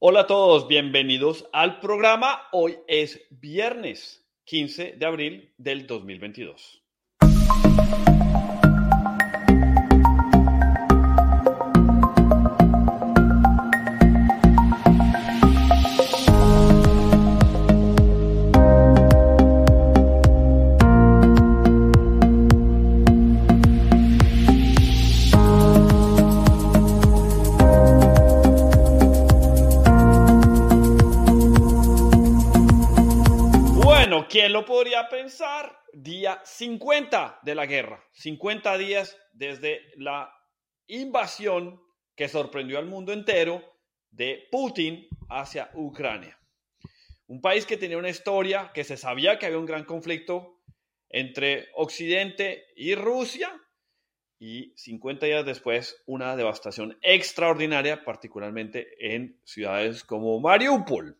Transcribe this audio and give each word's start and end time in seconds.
Hola 0.00 0.20
a 0.20 0.26
todos, 0.28 0.68
bienvenidos 0.68 1.48
al 1.52 1.80
programa. 1.80 2.42
Hoy 2.52 2.78
es 2.86 3.20
viernes 3.30 4.24
15 4.44 4.94
de 4.96 5.04
abril 5.04 5.52
del 5.58 5.88
2022. 5.88 6.84
Podría 34.64 35.08
pensar? 35.08 35.78
Día 35.92 36.40
50 36.44 37.40
de 37.42 37.54
la 37.54 37.66
guerra, 37.66 38.04
50 38.12 38.78
días 38.78 39.16
desde 39.32 39.80
la 39.96 40.32
invasión 40.86 41.82
que 42.14 42.28
sorprendió 42.28 42.78
al 42.78 42.86
mundo 42.86 43.12
entero 43.12 43.62
de 44.10 44.48
Putin 44.50 45.08
hacia 45.28 45.70
Ucrania. 45.74 46.38
Un 47.26 47.40
país 47.40 47.66
que 47.66 47.76
tenía 47.76 47.98
una 47.98 48.08
historia, 48.08 48.70
que 48.72 48.84
se 48.84 48.96
sabía 48.96 49.38
que 49.38 49.46
había 49.46 49.58
un 49.58 49.66
gran 49.66 49.84
conflicto 49.84 50.60
entre 51.08 51.68
Occidente 51.74 52.66
y 52.76 52.94
Rusia, 52.94 53.52
y 54.38 54.72
50 54.76 55.26
días 55.26 55.44
después 55.44 56.02
una 56.06 56.36
devastación 56.36 56.96
extraordinaria, 57.02 58.04
particularmente 58.04 58.88
en 59.00 59.40
ciudades 59.44 60.04
como 60.04 60.38
Mariupol. 60.40 61.18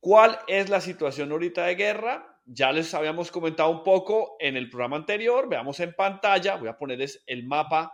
¿Cuál 0.00 0.38
es 0.46 0.68
la 0.68 0.80
situación 0.80 1.32
ahorita 1.32 1.66
de 1.66 1.74
guerra? 1.74 2.37
Ya 2.50 2.72
les 2.72 2.94
habíamos 2.94 3.30
comentado 3.30 3.68
un 3.68 3.82
poco 3.82 4.36
en 4.40 4.56
el 4.56 4.70
programa 4.70 4.96
anterior. 4.96 5.50
Veamos 5.50 5.80
en 5.80 5.92
pantalla, 5.92 6.56
voy 6.56 6.68
a 6.68 6.78
ponerles 6.78 7.22
el 7.26 7.44
mapa 7.46 7.92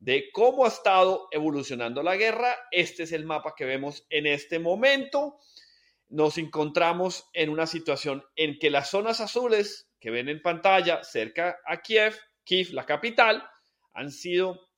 de 0.00 0.32
cómo 0.32 0.64
ha 0.64 0.68
estado 0.68 1.28
evolucionando 1.30 2.02
la 2.02 2.16
guerra. 2.16 2.56
Este 2.72 3.04
es 3.04 3.12
el 3.12 3.24
mapa 3.24 3.54
que 3.56 3.64
vemos 3.64 4.04
en 4.10 4.26
este 4.26 4.58
momento. 4.58 5.38
Nos 6.08 6.36
encontramos 6.36 7.30
en 7.32 7.48
una 7.48 7.68
situación 7.68 8.24
en 8.34 8.58
que 8.58 8.70
las 8.70 8.90
zonas 8.90 9.20
azules 9.20 9.88
que 10.00 10.10
ven 10.10 10.28
en 10.28 10.42
pantalla 10.42 11.04
cerca 11.04 11.60
a 11.64 11.80
Kiev, 11.80 12.18
Kiev, 12.42 12.72
la 12.72 12.84
capital, 12.84 13.48
han 13.92 14.10
sido 14.10 14.68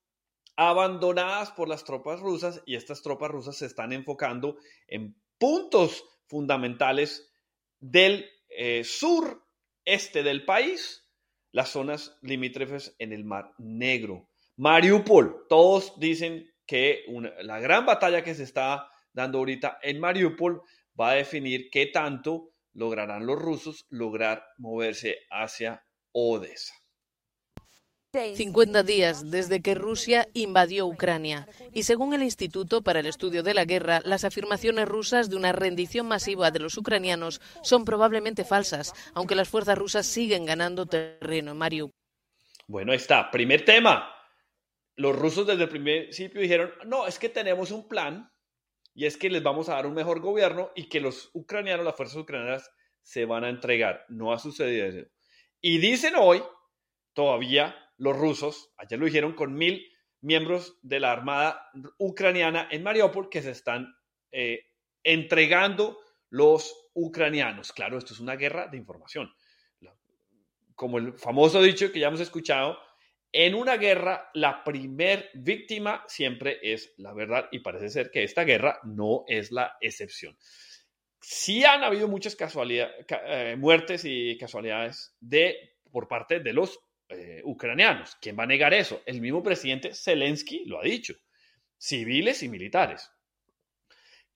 abandonadas 0.54 1.50
por 1.52 1.70
las 1.70 1.84
tropas 1.84 2.20
rusas 2.20 2.62
y 2.66 2.76
estas 2.76 3.00
tropas 3.00 3.30
rusas 3.30 3.56
se 3.56 3.64
están 3.64 3.94
enfocando 3.94 4.58
en 4.86 5.18
puntos 5.38 6.04
fundamentales 6.26 7.32
del 7.80 8.28
eh, 8.56 8.84
sur 8.84 9.44
este 9.84 10.22
del 10.22 10.44
país, 10.44 11.08
las 11.52 11.70
zonas 11.70 12.18
limítrofes 12.22 12.94
en 12.98 13.12
el 13.12 13.24
Mar 13.24 13.52
Negro. 13.58 14.28
Mariupol, 14.56 15.46
todos 15.48 15.98
dicen 15.98 16.48
que 16.66 17.04
la 17.42 17.60
gran 17.60 17.86
batalla 17.86 18.22
que 18.22 18.34
se 18.34 18.44
está 18.44 18.88
dando 19.12 19.38
ahorita 19.38 19.78
en 19.82 20.00
Mariupol 20.00 20.62
va 20.98 21.10
a 21.10 21.14
definir 21.14 21.68
qué 21.70 21.86
tanto 21.86 22.50
lograrán 22.72 23.26
los 23.26 23.38
rusos 23.38 23.84
lograr 23.88 24.44
moverse 24.58 25.18
hacia 25.30 25.84
Odessa. 26.12 26.74
50 28.14 28.82
días 28.84 29.30
desde 29.30 29.60
que 29.60 29.74
Rusia 29.74 30.28
invadió 30.34 30.86
Ucrania. 30.86 31.48
Y 31.72 31.82
según 31.82 32.14
el 32.14 32.22
Instituto 32.22 32.82
para 32.82 33.00
el 33.00 33.06
Estudio 33.06 33.42
de 33.42 33.54
la 33.54 33.64
Guerra, 33.64 34.00
las 34.04 34.24
afirmaciones 34.24 34.86
rusas 34.86 35.28
de 35.28 35.36
una 35.36 35.52
rendición 35.52 36.06
masiva 36.06 36.52
de 36.52 36.60
los 36.60 36.76
ucranianos 36.76 37.40
son 37.62 37.84
probablemente 37.84 38.44
falsas, 38.44 38.92
aunque 39.14 39.34
las 39.34 39.48
fuerzas 39.48 39.76
rusas 39.76 40.06
siguen 40.06 40.46
ganando 40.46 40.86
terreno 40.86 41.50
en 41.50 41.56
Mariupol. 41.56 41.94
Bueno, 42.68 42.92
está. 42.92 43.30
Primer 43.30 43.64
tema. 43.64 44.10
Los 44.96 45.16
rusos 45.16 45.46
desde 45.46 45.64
el 45.64 45.68
principio 45.68 46.40
dijeron, 46.40 46.70
no, 46.86 47.08
es 47.08 47.18
que 47.18 47.28
tenemos 47.28 47.72
un 47.72 47.88
plan 47.88 48.30
y 48.94 49.06
es 49.06 49.16
que 49.16 49.28
les 49.28 49.42
vamos 49.42 49.68
a 49.68 49.74
dar 49.74 49.86
un 49.86 49.94
mejor 49.94 50.20
gobierno 50.20 50.70
y 50.76 50.88
que 50.88 51.00
los 51.00 51.30
ucranianos, 51.34 51.84
las 51.84 51.96
fuerzas 51.96 52.18
ucranianas, 52.18 52.70
se 53.02 53.24
van 53.24 53.42
a 53.42 53.48
entregar. 53.48 54.04
No 54.08 54.32
ha 54.32 54.38
sucedido 54.38 54.86
eso. 54.86 55.08
Y 55.60 55.78
dicen 55.78 56.14
hoy, 56.16 56.42
todavía, 57.12 57.76
los 58.04 58.16
rusos, 58.16 58.72
ayer 58.76 58.98
lo 58.98 59.06
dijeron 59.06 59.32
con 59.32 59.54
mil 59.54 59.90
miembros 60.20 60.78
de 60.82 61.00
la 61.00 61.12
Armada 61.12 61.70
ucraniana 61.98 62.68
en 62.70 62.82
Mariupol 62.82 63.28
que 63.28 63.42
se 63.42 63.50
están 63.50 63.94
eh, 64.30 64.66
entregando 65.02 65.98
los 66.30 66.90
ucranianos. 66.94 67.72
Claro, 67.72 67.98
esto 67.98 68.14
es 68.14 68.20
una 68.20 68.36
guerra 68.36 68.68
de 68.68 68.76
información. 68.76 69.32
Como 70.74 70.98
el 70.98 71.12
famoso 71.12 71.62
dicho 71.62 71.92
que 71.92 72.00
ya 72.00 72.08
hemos 72.08 72.20
escuchado, 72.20 72.78
en 73.32 73.54
una 73.54 73.76
guerra 73.76 74.30
la 74.34 74.64
primer 74.64 75.30
víctima 75.34 76.04
siempre 76.08 76.58
es 76.62 76.94
la 76.98 77.12
verdad 77.12 77.48
y 77.52 77.60
parece 77.60 77.88
ser 77.88 78.10
que 78.10 78.24
esta 78.24 78.44
guerra 78.44 78.80
no 78.82 79.24
es 79.28 79.50
la 79.52 79.76
excepción. 79.80 80.36
Sí 81.20 81.64
han 81.64 81.84
habido 81.84 82.08
muchas 82.08 82.36
casualidades, 82.36 83.06
eh, 83.26 83.56
muertes 83.58 84.04
y 84.04 84.36
casualidades 84.36 85.16
de, 85.20 85.76
por 85.90 86.06
parte 86.06 86.40
de 86.40 86.52
los 86.52 86.83
eh, 87.08 87.42
ucranianos. 87.44 88.16
¿Quién 88.20 88.38
va 88.38 88.44
a 88.44 88.46
negar 88.46 88.74
eso? 88.74 89.02
El 89.06 89.20
mismo 89.20 89.42
presidente 89.42 89.94
Zelensky 89.94 90.64
lo 90.66 90.80
ha 90.80 90.84
dicho. 90.84 91.14
Civiles 91.76 92.42
y 92.42 92.48
militares. 92.48 93.10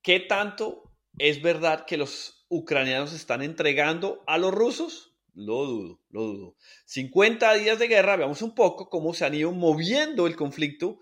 ¿Qué 0.02 0.20
tanto 0.20 0.92
es 1.18 1.42
verdad 1.42 1.84
que 1.86 1.96
los 1.96 2.46
ucranianos 2.48 3.12
están 3.12 3.42
entregando 3.42 4.22
a 4.26 4.38
los 4.38 4.52
rusos? 4.52 5.14
Lo 5.34 5.64
dudo, 5.66 6.00
lo 6.10 6.22
dudo. 6.24 6.56
50 6.86 7.54
días 7.54 7.78
de 7.78 7.88
guerra, 7.88 8.16
veamos 8.16 8.42
un 8.42 8.54
poco 8.54 8.88
cómo 8.88 9.14
se 9.14 9.24
han 9.24 9.34
ido 9.34 9.52
moviendo 9.52 10.26
el 10.26 10.36
conflicto 10.36 10.98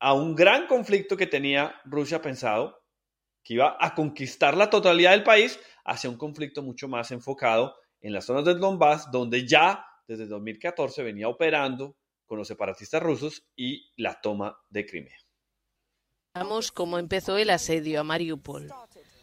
a 0.00 0.14
un 0.14 0.34
gran 0.34 0.66
conflicto 0.66 1.16
que 1.16 1.26
tenía 1.26 1.74
Rusia 1.84 2.22
pensado, 2.22 2.82
que 3.42 3.54
iba 3.54 3.76
a 3.80 3.94
conquistar 3.94 4.56
la 4.56 4.70
totalidad 4.70 5.10
del 5.10 5.22
país, 5.22 5.58
hacia 5.84 6.10
un 6.10 6.16
conflicto 6.16 6.62
mucho 6.62 6.88
más 6.88 7.10
enfocado 7.10 7.74
en 8.00 8.12
las 8.12 8.26
zonas 8.26 8.44
del 8.44 8.60
Donbass, 8.60 9.10
donde 9.10 9.46
ya 9.46 9.84
desde 10.08 10.26
2014 10.26 11.02
venía 11.04 11.28
operando 11.28 11.96
con 12.26 12.38
los 12.38 12.48
separatistas 12.48 13.02
rusos 13.02 13.44
y 13.54 13.92
la 13.96 14.20
toma 14.20 14.58
de 14.70 14.86
Crimea. 14.86 15.16
Veamos 16.34 16.72
cómo 16.72 16.98
empezó 16.98 17.36
el 17.36 17.50
asedio 17.50 18.00
a 18.00 18.04
Mariupol. 18.04 18.72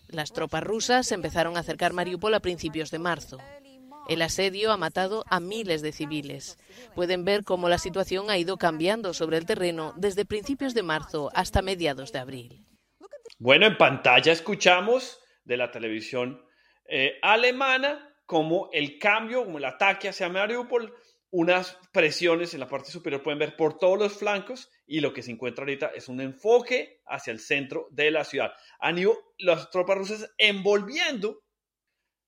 Las 0.07 0.31
tropas 0.31 0.63
rusas 0.63 1.11
empezaron 1.11 1.57
a 1.57 1.61
acercar 1.61 1.93
Mariupol 1.93 2.33
a 2.33 2.39
principios 2.39 2.91
de 2.91 2.99
marzo. 2.99 3.39
El 4.07 4.21
asedio 4.21 4.71
ha 4.71 4.77
matado 4.77 5.23
a 5.27 5.39
miles 5.39 5.81
de 5.81 5.91
civiles. 5.91 6.59
Pueden 6.93 7.25
ver 7.25 7.43
cómo 7.43 7.69
la 7.69 7.79
situación 7.79 8.29
ha 8.29 8.37
ido 8.37 8.57
cambiando 8.57 9.13
sobre 9.15 9.37
el 9.37 9.47
terreno 9.47 9.93
desde 9.97 10.25
principios 10.25 10.75
de 10.75 10.83
marzo 10.83 11.31
hasta 11.33 11.63
mediados 11.63 12.11
de 12.11 12.19
abril. 12.19 12.65
Bueno, 13.39 13.65
en 13.65 13.77
pantalla 13.77 14.31
escuchamos 14.31 15.19
de 15.43 15.57
la 15.57 15.71
televisión 15.71 16.45
eh, 16.87 17.17
alemana 17.23 18.14
como 18.25 18.69
el 18.71 18.97
cambio, 18.99 19.45
como 19.45 19.57
el 19.57 19.65
ataque 19.65 20.09
hacia 20.09 20.29
Mariupol, 20.29 20.93
unas 21.31 21.77
presiones 21.91 22.53
en 22.53 22.61
la 22.61 22.69
parte 22.69 22.91
superior 22.91 23.21
pueden 23.21 23.39
ver 23.39 23.57
por 23.57 23.77
todos 23.77 23.99
los 23.99 24.13
flancos 24.13 24.69
y 24.87 25.01
lo 25.01 25.11
que 25.13 25.21
se 25.21 25.31
encuentra 25.31 25.63
ahorita 25.63 25.87
es 25.87 26.07
un 26.07 26.21
enfoque 26.21 27.01
hacia 27.05 27.31
el 27.31 27.39
centro 27.39 27.87
de 27.91 28.09
la 28.09 28.23
ciudad. 28.23 28.53
Han 28.79 28.97
ido 28.97 29.17
las 29.37 29.69
tropas 29.69 29.97
rusas 29.97 30.33
envolviendo 30.37 31.43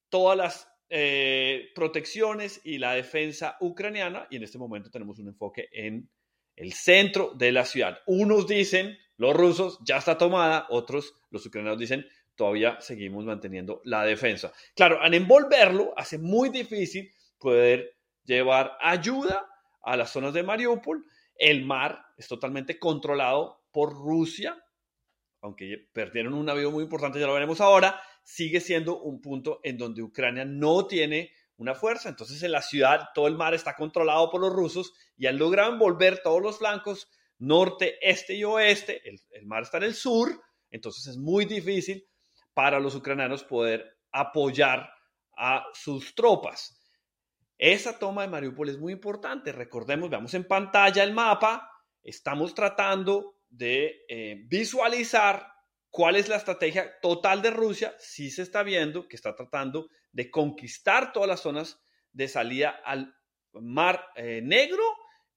todas 0.09 0.37
las 0.37 0.67
eh, 0.89 1.69
protecciones 1.73 2.59
y 2.63 2.79
la 2.79 2.93
defensa 2.93 3.55
ucraniana 3.61 4.27
y 4.29 4.37
en 4.37 4.43
este 4.43 4.57
momento 4.57 4.89
tenemos 4.89 5.19
un 5.19 5.29
enfoque 5.29 5.69
en 5.71 6.09
el 6.57 6.73
centro 6.73 7.33
de 7.35 7.51
la 7.51 7.65
ciudad. 7.65 7.99
Unos 8.07 8.47
dicen, 8.47 8.97
los 9.15 9.35
rusos, 9.35 9.79
ya 9.85 9.97
está 9.97 10.17
tomada, 10.17 10.67
otros, 10.69 11.13
los 11.29 11.45
ucranianos 11.45 11.79
dicen, 11.79 12.05
todavía 12.37 12.79
seguimos 12.79 13.25
manteniendo 13.25 13.81
la 13.83 14.05
defensa. 14.05 14.53
Claro, 14.75 15.01
al 15.01 15.13
envolverlo 15.13 15.93
hace 15.97 16.17
muy 16.17 16.49
difícil 16.49 17.11
poder 17.37 17.97
llevar 18.23 18.77
ayuda 18.79 19.49
a 19.81 19.97
las 19.97 20.11
zonas 20.11 20.33
de 20.33 20.43
Mariupol. 20.43 21.03
El 21.35 21.65
mar 21.65 22.05
es 22.15 22.27
totalmente 22.27 22.79
controlado 22.79 23.65
por 23.71 23.93
Rusia, 23.93 24.57
aunque 25.41 25.89
perdieron 25.91 26.33
un 26.33 26.45
navío 26.45 26.71
muy 26.71 26.83
importante, 26.83 27.19
ya 27.19 27.27
lo 27.27 27.33
veremos 27.33 27.59
ahora, 27.59 28.01
sigue 28.23 28.59
siendo 28.59 29.01
un 29.01 29.21
punto 29.21 29.59
en 29.63 29.77
donde 29.77 30.01
Ucrania 30.01 30.45
no 30.45 30.87
tiene 30.87 31.31
una 31.57 31.73
fuerza. 31.73 32.09
Entonces 32.09 32.41
en 32.43 32.51
la 32.51 32.61
ciudad 32.61 33.09
todo 33.13 33.27
el 33.27 33.35
mar 33.35 33.53
está 33.53 33.75
controlado 33.75 34.29
por 34.29 34.41
los 34.41 34.53
rusos 34.53 34.93
y 35.15 35.25
han 35.25 35.37
logrado 35.37 35.73
envolver 35.73 36.21
todos 36.23 36.41
los 36.41 36.57
flancos, 36.59 37.09
norte, 37.39 37.97
este 38.01 38.35
y 38.35 38.43
oeste. 38.43 39.01
El, 39.07 39.19
el 39.31 39.45
mar 39.45 39.63
está 39.63 39.77
en 39.77 39.83
el 39.83 39.95
sur, 39.95 40.29
entonces 40.69 41.07
es 41.07 41.17
muy 41.17 41.45
difícil 41.45 42.07
para 42.57 42.79
los 42.79 42.95
ucranianos 42.95 43.43
poder 43.43 43.99
apoyar 44.11 44.89
a 45.37 45.63
sus 45.75 46.15
tropas. 46.15 46.75
Esa 47.55 47.99
toma 47.99 48.23
de 48.23 48.29
Mariupol 48.29 48.69
es 48.69 48.79
muy 48.79 48.93
importante. 48.93 49.51
Recordemos, 49.51 50.09
veamos 50.09 50.33
en 50.33 50.43
pantalla 50.43 51.03
el 51.03 51.13
mapa. 51.13 51.69
Estamos 52.01 52.55
tratando 52.55 53.35
de 53.47 54.05
eh, 54.09 54.41
visualizar 54.47 55.53
¿Cuál 55.89 56.15
es 56.15 56.27
la 56.27 56.35
estrategia 56.35 56.99
total 57.01 57.41
de 57.41 57.51
Rusia? 57.51 57.95
Sí 57.97 58.29
se 58.29 58.41
está 58.41 58.61
viendo 58.63 59.07
que 59.07 59.15
está 59.15 59.35
tratando 59.35 59.89
de 60.11 60.29
conquistar 60.29 61.13
todas 61.13 61.29
las 61.29 61.41
zonas 61.41 61.79
de 62.11 62.27
salida 62.27 62.81
al 62.83 63.15
Mar 63.53 64.05
eh, 64.15 64.41
Negro 64.43 64.83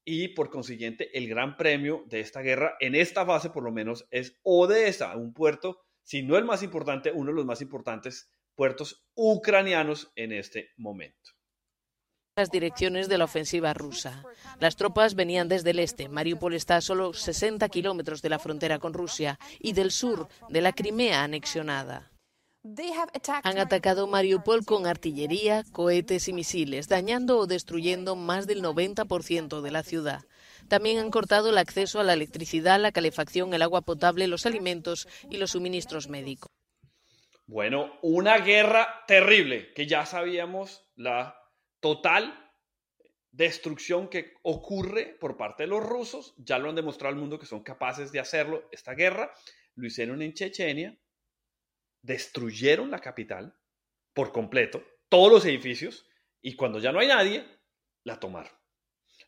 y 0.04 0.28
por 0.28 0.50
consiguiente 0.50 1.16
el 1.16 1.28
gran 1.28 1.56
premio 1.56 2.04
de 2.08 2.20
esta 2.20 2.40
guerra 2.40 2.76
en 2.80 2.94
esta 2.94 3.24
fase 3.24 3.50
por 3.50 3.62
lo 3.62 3.70
menos 3.70 4.06
es 4.10 4.38
Odessa, 4.42 5.16
un 5.16 5.32
puerto, 5.32 5.80
si 6.10 6.24
no 6.24 6.36
el 6.36 6.44
más 6.44 6.64
importante, 6.64 7.12
uno 7.12 7.30
de 7.30 7.36
los 7.36 7.46
más 7.46 7.62
importantes 7.62 8.32
puertos 8.56 9.06
ucranianos 9.14 10.10
en 10.16 10.32
este 10.32 10.70
momento 10.76 11.30
las 12.36 12.50
direcciones 12.50 13.08
de 13.10 13.18
la 13.18 13.26
ofensiva 13.26 13.74
rusa. 13.74 14.24
Las 14.60 14.74
tropas 14.74 15.14
venían 15.14 15.48
desde 15.48 15.72
el 15.72 15.78
este. 15.78 16.08
Mariupol 16.08 16.54
está 16.54 16.76
a 16.76 16.80
solo 16.80 17.12
60 17.12 17.68
kilómetros 17.68 18.22
de 18.22 18.30
la 18.30 18.38
frontera 18.38 18.78
con 18.78 18.94
Rusia 18.94 19.38
y 19.58 19.74
del 19.74 19.90
sur 19.90 20.26
de 20.48 20.62
la 20.62 20.72
Crimea 20.72 21.22
anexionada. 21.22 22.10
Han 23.42 23.58
atacado 23.58 24.06
Mariupol 24.06 24.64
con 24.64 24.86
artillería, 24.86 25.64
cohetes 25.72 26.28
y 26.28 26.32
misiles, 26.32 26.88
dañando 26.88 27.38
o 27.38 27.46
destruyendo 27.46 28.16
más 28.16 28.46
del 28.46 28.62
90% 28.62 29.60
de 29.60 29.70
la 29.70 29.82
ciudad. 29.82 30.24
También 30.70 30.98
han 30.98 31.10
cortado 31.10 31.50
el 31.50 31.58
acceso 31.58 31.98
a 31.98 32.04
la 32.04 32.12
electricidad, 32.12 32.78
la 32.78 32.92
calefacción, 32.92 33.52
el 33.52 33.62
agua 33.62 33.82
potable, 33.82 34.28
los 34.28 34.46
alimentos 34.46 35.08
y 35.28 35.36
los 35.36 35.50
suministros 35.50 36.08
médicos. 36.08 36.48
Bueno, 37.44 37.98
una 38.02 38.38
guerra 38.38 39.02
terrible 39.08 39.74
que 39.74 39.88
ya 39.88 40.06
sabíamos 40.06 40.86
la 40.94 41.36
total 41.80 42.52
destrucción 43.32 44.06
que 44.06 44.34
ocurre 44.42 45.16
por 45.18 45.36
parte 45.36 45.64
de 45.64 45.70
los 45.70 45.82
rusos. 45.82 46.34
Ya 46.38 46.56
lo 46.60 46.68
han 46.68 46.76
demostrado 46.76 47.12
al 47.12 47.20
mundo 47.20 47.40
que 47.40 47.46
son 47.46 47.64
capaces 47.64 48.12
de 48.12 48.20
hacerlo. 48.20 48.68
Esta 48.70 48.94
guerra 48.94 49.32
lo 49.74 49.88
hicieron 49.88 50.22
en 50.22 50.34
Chechenia, 50.34 50.96
destruyeron 52.00 52.92
la 52.92 53.00
capital 53.00 53.58
por 54.14 54.30
completo, 54.30 54.84
todos 55.08 55.32
los 55.32 55.44
edificios, 55.46 56.06
y 56.40 56.54
cuando 56.54 56.78
ya 56.78 56.92
no 56.92 57.00
hay 57.00 57.08
nadie, 57.08 57.44
la 58.04 58.20
tomaron. 58.20 58.59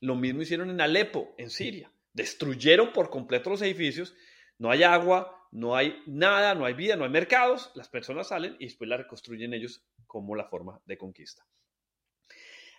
Lo 0.02 0.16
mismo 0.16 0.43
hicieron 0.43 0.69
en 0.69 0.81
Alepo, 0.81 1.32
en 1.38 1.49
Siria. 1.49 1.93
Destruyeron 2.12 2.93
por 2.93 3.08
completo 3.08 3.50
los 3.50 3.62
edificios, 3.62 4.16
no 4.58 4.69
hay 4.69 4.82
agua, 4.82 5.49
no 5.52 5.76
hay 5.76 6.02
nada, 6.06 6.56
no 6.56 6.64
hay 6.64 6.75
vida, 6.75 6.96
no 6.96 7.04
hay 7.04 7.10
mercados, 7.10 7.70
las 7.76 7.88
personas 7.88 8.28
salen 8.28 8.56
y 8.58 8.64
después 8.64 8.90
la 8.90 8.96
reconstruyen 8.96 9.54
ellos 9.54 9.87
como 10.08 10.34
la 10.34 10.49
forma 10.49 10.81
de 10.87 10.99
conquista. 10.99 11.46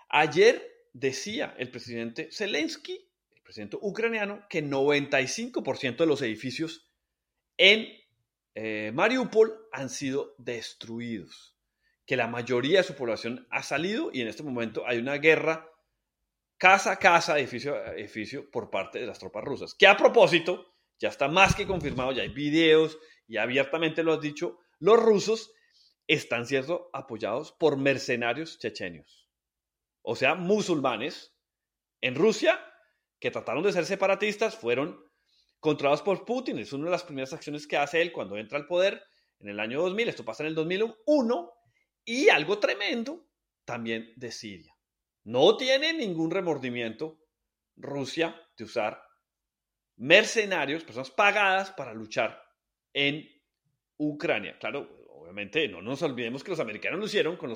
Ayer 0.09 0.61
decía 0.91 1.55
el 1.57 1.71
presidente 1.71 2.27
Zelensky, 2.29 3.09
el 3.33 3.41
presidente 3.41 3.77
ucraniano, 3.79 4.45
que 4.49 4.61
95% 4.61 5.95
de 5.95 6.05
los 6.05 6.21
edificios 6.21 6.91
en 7.55 7.87
eh, 8.53 8.91
Mariupol 8.93 9.69
han 9.71 9.89
sido 9.89 10.35
destruidos, 10.39 11.57
que 12.05 12.17
la 12.17 12.27
mayoría 12.27 12.79
de 12.79 12.83
su 12.83 12.95
población 12.95 13.47
ha 13.49 13.63
salido 13.63 14.09
y 14.11 14.19
en 14.19 14.27
este 14.27 14.43
momento 14.43 14.85
hay 14.85 14.97
una 14.97 15.15
guerra 15.19 15.72
casa 16.63 16.94
a 16.94 16.95
casa, 16.98 17.38
edificio 17.38 17.75
a 17.75 17.94
edificio 17.94 18.50
por 18.50 18.69
parte 18.69 19.00
de 19.00 19.06
las 19.06 19.19
tropas 19.19 19.44
rusas. 19.44 19.75
Que 19.75 19.86
a 19.86 19.98
propósito, 19.98 20.74
ya 20.98 21.10
está 21.10 21.27
más 21.27 21.56
que 21.56 21.68
confirmado, 21.68 22.13
ya 22.13 22.21
hay 22.21 22.30
videos 22.30 22.98
y 23.27 23.36
abiertamente 23.36 24.01
lo 24.01 24.13
has 24.13 24.21
dicho, 24.21 24.60
los 24.80 24.98
rusos 24.98 25.51
están 26.07 26.45
siendo 26.45 26.89
apoyados 26.94 27.51
por 27.51 27.75
mercenarios 27.75 28.60
chechenios 28.60 29.24
o 30.04 30.15
sea, 30.15 30.36
musulmanes, 30.36 31.33
en 32.01 32.15
Rusia, 32.15 32.60
que 33.19 33.31
trataron 33.31 33.63
de 33.63 33.71
ser 33.71 33.86
separatistas, 33.86 34.56
fueron 34.56 35.00
controlados 35.59 36.01
por 36.01 36.25
Putin. 36.25 36.59
Es 36.59 36.74
una 36.74 36.86
de 36.86 36.92
las 36.92 37.04
primeras 37.04 37.31
acciones 37.31 37.66
que 37.66 37.77
hace 37.77 38.01
él 38.01 38.12
cuando 38.12 38.38
entra 38.38 38.57
al 38.57 38.68
poder 38.68 39.01
en 39.39 39.48
el 39.48 39.62
año 39.62 39.81
2000. 39.81 40.09
Esto 40.09 40.25
pasa 40.25 40.44
en 40.44 40.50
el 40.50 40.56
2001. 40.56 41.51
Y 42.04 42.27
algo 42.27 42.59
tremendo 42.59 43.25
también 43.63 44.12
de 44.18 44.30
Siria. 44.30 44.72
No 45.23 45.55
tiene 45.57 45.93
ningún 45.93 46.31
remordimiento 46.31 47.19
Rusia 47.75 48.35
de 48.57 48.65
usar 48.65 49.01
mercenarios, 49.95 50.83
personas 50.83 51.11
pagadas 51.11 51.71
para 51.71 51.93
luchar 51.93 52.41
en 52.93 53.27
Ucrania. 53.97 54.57
Claro, 54.59 55.05
obviamente 55.09 55.67
no 55.67 55.81
nos 55.81 56.01
olvidemos 56.01 56.43
que 56.43 56.51
los 56.51 56.59
americanos 56.59 56.99
lo 56.99 57.05
hicieron 57.05 57.37
con 57.37 57.49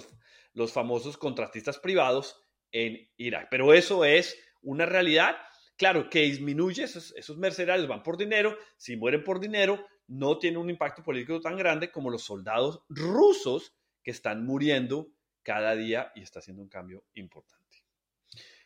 los, 0.54 0.74
famosos 0.74 1.18
contratistas 1.18 1.78
privados 1.78 2.42
en 2.72 3.10
Irak. 3.18 3.48
Pero 3.52 3.74
eso 3.74 4.06
es 4.06 4.38
una 4.62 4.86
realidad, 4.86 5.36
claro, 5.78 6.10
que 6.10 6.22
disminuye, 6.22 6.84
esos, 6.84 7.14
esos 7.16 7.38
mercenarios 7.38 7.88
van 7.88 8.04
por 8.04 8.18
dinero, 8.18 8.58
si 8.78 8.96
mueren 8.96 9.24
por 9.24 9.40
dinero, 9.40 9.86
no 10.08 10.40
tiene 10.40 10.58
un 10.58 10.70
impacto 10.70 11.04
político 11.04 11.42
tan 11.42 11.58
grande 11.58 11.92
como 11.92 12.10
los 12.10 12.24
soldados 12.24 12.82
rusos 12.90 13.76
que 14.02 14.12
están 14.12 14.46
muriendo 14.46 15.12
cada 15.44 15.76
día 15.76 16.12
y 16.16 16.22
está 16.22 16.40
haciendo 16.40 16.62
un 16.62 16.70
cambio 16.70 17.06
importante. 17.14 17.57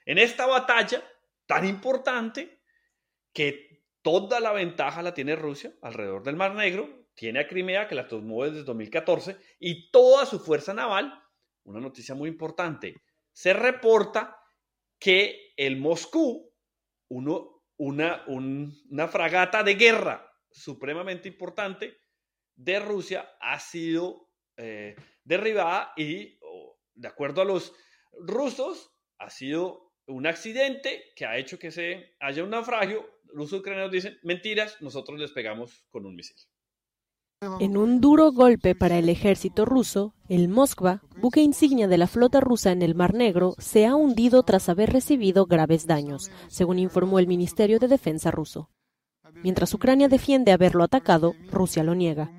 En 0.06 0.18
esta 0.18 0.46
batalla 0.46 1.04
tan 1.46 1.66
importante 1.66 2.62
que 3.34 3.84
toda 4.02 4.40
la 4.40 4.52
ventaja 4.52 5.02
la 5.02 5.14
tiene 5.14 5.36
Rusia 5.36 5.74
alrededor 5.82 6.24
del 6.24 6.36
Mar 6.36 6.56
Negro, 6.56 7.08
tiene 7.14 7.42
a 7.42 7.48
Crimea, 7.48 7.88
que 7.88 7.96
la 7.96 8.08
tomó 8.08 8.46
desde 8.46 8.64
2014, 8.64 9.38
y 9.60 9.92
toda 9.92 10.26
su 10.26 10.40
fuerza 10.40 10.74
naval, 10.74 11.14
una 11.64 11.80
noticia 11.80 12.16
muy 12.16 12.30
importante, 12.30 13.04
se 13.32 13.54
reporta 13.54 14.38
que 15.00 15.54
el 15.56 15.78
Moscú, 15.78 16.52
una 17.10 19.08
fragata 19.08 19.64
de 19.64 19.76
guerra 19.76 20.28
supremamente 20.50 21.28
importante 21.28 21.98
de 22.56 22.80
Rusia, 22.80 23.30
ha 23.40 23.60
sido 23.60 24.30
eh, 24.58 24.96
derribada 25.24 25.94
y, 25.96 26.40
de 26.94 27.08
acuerdo 27.08 27.42
a 27.42 27.46
los 27.46 27.74
rusos, 28.14 28.92
ha 29.18 29.30
sido 29.30 29.91
un 30.08 30.28
accidente 30.28 31.12
que 31.16 31.26
ha 31.26 31.38
hecho 31.38 31.60
que 31.60 31.72
se 31.72 32.16
haya 32.20 32.44
un 32.44 32.50
naufragio. 32.52 33.06
Los 33.34 33.54
ucranianos 33.54 33.92
dicen, 33.92 34.18
mentiras, 34.24 34.78
nosotros 34.82 35.20
les 35.20 35.32
pegamos 35.32 35.86
con 35.90 36.06
un 36.06 36.16
misil. 36.16 36.38
En 37.60 37.76
un 37.76 38.02
duro 38.02 38.32
golpe 38.32 38.76
para 38.76 39.00
el 39.00 39.10
ejército 39.10 39.66
ruso, 39.66 40.14
el 40.30 40.48
Moskva, 40.48 41.02
buque 41.18 41.42
insignia 41.42 41.88
de 41.88 41.98
la 41.98 42.06
flota 42.06 42.40
rusa 42.40 42.72
en 42.72 42.84
el 42.84 42.94
Mar 42.94 43.16
Negro, 43.16 43.56
se 43.58 43.88
ha 43.88 43.96
hundido 43.96 44.44
tras 44.44 44.70
haber 44.70 44.94
recibido 44.94 45.48
graves 45.48 45.88
daños, 45.88 46.30
según 46.50 46.78
informó 46.78 47.18
el 47.18 47.26
Ministerio 47.26 47.80
de 47.80 47.88
Defensa 47.88 48.30
ruso. 48.30 48.70
Mientras 49.42 49.74
Ucrania 49.74 50.08
defiende 50.08 50.52
haberlo 50.52 50.84
atacado, 50.84 51.34
Rusia 51.52 51.84
lo 51.84 51.96
niega. 51.96 52.32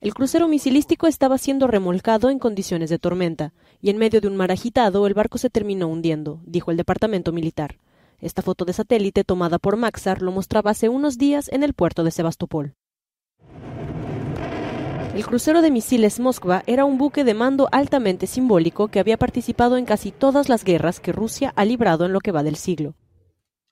El 0.00 0.14
crucero 0.14 0.48
misilístico 0.48 1.06
estaba 1.06 1.36
siendo 1.36 1.66
remolcado 1.66 2.30
en 2.30 2.38
condiciones 2.38 2.88
de 2.90 2.98
tormenta, 2.98 3.52
y 3.84 3.90
en 3.90 3.98
medio 3.98 4.22
de 4.22 4.28
un 4.28 4.36
mar 4.36 4.50
agitado 4.50 5.06
el 5.06 5.12
barco 5.12 5.36
se 5.36 5.50
terminó 5.50 5.88
hundiendo, 5.88 6.40
dijo 6.46 6.70
el 6.70 6.78
departamento 6.78 7.32
militar. 7.32 7.76
Esta 8.18 8.40
foto 8.40 8.64
de 8.64 8.72
satélite 8.72 9.24
tomada 9.24 9.58
por 9.58 9.76
Maxar 9.76 10.22
lo 10.22 10.32
mostraba 10.32 10.70
hace 10.70 10.88
unos 10.88 11.18
días 11.18 11.50
en 11.52 11.62
el 11.62 11.74
puerto 11.74 12.02
de 12.02 12.10
Sebastopol. 12.10 12.72
El 15.14 15.26
crucero 15.26 15.60
de 15.60 15.70
misiles 15.70 16.18
Moskva 16.18 16.62
era 16.66 16.86
un 16.86 16.96
buque 16.96 17.24
de 17.24 17.34
mando 17.34 17.68
altamente 17.72 18.26
simbólico 18.26 18.88
que 18.88 19.00
había 19.00 19.18
participado 19.18 19.76
en 19.76 19.84
casi 19.84 20.12
todas 20.12 20.48
las 20.48 20.64
guerras 20.64 20.98
que 20.98 21.12
Rusia 21.12 21.52
ha 21.54 21.66
librado 21.66 22.06
en 22.06 22.14
lo 22.14 22.20
que 22.20 22.32
va 22.32 22.42
del 22.42 22.56
siglo. 22.56 22.94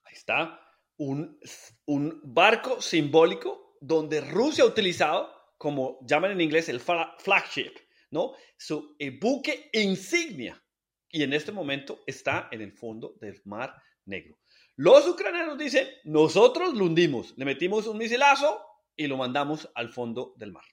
Ahí 0.03 0.13
está, 0.13 0.59
un, 0.95 1.39
un 1.87 2.21
barco 2.23 2.81
simbólico 2.81 3.77
donde 3.81 4.21
Rusia 4.21 4.63
ha 4.63 4.67
utilizado, 4.67 5.27
como 5.57 5.97
llaman 6.05 6.33
en 6.33 6.41
inglés, 6.41 6.69
el 6.69 6.81
flagship, 6.81 7.71
¿no? 8.13 8.33
Su 8.57 8.95
buque 9.19 9.69
insignia. 9.73 10.63
Y 11.09 11.23
en 11.23 11.33
este 11.33 11.51
momento 11.51 12.03
está 12.07 12.47
en 12.51 12.61
el 12.61 12.71
fondo 12.71 13.17
del 13.19 13.41
Mar 13.45 13.75
Negro. 14.05 14.39
Los 14.75 15.07
ucranianos 15.07 15.57
dicen, 15.57 15.87
nosotros 16.05 16.73
lo 16.73 16.85
hundimos, 16.85 17.33
le 17.37 17.45
metimos 17.45 17.85
un 17.87 17.97
misilazo 17.97 18.59
y 18.95 19.07
lo 19.07 19.17
mandamos 19.17 19.69
al 19.75 19.89
fondo 19.89 20.33
del 20.37 20.51
mar. 20.51 20.63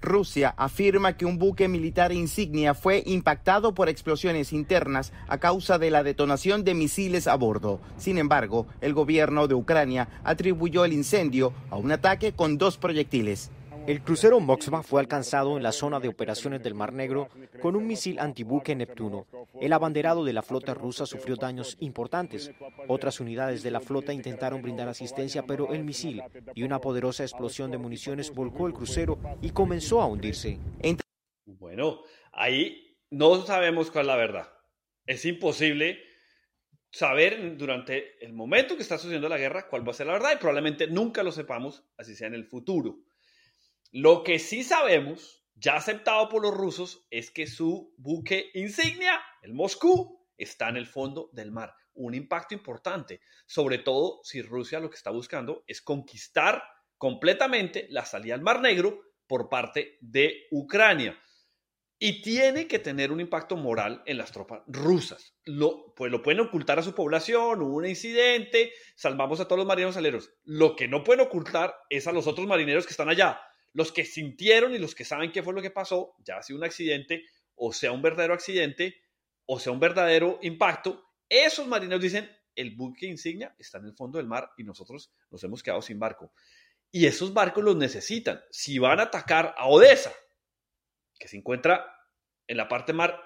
Rusia 0.00 0.52
afirma 0.56 1.16
que 1.16 1.24
un 1.24 1.38
buque 1.38 1.68
militar 1.68 2.12
insignia 2.12 2.74
fue 2.74 3.04
impactado 3.06 3.72
por 3.72 3.88
explosiones 3.88 4.52
internas 4.52 5.12
a 5.28 5.38
causa 5.38 5.78
de 5.78 5.90
la 5.92 6.02
detonación 6.02 6.64
de 6.64 6.74
misiles 6.74 7.28
a 7.28 7.36
bordo. 7.36 7.80
Sin 7.98 8.18
embargo, 8.18 8.66
el 8.80 8.94
gobierno 8.94 9.46
de 9.46 9.54
Ucrania 9.54 10.08
atribuyó 10.24 10.84
el 10.84 10.92
incendio 10.92 11.52
a 11.70 11.76
un 11.76 11.92
ataque 11.92 12.32
con 12.32 12.58
dos 12.58 12.78
proyectiles. 12.78 13.50
El 13.86 14.00
crucero 14.02 14.38
Moskva 14.38 14.82
fue 14.84 15.00
alcanzado 15.00 15.56
en 15.56 15.62
la 15.62 15.72
zona 15.72 15.98
de 15.98 16.06
operaciones 16.06 16.62
del 16.62 16.74
Mar 16.74 16.92
Negro 16.92 17.28
con 17.60 17.74
un 17.74 17.86
misil 17.86 18.20
antibuque 18.20 18.76
Neptuno. 18.76 19.26
El 19.60 19.72
abanderado 19.72 20.24
de 20.24 20.32
la 20.32 20.42
flota 20.42 20.72
rusa 20.72 21.04
sufrió 21.04 21.34
daños 21.34 21.76
importantes. 21.80 22.52
Otras 22.86 23.18
unidades 23.18 23.64
de 23.64 23.72
la 23.72 23.80
flota 23.80 24.12
intentaron 24.12 24.62
brindar 24.62 24.88
asistencia, 24.88 25.44
pero 25.44 25.72
el 25.72 25.82
misil 25.82 26.22
y 26.54 26.62
una 26.62 26.78
poderosa 26.80 27.24
explosión 27.24 27.72
de 27.72 27.78
municiones 27.78 28.32
volcó 28.32 28.68
el 28.68 28.72
crucero 28.72 29.18
y 29.40 29.50
comenzó 29.50 30.00
a 30.00 30.06
hundirse. 30.06 30.58
Bueno, 31.44 32.02
ahí 32.32 32.98
no 33.10 33.44
sabemos 33.44 33.90
cuál 33.90 34.04
es 34.04 34.08
la 34.08 34.16
verdad. 34.16 34.48
Es 35.06 35.24
imposible 35.24 35.98
saber 36.92 37.56
durante 37.56 38.24
el 38.24 38.32
momento 38.32 38.76
que 38.76 38.82
está 38.82 38.96
sucediendo 38.98 39.28
la 39.28 39.38
guerra 39.38 39.66
cuál 39.68 39.86
va 39.86 39.90
a 39.90 39.94
ser 39.94 40.06
la 40.06 40.12
verdad 40.12 40.32
y 40.34 40.38
probablemente 40.38 40.86
nunca 40.86 41.22
lo 41.22 41.32
sepamos, 41.32 41.84
así 41.96 42.14
sea 42.14 42.28
en 42.28 42.34
el 42.34 42.44
futuro. 42.44 43.00
Lo 43.94 44.24
que 44.24 44.38
sí 44.38 44.64
sabemos, 44.64 45.44
ya 45.54 45.76
aceptado 45.76 46.30
por 46.30 46.40
los 46.40 46.54
rusos, 46.54 47.06
es 47.10 47.30
que 47.30 47.46
su 47.46 47.92
buque 47.98 48.50
insignia, 48.54 49.20
el 49.42 49.52
Moscú, 49.52 50.18
está 50.38 50.70
en 50.70 50.78
el 50.78 50.86
fondo 50.86 51.28
del 51.34 51.52
mar. 51.52 51.74
Un 51.92 52.14
impacto 52.14 52.54
importante, 52.54 53.20
sobre 53.44 53.76
todo 53.76 54.20
si 54.24 54.40
Rusia 54.40 54.80
lo 54.80 54.88
que 54.88 54.96
está 54.96 55.10
buscando 55.10 55.62
es 55.66 55.82
conquistar 55.82 56.62
completamente 56.96 57.86
la 57.90 58.06
salida 58.06 58.34
al 58.34 58.40
Mar 58.40 58.62
Negro 58.62 59.02
por 59.26 59.50
parte 59.50 59.98
de 60.00 60.46
Ucrania. 60.50 61.20
Y 61.98 62.22
tiene 62.22 62.66
que 62.66 62.78
tener 62.78 63.12
un 63.12 63.20
impacto 63.20 63.56
moral 63.56 64.02
en 64.06 64.16
las 64.16 64.32
tropas 64.32 64.62
rusas. 64.66 65.36
Lo, 65.44 65.92
pues 65.94 66.10
lo 66.10 66.22
pueden 66.22 66.40
ocultar 66.40 66.78
a 66.78 66.82
su 66.82 66.94
población, 66.94 67.60
hubo 67.60 67.76
un 67.76 67.86
incidente, 67.86 68.72
salvamos 68.96 69.38
a 69.40 69.44
todos 69.44 69.58
los 69.58 69.66
marineros 69.66 69.98
aleros. 69.98 70.32
Lo 70.44 70.76
que 70.76 70.88
no 70.88 71.04
pueden 71.04 71.26
ocultar 71.26 71.74
es 71.90 72.06
a 72.06 72.12
los 72.12 72.26
otros 72.26 72.46
marineros 72.46 72.86
que 72.86 72.92
están 72.92 73.10
allá. 73.10 73.38
Los 73.72 73.92
que 73.92 74.04
sintieron 74.04 74.74
y 74.74 74.78
los 74.78 74.94
que 74.94 75.04
saben 75.04 75.32
qué 75.32 75.42
fue 75.42 75.54
lo 75.54 75.62
que 75.62 75.70
pasó, 75.70 76.14
ya 76.24 76.42
sea 76.42 76.56
un 76.56 76.64
accidente 76.64 77.24
o 77.54 77.72
sea 77.72 77.92
un 77.92 78.02
verdadero 78.02 78.34
accidente 78.34 78.96
o 79.46 79.58
sea 79.58 79.72
un 79.72 79.80
verdadero 79.80 80.38
impacto, 80.42 81.04
esos 81.28 81.66
marineros 81.66 82.02
dicen, 82.02 82.30
el 82.54 82.76
buque 82.76 83.06
insignia 83.06 83.54
está 83.58 83.78
en 83.78 83.86
el 83.86 83.94
fondo 83.94 84.18
del 84.18 84.26
mar 84.26 84.50
y 84.56 84.64
nosotros 84.64 85.12
nos 85.30 85.42
hemos 85.44 85.62
quedado 85.62 85.82
sin 85.82 85.98
barco. 85.98 86.32
Y 86.90 87.06
esos 87.06 87.32
barcos 87.32 87.64
los 87.64 87.76
necesitan. 87.76 88.42
Si 88.50 88.78
van 88.78 89.00
a 89.00 89.04
atacar 89.04 89.54
a 89.56 89.66
Odessa, 89.66 90.12
que 91.18 91.28
se 91.28 91.38
encuentra 91.38 91.86
en 92.46 92.56
la 92.58 92.68
parte 92.68 92.92
mar 92.92 93.18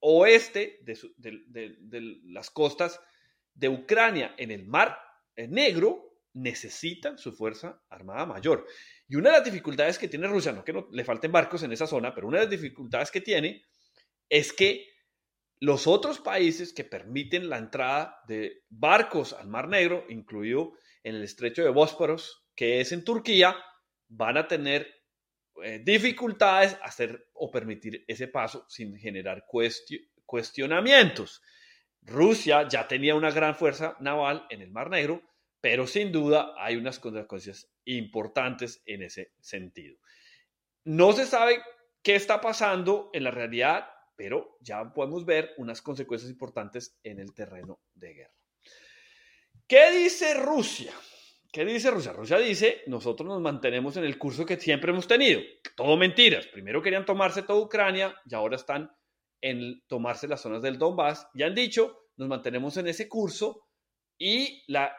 oeste 0.00 0.80
de, 0.82 2.20
las 2.24 2.50
costas 2.50 3.00
de 3.54 3.68
Ucrania, 3.68 4.34
en 4.36 4.50
el 4.50 4.66
mar 4.66 4.98
negro, 5.36 6.11
necesitan 6.34 7.18
su 7.18 7.32
fuerza 7.32 7.82
armada 7.88 8.26
mayor. 8.26 8.66
Y 9.08 9.16
una 9.16 9.30
de 9.30 9.36
las 9.36 9.44
dificultades 9.44 9.98
que 9.98 10.08
tiene 10.08 10.26
Rusia, 10.26 10.52
no 10.52 10.64
que 10.64 10.74
le 10.90 11.04
falten 11.04 11.32
barcos 11.32 11.62
en 11.62 11.72
esa 11.72 11.86
zona, 11.86 12.14
pero 12.14 12.28
una 12.28 12.38
de 12.38 12.44
las 12.44 12.50
dificultades 12.50 13.10
que 13.10 13.20
tiene 13.20 13.62
es 14.28 14.52
que 14.52 14.86
los 15.60 15.86
otros 15.86 16.18
países 16.18 16.72
que 16.72 16.84
permiten 16.84 17.48
la 17.48 17.58
entrada 17.58 18.18
de 18.26 18.64
barcos 18.68 19.32
al 19.32 19.48
Mar 19.48 19.68
Negro, 19.68 20.04
incluido 20.08 20.72
en 21.04 21.14
el 21.14 21.22
estrecho 21.22 21.62
de 21.62 21.70
Bósforos, 21.70 22.48
que 22.56 22.80
es 22.80 22.90
en 22.92 23.04
Turquía, 23.04 23.56
van 24.08 24.38
a 24.38 24.48
tener 24.48 24.92
eh, 25.62 25.80
dificultades 25.84 26.76
hacer 26.82 27.28
o 27.34 27.50
permitir 27.50 28.04
ese 28.08 28.28
paso 28.28 28.66
sin 28.68 28.96
generar 28.96 29.44
cuestionamientos. 30.26 31.42
Rusia 32.00 32.66
ya 32.68 32.88
tenía 32.88 33.14
una 33.14 33.30
gran 33.30 33.54
fuerza 33.54 33.96
naval 34.00 34.46
en 34.50 34.62
el 34.62 34.70
Mar 34.72 34.90
Negro, 34.90 35.22
pero 35.62 35.86
sin 35.86 36.10
duda 36.10 36.54
hay 36.58 36.76
unas 36.76 36.98
consecuencias 36.98 37.72
importantes 37.84 38.82
en 38.84 39.02
ese 39.02 39.32
sentido. 39.40 39.96
No 40.84 41.12
se 41.12 41.24
sabe 41.24 41.62
qué 42.02 42.16
está 42.16 42.40
pasando 42.40 43.10
en 43.12 43.22
la 43.22 43.30
realidad, 43.30 43.86
pero 44.16 44.58
ya 44.60 44.92
podemos 44.92 45.24
ver 45.24 45.52
unas 45.58 45.80
consecuencias 45.80 46.32
importantes 46.32 46.98
en 47.04 47.20
el 47.20 47.32
terreno 47.32 47.80
de 47.94 48.12
guerra. 48.12 48.34
¿Qué 49.68 49.92
dice 49.92 50.34
Rusia? 50.34 50.92
¿Qué 51.52 51.64
dice 51.64 51.92
Rusia? 51.92 52.12
Rusia 52.12 52.38
dice, 52.38 52.82
nosotros 52.88 53.28
nos 53.28 53.40
mantenemos 53.40 53.96
en 53.96 54.04
el 54.04 54.18
curso 54.18 54.44
que 54.44 54.56
siempre 54.56 54.90
hemos 54.90 55.06
tenido. 55.06 55.40
Todo 55.76 55.96
mentiras. 55.96 56.48
Primero 56.48 56.82
querían 56.82 57.04
tomarse 57.04 57.42
toda 57.44 57.60
Ucrania 57.60 58.16
y 58.28 58.34
ahora 58.34 58.56
están 58.56 58.90
en 59.40 59.80
tomarse 59.86 60.26
las 60.26 60.40
zonas 60.40 60.60
del 60.60 60.78
Donbass. 60.78 61.28
Y 61.34 61.44
han 61.44 61.54
dicho, 61.54 62.08
nos 62.16 62.28
mantenemos 62.28 62.76
en 62.78 62.88
ese 62.88 63.08
curso 63.08 63.68
y 64.18 64.64
la 64.66 64.92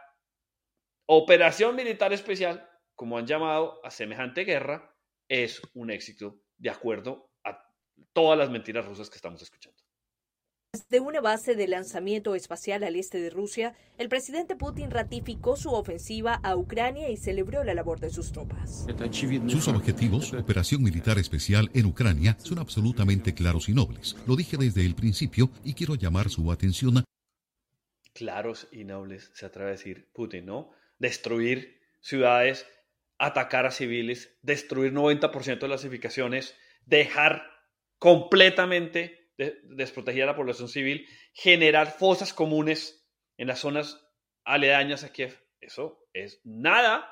operación 1.05 1.75
militar 1.75 2.13
especial, 2.13 2.69
como 2.95 3.17
han 3.17 3.27
llamado 3.27 3.79
a 3.83 3.91
semejante 3.91 4.43
guerra, 4.43 4.95
es 5.27 5.61
un 5.73 5.91
éxito 5.91 6.39
de 6.57 6.69
acuerdo 6.69 7.31
a 7.43 7.59
todas 8.13 8.37
las 8.37 8.49
mentiras 8.49 8.85
rusas 8.85 9.09
que 9.09 9.15
estamos 9.15 9.41
escuchando. 9.41 9.83
Desde 10.75 11.01
una 11.01 11.21
base 11.21 11.53
de 11.55 11.67
lanzamiento 11.67 12.33
espacial 12.33 12.83
al 12.83 12.95
este 12.95 13.19
de 13.19 13.29
Rusia, 13.29 13.75
el 13.99 14.09
presidente 14.09 14.55
Putin 14.55 14.89
ratificó 14.89 15.55
su 15.55 15.69
ofensiva 15.71 16.39
a 16.41 16.55
Ucrania 16.55 17.11
y 17.11 17.17
celebró 17.17 17.63
la 17.63 17.75
labor 17.75 17.99
de 17.99 18.09
sus 18.09 18.31
tropas. 18.31 18.87
Sus 19.47 19.67
objetivos, 19.67 20.33
operación 20.33 20.81
militar 20.81 21.19
especial 21.19 21.69
en 21.75 21.85
Ucrania, 21.85 22.35
son 22.39 22.57
absolutamente 22.57 23.35
claros 23.35 23.69
y 23.69 23.73
nobles. 23.73 24.15
Lo 24.25 24.35
dije 24.35 24.57
desde 24.57 24.83
el 24.83 24.95
principio 24.95 25.51
y 25.63 25.75
quiero 25.75 25.93
llamar 25.93 26.29
su 26.29 26.51
atención 26.51 26.97
a... 26.97 27.03
Claros 28.13 28.67
y 28.71 28.83
nobles, 28.83 29.29
se 29.35 29.45
atreve 29.45 29.69
a 29.69 29.73
decir 29.73 30.09
Putin, 30.11 30.47
¿no? 30.47 30.71
Destruir 31.03 31.81
ciudades, 31.99 32.65
atacar 33.17 33.65
a 33.65 33.71
civiles, 33.71 34.39
destruir 34.41 34.93
90% 34.93 35.59
de 35.59 35.67
las 35.67 35.83
edificaciones, 35.83 36.57
dejar 36.85 37.45
completamente 37.97 39.33
desprotegida 39.63 40.23
a 40.23 40.27
la 40.27 40.35
población 40.37 40.69
civil, 40.69 41.05
generar 41.33 41.91
fosas 41.91 42.33
comunes 42.33 43.05
en 43.35 43.47
las 43.47 43.59
zonas 43.59 44.01
aledañas 44.45 45.03
a 45.03 45.11
Kiev. 45.11 45.37
Eso 45.59 46.07
es 46.13 46.39
nada, 46.45 47.05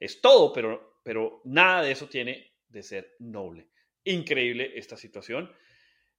es 0.00 0.20
todo, 0.20 0.52
pero, 0.52 1.00
pero 1.04 1.40
nada 1.44 1.82
de 1.82 1.92
eso 1.92 2.08
tiene 2.08 2.56
de 2.66 2.82
ser 2.82 3.14
noble. 3.20 3.70
Increíble 4.02 4.72
esta 4.74 4.96
situación. 4.96 5.52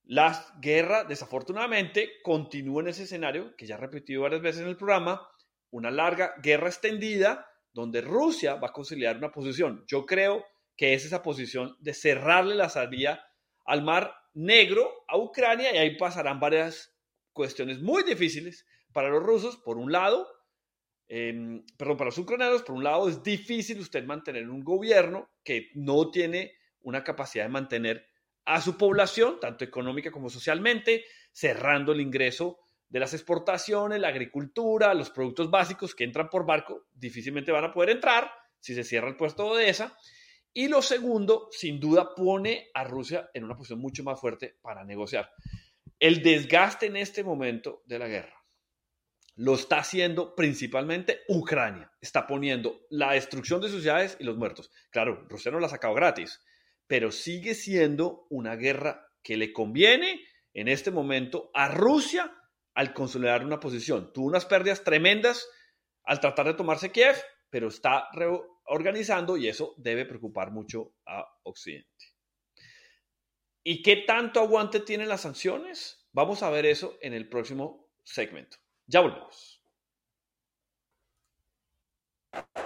La 0.03 0.45
guerra, 0.61 1.03
desafortunadamente, 1.03 2.21
continúa 2.23 2.81
en 2.83 2.87
ese 2.87 3.03
escenario 3.03 3.53
que 3.57 3.65
ya 3.65 3.75
he 3.75 3.79
repetido 3.79 4.21
varias 4.21 4.41
veces 4.41 4.61
en 4.61 4.69
el 4.69 4.77
programa, 4.77 5.27
una 5.71 5.91
larga 5.91 6.35
guerra 6.41 6.67
extendida 6.67 7.47
donde 7.73 8.01
Rusia 8.01 8.55
va 8.55 8.67
a 8.67 8.73
conciliar 8.73 9.17
una 9.17 9.31
posición. 9.31 9.83
Yo 9.87 10.05
creo 10.05 10.45
que 10.75 10.93
es 10.93 11.05
esa 11.05 11.21
posición 11.23 11.75
de 11.79 11.93
cerrarle 11.93 12.55
la 12.55 12.69
salida 12.69 13.25
al 13.65 13.83
mar 13.83 14.13
negro 14.33 15.05
a 15.07 15.17
Ucrania 15.17 15.73
y 15.73 15.77
ahí 15.77 15.97
pasarán 15.97 16.39
varias 16.39 16.93
cuestiones 17.33 17.81
muy 17.81 18.03
difíciles 18.03 18.65
para 18.91 19.09
los 19.09 19.23
rusos. 19.23 19.57
Por 19.57 19.77
un 19.77 19.91
lado, 19.91 20.27
em, 21.07 21.65
perdón, 21.77 21.97
para 21.97 22.09
los 22.09 22.17
ucranianos, 22.17 22.63
por 22.63 22.75
un 22.75 22.83
lado 22.83 23.07
es 23.07 23.23
difícil 23.23 23.79
usted 23.79 24.03
mantener 24.03 24.49
un 24.49 24.63
gobierno 24.63 25.29
que 25.43 25.69
no 25.75 26.11
tiene 26.11 26.53
una 26.81 27.03
capacidad 27.03 27.45
de 27.45 27.49
mantener 27.49 28.05
a 28.45 28.59
su 28.59 28.77
población, 28.77 29.39
tanto 29.39 29.63
económica 29.63 30.11
como 30.11 30.29
socialmente, 30.29 31.05
cerrando 31.31 31.91
el 31.91 32.01
ingreso 32.01 32.59
de 32.91 32.99
las 32.99 33.13
exportaciones, 33.13 34.01
la 34.01 34.09
agricultura, 34.09 34.93
los 34.93 35.09
productos 35.09 35.49
básicos 35.49 35.95
que 35.95 36.03
entran 36.03 36.29
por 36.29 36.45
barco, 36.45 36.87
difícilmente 36.93 37.53
van 37.53 37.63
a 37.63 37.71
poder 37.71 37.91
entrar 37.91 38.29
si 38.59 38.75
se 38.75 38.83
cierra 38.83 39.07
el 39.07 39.15
puerto 39.15 39.45
de 39.45 39.63
Odessa. 39.63 39.97
Y 40.53 40.67
lo 40.67 40.81
segundo, 40.81 41.47
sin 41.51 41.79
duda, 41.79 42.13
pone 42.13 42.67
a 42.73 42.83
Rusia 42.83 43.29
en 43.33 43.45
una 43.45 43.55
posición 43.55 43.79
mucho 43.79 44.03
más 44.03 44.19
fuerte 44.19 44.57
para 44.61 44.83
negociar. 44.83 45.31
El 45.99 46.21
desgaste 46.21 46.87
en 46.87 46.97
este 46.97 47.23
momento 47.23 47.81
de 47.85 47.97
la 47.97 48.09
guerra 48.09 48.35
lo 49.35 49.55
está 49.55 49.79
haciendo 49.79 50.35
principalmente 50.35 51.21
Ucrania. 51.29 51.89
Está 52.01 52.27
poniendo 52.27 52.81
la 52.89 53.13
destrucción 53.13 53.61
de 53.61 53.69
sus 53.69 53.83
ciudades 53.83 54.17
y 54.19 54.25
los 54.25 54.35
muertos. 54.35 54.69
Claro, 54.89 55.25
Rusia 55.29 55.49
no 55.49 55.61
la 55.61 55.67
ha 55.67 55.69
sacado 55.69 55.93
gratis, 55.93 56.41
pero 56.87 57.09
sigue 57.09 57.55
siendo 57.55 58.27
una 58.29 58.57
guerra 58.57 59.07
que 59.23 59.37
le 59.37 59.53
conviene 59.53 60.19
en 60.53 60.67
este 60.67 60.91
momento 60.91 61.49
a 61.53 61.69
Rusia 61.69 62.35
al 62.73 62.93
consolidar 62.93 63.45
una 63.45 63.59
posición. 63.59 64.11
Tuvo 64.13 64.27
unas 64.27 64.45
pérdidas 64.45 64.83
tremendas 64.83 65.47
al 66.03 66.19
tratar 66.19 66.47
de 66.47 66.53
tomarse 66.53 66.91
Kiev, 66.91 67.15
pero 67.49 67.67
está 67.67 68.09
organizando 68.65 69.37
y 69.37 69.47
eso 69.47 69.73
debe 69.77 70.05
preocupar 70.05 70.51
mucho 70.51 70.93
a 71.05 71.25
Occidente. 71.43 71.89
¿Y 73.63 73.83
qué 73.83 73.97
tanto 73.97 74.39
aguante 74.39 74.79
tienen 74.79 75.09
las 75.09 75.21
sanciones? 75.21 76.07
Vamos 76.13 76.41
a 76.41 76.49
ver 76.49 76.65
eso 76.65 76.97
en 77.01 77.13
el 77.13 77.29
próximo 77.29 77.91
segmento. 78.03 78.57
Ya 78.87 79.01
volvemos. 79.01 79.61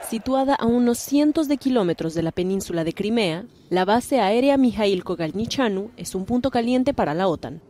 Situada 0.08 0.54
a 0.56 0.66
unos 0.68 1.00
cientos 1.00 1.48
de 1.48 1.58
kilómetros 1.58 2.14
de 2.14 2.22
la 2.22 2.32
península 2.32 2.84
de 2.84 2.94
Crimea, 2.94 3.46
la 3.70 3.84
base 3.84 4.20
aérea 4.22 4.58
Mijail 4.58 5.04
Kogalnichanu 5.04 5.92
es 5.98 6.14
un 6.14 6.26
punto 6.26 6.52
caliente 6.52 6.94
para 6.94 7.16
la 7.16 7.28
OTAN. 7.28 7.62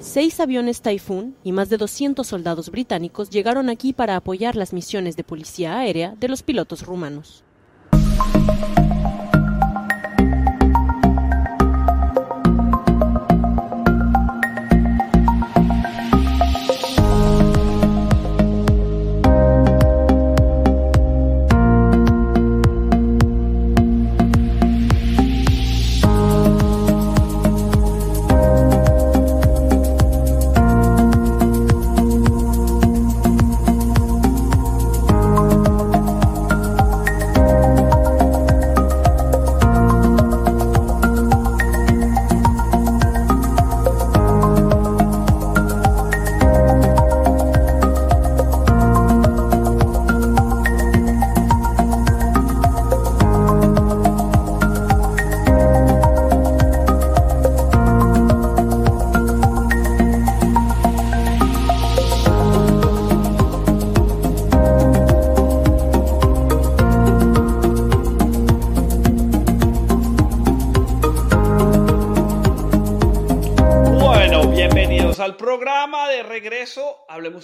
Seis 0.00 0.40
aviones 0.40 0.80
Typhoon 0.80 1.36
y 1.44 1.52
más 1.52 1.68
de 1.68 1.76
200 1.76 2.26
soldados 2.26 2.70
británicos 2.70 3.28
llegaron 3.28 3.68
aquí 3.68 3.92
para 3.92 4.16
apoyar 4.16 4.56
las 4.56 4.72
misiones 4.72 5.14
de 5.14 5.24
policía 5.24 5.78
aérea 5.78 6.14
de 6.18 6.28
los 6.28 6.42
pilotos 6.42 6.86
rumanos. 6.86 7.44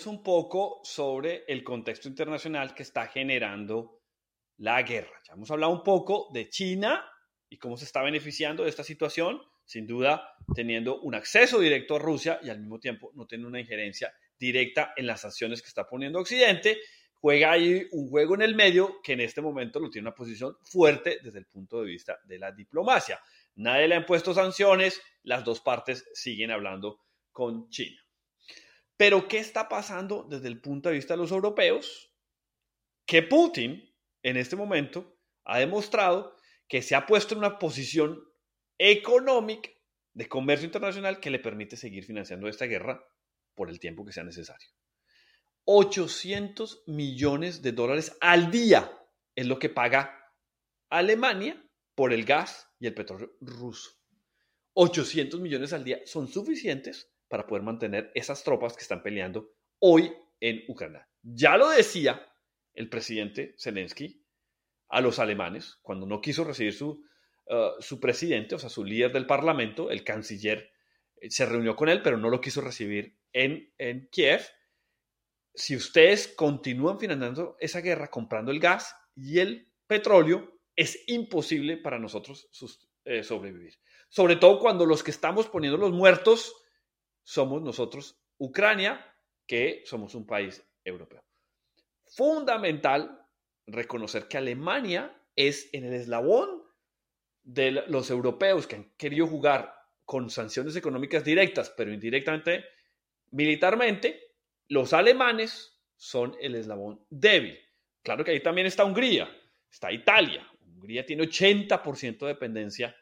Un 0.04 0.22
poco 0.22 0.82
sobre 0.84 1.44
el 1.48 1.64
contexto 1.64 2.06
internacional 2.06 2.74
que 2.74 2.82
está 2.82 3.06
generando 3.06 4.02
la 4.58 4.82
guerra. 4.82 5.22
Ya 5.26 5.32
hemos 5.32 5.50
hablado 5.50 5.72
un 5.72 5.82
poco 5.82 6.28
de 6.34 6.50
China 6.50 7.02
y 7.48 7.56
cómo 7.56 7.78
se 7.78 7.86
está 7.86 8.02
beneficiando 8.02 8.64
de 8.64 8.68
esta 8.68 8.84
situación, 8.84 9.40
sin 9.64 9.86
duda 9.86 10.36
teniendo 10.54 11.00
un 11.00 11.14
acceso 11.14 11.58
directo 11.58 11.96
a 11.96 11.98
Rusia 11.98 12.38
y 12.42 12.50
al 12.50 12.60
mismo 12.60 12.78
tiempo 12.78 13.10
no 13.14 13.26
teniendo 13.26 13.48
una 13.48 13.58
injerencia 13.58 14.12
directa 14.38 14.92
en 14.96 15.06
las 15.06 15.22
sanciones 15.22 15.62
que 15.62 15.68
está 15.68 15.86
poniendo 15.86 16.20
Occidente. 16.20 16.78
Juega 17.14 17.52
ahí 17.52 17.88
un 17.92 18.10
juego 18.10 18.34
en 18.34 18.42
el 18.42 18.54
medio 18.54 19.00
que 19.02 19.14
en 19.14 19.22
este 19.22 19.40
momento 19.40 19.80
lo 19.80 19.88
tiene 19.88 20.08
una 20.08 20.14
posición 20.14 20.56
fuerte 20.62 21.20
desde 21.22 21.38
el 21.38 21.46
punto 21.46 21.80
de 21.80 21.86
vista 21.86 22.18
de 22.26 22.38
la 22.38 22.52
diplomacia. 22.52 23.18
Nadie 23.54 23.88
le 23.88 23.94
ha 23.94 23.98
impuesto 23.98 24.34
sanciones, 24.34 25.00
las 25.22 25.42
dos 25.42 25.62
partes 25.62 26.06
siguen 26.12 26.50
hablando 26.50 27.00
con 27.32 27.70
China. 27.70 28.05
Pero, 28.96 29.28
¿qué 29.28 29.38
está 29.38 29.68
pasando 29.68 30.26
desde 30.28 30.48
el 30.48 30.60
punto 30.60 30.88
de 30.88 30.94
vista 30.94 31.14
de 31.14 31.18
los 31.18 31.30
europeos? 31.30 32.12
Que 33.04 33.22
Putin, 33.22 33.94
en 34.22 34.36
este 34.36 34.56
momento, 34.56 35.18
ha 35.44 35.58
demostrado 35.58 36.34
que 36.68 36.82
se 36.82 36.94
ha 36.94 37.06
puesto 37.06 37.34
en 37.34 37.38
una 37.38 37.58
posición 37.58 38.22
económica 38.78 39.70
de 40.14 40.28
comercio 40.28 40.66
internacional 40.66 41.20
que 41.20 41.30
le 41.30 41.38
permite 41.38 41.76
seguir 41.76 42.04
financiando 42.04 42.48
esta 42.48 42.64
guerra 42.64 43.06
por 43.54 43.70
el 43.70 43.78
tiempo 43.78 44.04
que 44.04 44.12
sea 44.12 44.24
necesario. 44.24 44.68
800 45.64 46.84
millones 46.86 47.60
de 47.60 47.72
dólares 47.72 48.16
al 48.20 48.50
día 48.50 48.90
es 49.34 49.46
lo 49.46 49.58
que 49.58 49.68
paga 49.68 50.32
Alemania 50.88 51.62
por 51.94 52.12
el 52.12 52.24
gas 52.24 52.70
y 52.78 52.86
el 52.86 52.94
petróleo 52.94 53.36
ruso. 53.40 53.90
800 54.74 55.40
millones 55.40 55.72
al 55.72 55.84
día 55.84 56.00
son 56.04 56.28
suficientes 56.28 57.10
para 57.28 57.47
poder 57.47 57.62
mantener 57.62 58.11
esas 58.14 58.42
tropas 58.45 58.75
que 58.75 58.83
están 58.83 59.02
peleando 59.02 59.52
hoy 59.78 60.12
en 60.40 60.64
Ucrania. 60.68 61.09
Ya 61.23 61.56
lo 61.56 61.71
decía 61.71 62.26
el 62.75 62.88
presidente 62.88 63.54
Zelensky 63.59 64.23
a 64.88 65.00
los 65.00 65.18
alemanes 65.18 65.78
cuando 65.83 66.06
no 66.06 66.21
quiso 66.21 66.45
recibir 66.45 66.73
su, 66.73 67.04
uh, 67.47 67.80
su 67.80 67.99
presidente, 67.99 68.54
o 68.54 68.59
sea, 68.59 68.68
su 68.68 68.85
líder 68.85 69.12
del 69.12 69.26
parlamento, 69.26 69.90
el 69.90 70.04
canciller, 70.04 70.71
eh, 71.21 71.30
se 71.30 71.47
reunió 71.47 71.75
con 71.75 71.88
él, 71.88 72.02
pero 72.02 72.16
no 72.16 72.30
lo 72.30 72.40
quiso 72.40 72.61
recibir 72.61 73.18
en, 73.33 73.73
en 73.78 74.09
Kiev. 74.11 74.42
Si 75.54 75.75
ustedes 75.75 76.28
continúan 76.28 76.99
financiando 76.99 77.56
esa 77.59 77.80
guerra 77.80 78.09
comprando 78.09 78.52
el 78.52 78.61
gas 78.61 78.95
y 79.14 79.38
el 79.38 79.73
petróleo, 79.87 80.61
es 80.76 81.02
imposible 81.06 81.78
para 81.78 81.99
nosotros 81.99 82.49
eh, 83.04 83.23
sobrevivir. 83.23 83.75
Sobre 84.09 84.37
todo 84.37 84.61
cuando 84.61 84.85
los 84.85 85.02
que 85.02 85.11
estamos 85.11 85.49
poniendo 85.49 85.79
los 85.79 85.92
muertos 85.92 86.55
somos 87.26 87.60
nosotros, 87.60 88.22
Ucrania, 88.38 89.04
que 89.48 89.82
somos 89.84 90.14
un 90.14 90.24
país 90.24 90.64
europeo. 90.84 91.24
Fundamental 92.06 93.20
reconocer 93.66 94.28
que 94.28 94.38
Alemania 94.38 95.12
es 95.34 95.68
en 95.72 95.84
el 95.84 95.94
eslabón 95.94 96.62
de 97.42 97.72
los 97.72 98.10
europeos 98.10 98.68
que 98.68 98.76
han 98.76 98.92
querido 98.96 99.26
jugar 99.26 99.74
con 100.04 100.30
sanciones 100.30 100.76
económicas 100.76 101.24
directas, 101.24 101.74
pero 101.76 101.92
indirectamente 101.92 102.64
militarmente, 103.32 104.36
los 104.68 104.92
alemanes 104.92 105.82
son 105.96 106.36
el 106.40 106.54
eslabón 106.54 107.04
débil. 107.10 107.58
Claro 108.04 108.24
que 108.24 108.30
ahí 108.30 108.40
también 108.40 108.68
está 108.68 108.84
Hungría, 108.84 109.28
está 109.68 109.90
Italia. 109.90 110.48
Hungría 110.60 111.04
tiene 111.04 111.24
80% 111.24 112.18
de 112.20 112.26
dependencia 112.26 112.96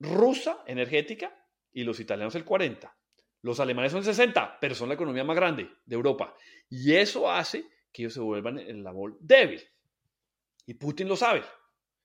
rusa 0.00 0.64
energética 0.66 1.32
y 1.72 1.84
los 1.84 2.00
italianos 2.00 2.34
el 2.34 2.44
40%. 2.44 2.90
Los 3.42 3.60
alemanes 3.60 3.92
son 3.92 4.04
60, 4.04 4.58
pero 4.60 4.74
son 4.74 4.88
la 4.88 4.94
economía 4.94 5.24
más 5.24 5.36
grande 5.36 5.70
de 5.84 5.94
Europa. 5.94 6.34
Y 6.68 6.94
eso 6.94 7.30
hace 7.30 7.64
que 7.92 8.02
ellos 8.02 8.14
se 8.14 8.20
vuelvan 8.20 8.58
el 8.58 8.82
labor 8.82 9.16
débil. 9.20 9.62
Y 10.66 10.74
Putin 10.74 11.08
lo 11.08 11.16
sabe. 11.16 11.42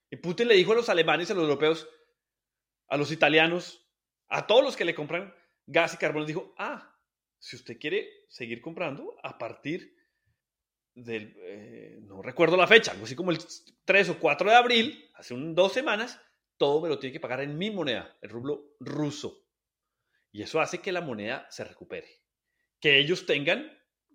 Y 0.10 0.15
Putin 0.17 0.48
le 0.48 0.56
dijo 0.56 0.71
a 0.71 0.76
los 0.76 0.89
alemanes, 0.89 1.30
a 1.30 1.34
los 1.34 1.43
europeos, 1.43 1.88
a 2.88 2.98
los 2.98 3.12
italianos, 3.12 3.86
a 4.28 4.48
todos 4.48 4.63
los 4.63 4.76
que 4.76 4.86
le 4.86 4.95
compran 4.95 5.34
gas 5.67 5.93
y 5.93 5.98
carbón, 5.98 6.26
dijo, 6.26 6.54
ah, 6.58 6.95
si 7.39 7.56
usted 7.56 7.78
quiere 7.80 8.10
seguir 8.28 8.62
comprando 8.62 9.15
a 9.24 9.38
partir 9.38 9.95
del, 10.93 11.36
eh, 11.38 12.00
no 12.02 12.21
recuerdo 12.21 12.56
la 12.56 12.67
fecha, 12.67 12.91
algo 12.91 13.06
así 13.06 13.15
como 13.15 13.32
el 13.32 13.39
3 13.84 14.10
o 14.10 14.19
4 14.19 14.50
de 14.50 14.56
abril, 14.56 15.12
hace 15.15 15.34
un, 15.34 15.54
dos 15.54 15.74
semanas, 15.74 16.21
todo 16.58 16.82
me 16.82 16.89
lo 16.89 17.00
tiene 17.00 17.13
que 17.13 17.19
pagar 17.19 17.41
en 17.41 17.58
mi 17.58 17.71
moneda, 17.71 18.17
el 18.21 18.30
rublo 18.30 18.76
ruso. 18.80 19.44
Y 20.36 20.43
eso 20.43 20.60
hace 20.60 20.80
que 20.80 20.91
la 20.91 21.00
moneda 21.00 21.48
se 21.50 21.63
recupere. 21.63 22.21
Que 22.82 23.00
ellos 23.00 23.26
tengan, 23.26 23.71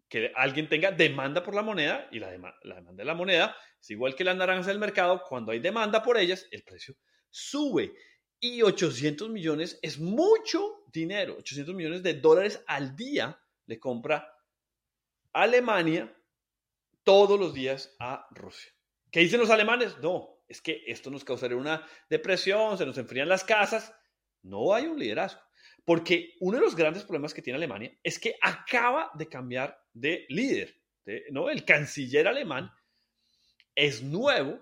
que 0.07 0.31
alguien 0.37 0.69
tenga 0.69 0.93
demanda 0.93 1.43
por 1.43 1.55
la 1.55 1.63
moneda 1.63 2.09
y 2.13 2.19
la, 2.19 2.31
demanda 2.31 2.59
de 2.93 3.05
la 3.07 3.15
moneda 3.15 3.57
es 3.81 3.89
igual 3.89 4.15
que 4.15 4.25
las 4.25 4.37
naranjas 4.37 4.67
del 4.67 4.79
mercado. 4.79 5.23
Cuando 5.27 5.53
hay 5.53 5.61
demanda 5.61 6.03
por 6.03 6.19
ellas, 6.19 6.47
el 6.51 6.63
precio 6.63 6.95
sube. 7.31 7.95
Y 8.39 8.61
800 8.61 9.31
millones 9.31 9.79
es 9.81 9.99
mucho 9.99 10.85
dinero. 10.93 11.37
800 11.39 11.75
millones 11.75 12.03
de 12.03 12.13
dólares 12.13 12.63
al 12.67 12.95
día 12.95 13.41
le 13.65 13.81
compra 13.81 14.31
Alemania 15.33 16.15
todos 17.03 17.41
los 17.41 17.55
días 17.55 17.97
a 17.99 18.27
Rusia. 18.33 18.71
¿Qué 19.11 19.21
dicen 19.21 19.41
los 19.41 19.49
alemanes? 19.49 19.97
No, 20.01 20.43
es 20.47 20.61
que 20.61 20.83
esto 20.87 21.11
nos 21.11 21.25
causaría 21.25 21.57
una 21.57 21.89
depresión, 22.11 22.77
se 22.77 22.85
nos 22.85 22.99
enfrían 22.99 23.31
las 23.31 23.43
casas. 23.43 23.95
No 24.43 24.75
hay 24.75 24.85
un 24.85 24.99
liderazgo. 24.99 25.41
Porque 25.85 26.37
uno 26.41 26.59
de 26.59 26.65
los 26.65 26.77
grandes 26.77 27.05
problemas 27.05 27.35
que 27.35 27.43
tiene 27.43 27.57
Alemania 27.57 27.97
es 28.03 28.19
que 28.19 28.37
acaba 28.41 29.11
de 29.15 29.29
cambiar 29.29 29.79
de 29.93 30.27
líder. 30.29 30.75
¿no? 31.31 31.51
El 31.51 31.65
canciller 31.65 32.29
alemán 32.29 32.71
es 33.75 34.03
nuevo. 34.03 34.61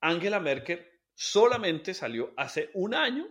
Angela 0.00 0.40
Merkel 0.40 0.86
solamente 1.14 1.94
salió 1.94 2.32
hace 2.36 2.70
un 2.74 2.94
año 2.94 3.26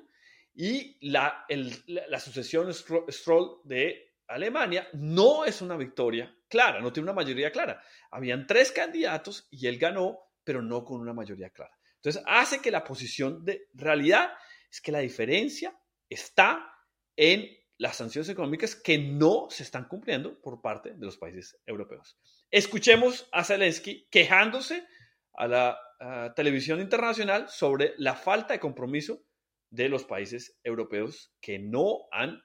y 0.53 0.97
la, 1.09 1.45
la, 1.85 2.19
sucesión 2.19 2.73
Stroll 2.73 3.61
de 3.63 4.15
Alemania 4.27 4.87
no 4.93 5.45
es 5.45 5.61
una 5.61 5.77
victoria 5.77 6.33
clara, 6.47 6.79
no 6.79 6.91
tiene 6.91 7.05
una 7.05 7.13
mayoría 7.13 7.51
clara. 7.51 7.81
Habían 8.11 8.47
tres 8.47 8.71
candidatos 8.71 9.47
y 9.51 9.67
él 9.67 9.77
ganó, 9.77 10.19
pero 10.43 10.61
no 10.61 10.83
con 10.83 11.01
una 11.01 11.13
mayoría 11.13 11.49
clara. 11.49 11.77
Entonces 11.95 12.23
hace 12.25 12.61
que 12.61 12.71
la 12.71 12.83
posición 12.83 13.43
de 13.43 13.67
realidad 13.73 14.31
es 14.71 14.81
que 14.81 14.91
la 14.91 14.99
diferencia 14.99 15.77
está 16.09 16.74
en 17.15 17.49
las 17.77 17.97
sanciones 17.97 18.29
económicas 18.29 18.75
que 18.75 18.97
no 18.97 19.47
se 19.49 19.63
están 19.63 19.87
cumpliendo 19.87 20.39
por 20.41 20.61
parte 20.61 20.93
de 20.93 21.05
los 21.05 21.17
países 21.17 21.57
europeos. 21.65 22.17
Escuchemos 22.49 23.27
a 23.31 23.43
Zelensky 23.43 24.07
quejándose 24.09 24.85
a 25.33 25.47
la 25.47 26.33
televisión 26.35 26.79
internacional 26.79 27.49
sobre 27.49 27.93
la 27.97 28.15
falta 28.15 28.53
de 28.53 28.59
compromiso 28.59 29.21
de 29.69 29.89
los 29.89 30.05
países 30.05 30.57
europeos 30.63 31.33
que 31.41 31.59
no 31.59 32.07
han 32.11 32.41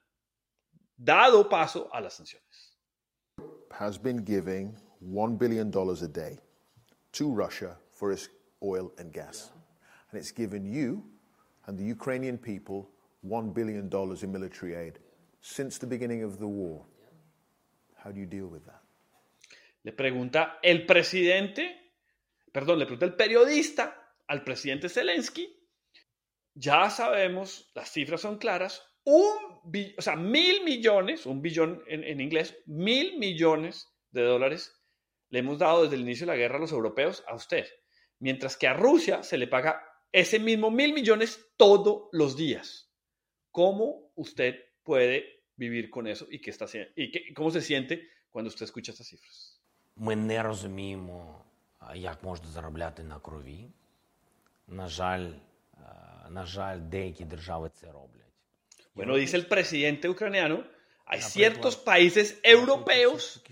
dado 0.97 1.49
paso 1.49 1.89
a 1.93 2.01
las 2.01 2.15
sanciones. 2.15 2.79
Has 3.71 3.99
been 3.99 4.25
giving 4.25 4.77
$1 5.03 5.39
billion 5.39 5.69
a 5.69 6.09
day 6.09 6.39
to 7.13 7.33
Russia 7.33 7.79
for 7.93 8.13
its 8.13 8.29
oil 8.63 8.93
and 8.99 9.13
gas. 9.13 9.53
And 10.11 10.21
it's 10.21 10.33
given 10.33 10.65
you 10.65 11.05
and 11.67 11.79
the 11.79 11.85
Ukrainian 11.85 12.37
people 12.37 12.91
$1 13.25 13.55
billion 13.55 13.91
in 14.23 14.33
military 14.33 14.75
aid 14.75 14.99
since 15.41 15.79
the 15.79 15.87
beginning 15.87 16.25
of 16.25 16.39
the 16.39 16.47
war. 16.47 16.87
How 18.05 18.11
do 18.11 18.21
you 18.21 18.27
deal 18.27 18.47
with 18.47 18.65
that? 18.65 18.83
Le 19.83 19.93
pregunta 19.93 20.59
el 20.63 20.85
presidente, 20.87 21.93
perdón, 22.53 22.79
le 22.79 22.87
pregunta 22.87 23.07
el 23.07 23.15
periodista 23.15 24.15
al 24.29 24.43
presidente 24.45 24.89
Zelensky. 24.89 25.49
Ya 26.55 26.91
sabemos, 26.91 27.71
las 27.75 27.91
cifras 27.91 28.21
son 28.21 28.39
claras, 28.39 28.83
un, 29.05 29.61
o 29.97 30.03
sea, 30.03 30.17
mil 30.17 30.65
millones, 30.65 31.25
un 31.25 31.41
billón 31.41 31.83
en, 31.87 32.05
en 32.05 32.21
inglés, 32.21 32.57
mil 32.67 33.19
millones 33.19 33.89
de 34.11 34.23
dólares 34.23 34.77
le 35.31 35.39
hemos 35.39 35.59
dado 35.59 35.85
desde 35.85 35.95
el 35.95 36.03
inicio 36.03 36.27
de 36.27 36.33
la 36.33 36.39
guerra 36.39 36.57
a 36.57 36.61
los 36.61 36.73
europeos 36.73 37.25
a 37.29 37.35
usted, 37.35 37.67
mientras 38.19 38.57
que 38.57 38.67
a 38.67 38.75
Rusia 38.75 39.23
se 39.23 39.39
le 39.39 39.47
paga 39.47 39.83
ese 40.13 40.39
mismo 40.39 40.71
mil 40.71 40.93
millones 40.93 41.53
todos 41.57 42.09
los 42.13 42.37
días 42.37 42.90
¿Cómo 43.52 44.12
usted 44.16 44.56
puede 44.84 45.42
vivir 45.56 45.90
con 45.90 46.08
eso 46.08 46.28
y, 46.30 46.40
qué 46.40 46.52
está, 46.52 46.66
y 46.96 47.12
qué, 47.12 47.34
cómo 47.34 47.52
se 47.52 47.62
siente 47.62 48.10
cuando 48.32 48.50
usted 48.50 48.66
escucha 48.66 48.92
estas 48.92 49.08
cifras? 49.08 49.60
Ми 49.98 50.16
не 50.16 50.44
розуміємо, 50.44 51.46
як 51.96 52.24
можна 52.24 52.48
заробляти 52.48 53.04
на 53.04 53.20
крові. 53.20 53.70
На 54.68 54.88
жаль, 54.88 55.30
на 56.30 56.46
жаль, 56.46 56.80
деякі 56.80 57.26
держави 57.26 57.72
це 57.74 57.92
роблять. 57.92 58.22
Bueno, 58.96 59.16
dice 59.16 59.36
el 59.38 59.48
presidente 59.48 60.10
ucraniano, 60.10 60.58
hay 61.06 61.22
ciertos 61.22 61.76
países 61.76 62.40
europeos 62.44 63.44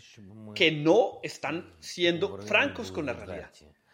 que 0.55 0.71
no 0.71 1.19
están 1.21 1.55
siendo 1.79 2.25
francos 2.37 2.91
con 2.91 3.05
la 3.05 3.13
realidad 3.13 3.51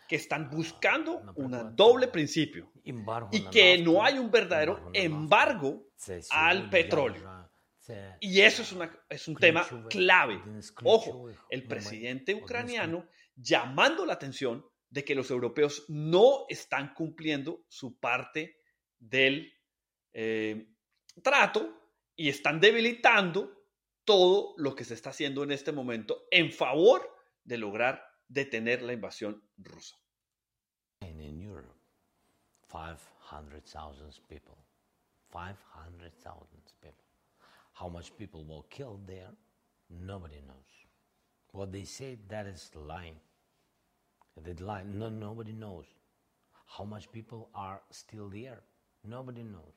que 0.09 0.17
están 0.17 0.51
buscando 0.51 1.23
un 1.37 1.75
doble 1.75 2.09
principio. 2.09 2.73
Y 3.33 3.43
que 3.51 3.79
no 3.79 4.05
hay 4.05 4.19
un 4.19 4.31
verdadero 4.31 4.91
embargo 4.93 5.89
al 6.31 6.69
petróleo. 6.71 7.51
Y 8.21 8.41
eso 8.41 8.63
es, 8.63 8.73
una, 8.73 8.91
es 9.09 9.29
un 9.29 9.37
tema 9.37 9.67
clave. 9.91 10.41
Ojo, 10.85 11.29
el 11.51 11.67
presidente 11.67 12.35
ucraniano 12.35 13.07
llamando 13.37 14.07
la 14.07 14.15
atención 14.15 14.65
de 14.89 15.05
que 15.05 15.15
los 15.15 15.31
europeos 15.31 15.85
no 15.89 16.47
están 16.49 16.95
cumpliendo 16.95 17.65
su 17.69 17.99
parte 17.99 18.61
del 18.99 19.53
eh, 20.13 20.69
trato 21.23 21.91
y 22.15 22.29
están 22.29 22.61
debilitando 22.61 23.67
todo 24.05 24.55
lo 24.57 24.75
que 24.75 24.85
se 24.85 24.95
está 24.95 25.11
haciendo 25.11 25.43
en 25.43 25.51
este 25.51 25.73
momento 25.73 26.27
en 26.31 26.53
favor 26.53 27.11
de 27.43 27.59
lograr 27.59 28.14
detener 28.29 28.83
la 28.83 28.93
invasión 28.93 29.43
rusa. 29.59 29.97
In 31.01 31.41
Europe, 31.41 31.77
500,000 32.69 34.21
people. 34.29 34.57
500,000 35.31 36.47
people. 36.81 37.05
How 37.73 37.89
much 37.89 38.17
people 38.17 38.45
were 38.45 38.63
killed 38.71 39.07
there? 39.07 39.31
Nobody 39.91 40.41
knows. 40.47 40.73
What 41.53 41.73
they 41.73 41.85
say, 41.85 42.19
that 42.29 42.47
is 42.47 42.71
lying. 42.75 43.17
They 44.43 44.55
lie. 44.55 44.83
No, 44.85 45.09
nobody 45.09 45.53
knows. 45.53 45.87
How 46.67 46.85
much 46.85 47.11
people 47.13 47.49
are 47.55 47.81
still 47.91 48.29
there? 48.29 48.61
Nobody 49.05 49.43
knows. 49.43 49.75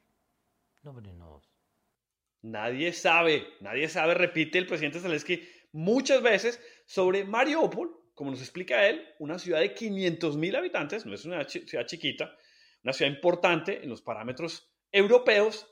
Nobody 0.83 1.11
knows. 1.11 1.43
Nadie 2.43 2.93
sabe, 2.93 3.45
nadie 3.61 3.89
sabe, 3.89 4.13
repite 4.13 4.57
el 4.57 4.67
presidente 4.67 4.99
Zelensky 4.99 5.43
muchas 5.73 6.21
veces 6.21 6.59
sobre 6.85 7.25
Mariupol, 7.25 7.89
como 8.17 8.31
nos 8.31 8.41
explica 8.41 8.87
él, 8.89 9.07
una 9.19 9.37
ciudad 9.37 9.59
de 9.59 9.75
500 9.75 10.37
mil 10.37 10.55
habitantes, 10.55 11.05
no 11.05 11.13
es 11.13 11.23
una 11.25 11.47
ciudad 11.47 11.85
chiquita, 11.85 12.35
una 12.83 12.91
ciudad 12.91 13.11
importante 13.11 13.83
en 13.83 13.89
los 13.89 14.01
parámetros 14.01 14.73
europeos. 14.91 15.71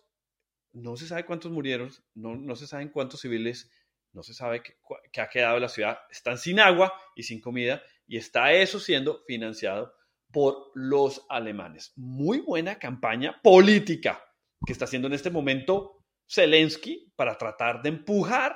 No 0.72 0.96
se 0.96 1.08
sabe 1.08 1.26
cuántos 1.26 1.52
murieron, 1.52 1.90
no, 2.14 2.36
no 2.36 2.56
se 2.56 2.68
saben 2.68 2.90
cuántos 2.90 3.22
civiles, 3.22 3.72
no 4.14 4.22
se 4.22 4.36
sabe 4.36 4.62
qué, 4.62 5.22
ha 5.22 5.28
quedado 5.28 5.56
de 5.56 5.62
la 5.62 5.70
ciudad. 5.70 5.98
Están 6.12 6.38
sin 6.38 6.60
agua 6.60 6.94
y 7.16 7.24
sin 7.24 7.42
comida 7.42 7.82
y 8.06 8.18
está 8.18 8.54
eso 8.54 8.80
siendo 8.80 9.24
financiado 9.26 9.96
por 10.32 10.70
los 10.76 11.26
alemanes. 11.30 11.94
Muy 11.96 12.42
buena 12.42 12.78
campaña 12.78 13.42
política 13.42 14.24
que 14.64 14.72
está 14.72 14.86
haciendo 14.86 15.08
en 15.08 15.16
este 15.16 15.32
momento 15.32 16.06
Zelensky 16.30 17.12
para 17.16 17.40
tratar 17.40 17.82
de 17.82 17.90
empujar 17.90 18.56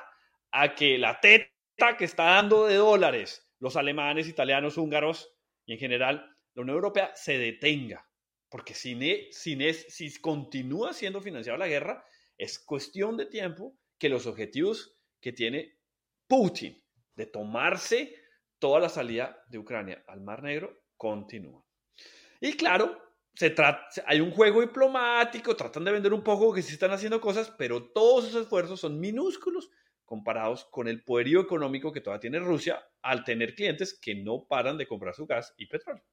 a 0.51 0.75
que 0.75 0.99
la 0.99 1.19
teta 1.19 1.97
que 1.97 2.05
está 2.05 2.25
dando 2.25 2.67
de 2.67 2.75
dólares 2.75 3.48
los 3.59 3.75
alemanes, 3.75 4.27
italianos, 4.27 4.77
húngaros 4.77 5.33
y 5.65 5.73
en 5.73 5.79
general 5.79 6.35
la 6.53 6.61
Unión 6.61 6.75
Europea 6.75 7.11
se 7.15 7.37
detenga. 7.37 8.05
Porque 8.49 8.73
si, 8.73 8.97
si 9.31 10.21
continúa 10.21 10.93
siendo 10.93 11.21
financiada 11.21 11.59
la 11.59 11.67
guerra, 11.67 12.03
es 12.37 12.57
cuestión 12.57 13.15
de 13.17 13.27
tiempo 13.27 13.77
que 13.99 14.09
los 14.09 14.25
objetivos 14.25 14.97
que 15.21 15.33
tiene 15.33 15.77
Putin 16.27 16.81
de 17.15 17.25
tomarse 17.27 18.15
toda 18.57 18.79
la 18.79 18.89
salida 18.89 19.43
de 19.49 19.57
Ucrania 19.57 20.03
al 20.07 20.21
Mar 20.21 20.41
Negro 20.41 20.83
continúan. 20.97 21.63
Y 22.39 22.53
claro, 22.53 22.97
hay 24.05 24.19
un 24.19 24.31
juego 24.31 24.61
diplomático, 24.61 25.55
tratan 25.55 25.83
de 25.83 25.91
vender 25.91 26.13
un 26.13 26.23
poco 26.23 26.53
que 26.53 26.61
sí 26.61 26.73
están 26.73 26.91
haciendo 26.91 27.21
cosas, 27.21 27.53
pero 27.57 27.91
todos 27.91 28.27
esos 28.27 28.43
esfuerzos 28.43 28.79
son 28.79 28.99
minúsculos 28.99 29.69
comparados 30.09 30.65
con 30.71 30.87
el 30.87 31.03
poderío 31.03 31.39
económico 31.39 31.93
que 31.93 32.01
todavía 32.01 32.21
tiene 32.21 32.39
Rusia 32.39 32.83
al 33.01 33.23
tener 33.23 33.55
clientes 33.55 33.97
que 34.01 34.15
no 34.15 34.45
paran 34.49 34.77
de 34.77 34.87
comprar 34.87 35.13
su 35.13 35.25
gas 35.25 35.53
y 35.57 35.67
petróleo. 35.67 36.03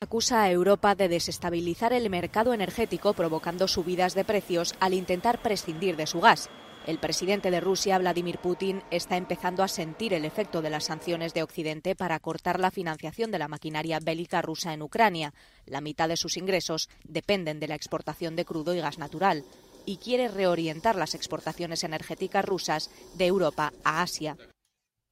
Acusa 0.00 0.42
a 0.42 0.50
Europa 0.50 0.94
de 0.94 1.08
desestabilizar 1.08 1.92
el 1.94 2.10
mercado 2.10 2.52
energético 2.52 3.14
provocando 3.14 3.68
subidas 3.68 4.14
de 4.14 4.24
precios 4.24 4.74
al 4.80 4.92
intentar 4.92 5.40
prescindir 5.40 5.96
de 5.96 6.06
su 6.06 6.20
gas. 6.20 6.50
El 6.86 6.98
presidente 6.98 7.50
de 7.50 7.60
Rusia, 7.60 7.96
Vladimir 7.98 8.38
Putin, 8.38 8.82
está 8.90 9.16
empezando 9.16 9.62
a 9.62 9.68
sentir 9.68 10.12
el 10.12 10.26
efecto 10.26 10.60
de 10.60 10.68
las 10.68 10.84
sanciones 10.84 11.32
de 11.32 11.42
Occidente 11.42 11.94
para 11.94 12.20
cortar 12.20 12.60
la 12.60 12.70
financiación 12.70 13.30
de 13.30 13.38
la 13.38 13.48
maquinaria 13.48 14.00
bélica 14.00 14.42
rusa 14.42 14.74
en 14.74 14.82
Ucrania. 14.82 15.32
La 15.64 15.80
mitad 15.80 16.10
de 16.10 16.18
sus 16.18 16.36
ingresos 16.36 16.90
dependen 17.04 17.58
de 17.58 17.68
la 17.68 17.74
exportación 17.74 18.36
de 18.36 18.44
crudo 18.44 18.74
y 18.74 18.80
gas 18.80 18.98
natural 18.98 19.44
y 19.86 19.98
quiere 19.98 20.28
reorientar 20.28 20.96
las 20.96 21.14
exportaciones 21.14 21.84
energéticas 21.84 22.44
rusas 22.44 22.90
de 23.16 23.26
Europa 23.26 23.72
a 23.84 24.02
Asia. 24.02 24.36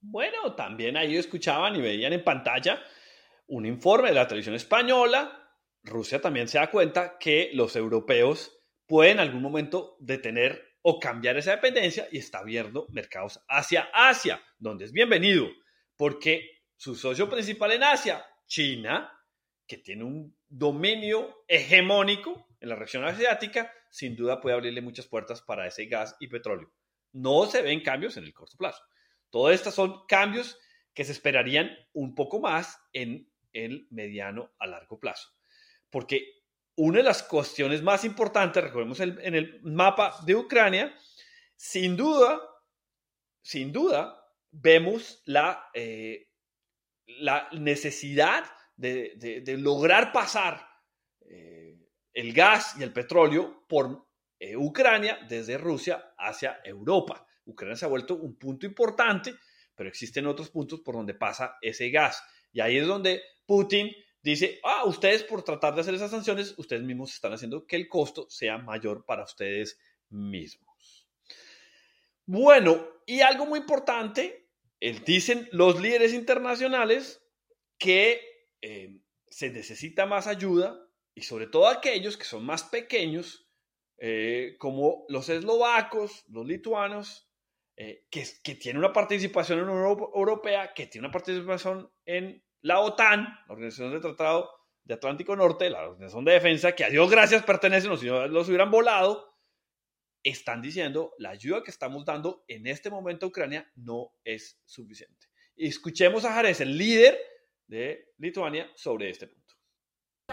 Bueno, 0.00 0.54
también 0.54 0.96
ahí 0.96 1.16
escuchaban 1.16 1.76
y 1.76 1.80
veían 1.80 2.12
en 2.12 2.24
pantalla 2.24 2.82
un 3.46 3.66
informe 3.66 4.08
de 4.08 4.14
la 4.14 4.26
televisión 4.26 4.54
española. 4.54 5.38
Rusia 5.84 6.20
también 6.20 6.48
se 6.48 6.58
da 6.58 6.70
cuenta 6.70 7.18
que 7.18 7.50
los 7.54 7.76
europeos 7.76 8.58
pueden 8.86 9.14
en 9.14 9.20
algún 9.20 9.42
momento 9.42 9.96
detener 10.00 10.72
o 10.82 10.98
cambiar 10.98 11.36
esa 11.36 11.52
dependencia 11.52 12.08
y 12.10 12.18
está 12.18 12.38
abriendo 12.38 12.86
mercados 12.90 13.40
hacia 13.48 13.88
Asia, 13.92 14.42
donde 14.58 14.84
es 14.84 14.92
bienvenido, 14.92 15.48
porque 15.96 16.62
su 16.76 16.96
socio 16.96 17.28
principal 17.28 17.72
en 17.72 17.84
Asia, 17.84 18.24
China, 18.46 19.12
que 19.66 19.78
tiene 19.78 20.04
un 20.04 20.36
dominio 20.48 21.44
hegemónico 21.46 22.48
en 22.60 22.68
la 22.68 22.74
región 22.74 23.04
asiática, 23.04 23.72
sin 23.92 24.16
duda 24.16 24.40
puede 24.40 24.56
abrirle 24.56 24.80
muchas 24.80 25.06
puertas 25.06 25.42
para 25.42 25.66
ese 25.66 25.84
gas 25.84 26.16
y 26.18 26.28
petróleo. 26.28 26.72
No 27.12 27.44
se 27.44 27.60
ven 27.60 27.82
cambios 27.82 28.16
en 28.16 28.24
el 28.24 28.32
corto 28.32 28.56
plazo. 28.56 28.82
Todos 29.28 29.52
estos 29.52 29.74
son 29.74 30.06
cambios 30.08 30.58
que 30.94 31.04
se 31.04 31.12
esperarían 31.12 31.70
un 31.92 32.14
poco 32.14 32.40
más 32.40 32.80
en 32.94 33.30
el 33.52 33.86
mediano 33.90 34.54
a 34.58 34.66
largo 34.66 34.98
plazo. 34.98 35.28
Porque 35.90 36.42
una 36.74 36.98
de 36.98 37.04
las 37.04 37.22
cuestiones 37.22 37.82
más 37.82 38.04
importantes, 38.04 38.64
recordemos 38.64 38.98
en 39.00 39.34
el 39.34 39.60
mapa 39.62 40.16
de 40.24 40.36
Ucrania, 40.36 40.94
sin 41.54 41.94
duda, 41.94 42.40
sin 43.42 43.72
duda, 43.72 44.18
vemos 44.50 45.22
la, 45.26 45.68
eh, 45.74 46.30
la 47.06 47.48
necesidad 47.52 48.44
de, 48.76 49.44
lograr 49.58 50.12
pasar 50.12 50.66
el 52.12 52.32
gas 52.32 52.74
y 52.78 52.82
el 52.82 52.92
petróleo 52.92 53.64
por 53.68 54.06
eh, 54.38 54.56
Ucrania 54.56 55.18
desde 55.28 55.58
Rusia 55.58 56.14
hacia 56.18 56.60
Europa. 56.64 57.26
Ucrania 57.44 57.76
se 57.76 57.84
ha 57.84 57.88
vuelto 57.88 58.16
un 58.16 58.36
punto 58.36 58.66
importante, 58.66 59.34
pero 59.74 59.88
existen 59.88 60.26
otros 60.26 60.50
puntos 60.50 60.80
por 60.80 60.94
donde 60.94 61.14
pasa 61.14 61.56
ese 61.60 61.90
gas. 61.90 62.22
Y 62.52 62.60
ahí 62.60 62.76
es 62.76 62.86
donde 62.86 63.22
Putin 63.46 63.90
dice, 64.22 64.60
ah, 64.64 64.84
ustedes 64.84 65.24
por 65.24 65.42
tratar 65.42 65.74
de 65.74 65.80
hacer 65.80 65.94
esas 65.94 66.10
sanciones, 66.10 66.54
ustedes 66.58 66.82
mismos 66.82 67.14
están 67.14 67.32
haciendo 67.32 67.66
que 67.66 67.76
el 67.76 67.88
costo 67.88 68.28
sea 68.30 68.58
mayor 68.58 69.04
para 69.04 69.24
ustedes 69.24 69.78
mismos. 70.10 71.08
Bueno, 72.26 72.86
y 73.06 73.20
algo 73.20 73.46
muy 73.46 73.60
importante, 73.60 74.48
dicen 75.04 75.48
los 75.52 75.80
líderes 75.80 76.12
internacionales 76.14 77.22
que 77.78 78.20
eh, 78.60 79.00
se 79.28 79.50
necesita 79.50 80.06
más 80.06 80.26
ayuda 80.26 80.81
y 81.14 81.22
sobre 81.22 81.46
todo 81.46 81.68
aquellos 81.68 82.16
que 82.16 82.24
son 82.24 82.44
más 82.44 82.64
pequeños, 82.64 83.48
eh, 83.98 84.56
como 84.58 85.04
los 85.08 85.28
eslovacos, 85.28 86.24
los 86.28 86.46
lituanos, 86.46 87.28
eh, 87.76 88.06
que, 88.10 88.26
que 88.42 88.54
tienen 88.54 88.78
una 88.78 88.92
participación 88.92 89.58
en 89.58 89.68
Unión 89.68 89.98
Europea, 90.14 90.74
que 90.74 90.86
tiene 90.86 91.06
una 91.06 91.12
participación 91.12 91.90
en 92.04 92.44
la 92.60 92.80
OTAN, 92.80 93.24
la 93.46 93.54
Organización 93.54 93.92
de 93.92 94.00
Tratado 94.00 94.50
de 94.84 94.94
Atlántico 94.94 95.36
Norte, 95.36 95.70
la 95.70 95.88
Organización 95.88 96.24
de 96.24 96.32
Defensa, 96.32 96.74
que 96.74 96.84
a 96.84 96.90
Dios 96.90 97.10
gracias 97.10 97.44
pertenecen, 97.44 97.90
o 97.90 97.96
si 97.96 98.06
no 98.06 98.26
los 98.26 98.48
hubieran 98.48 98.70
volado, 98.70 99.32
están 100.22 100.62
diciendo 100.62 101.14
la 101.18 101.30
ayuda 101.30 101.62
que 101.62 101.70
estamos 101.70 102.04
dando 102.04 102.44
en 102.48 102.66
este 102.66 102.90
momento 102.90 103.26
a 103.26 103.28
Ucrania 103.28 103.70
no 103.74 104.12
es 104.24 104.60
suficiente. 104.64 105.26
escuchemos 105.56 106.24
a 106.24 106.32
Jares, 106.32 106.60
el 106.60 106.76
líder 106.76 107.18
de 107.66 108.12
Lituania, 108.18 108.70
sobre 108.74 109.10
este 109.10 109.26
punto. 109.26 109.41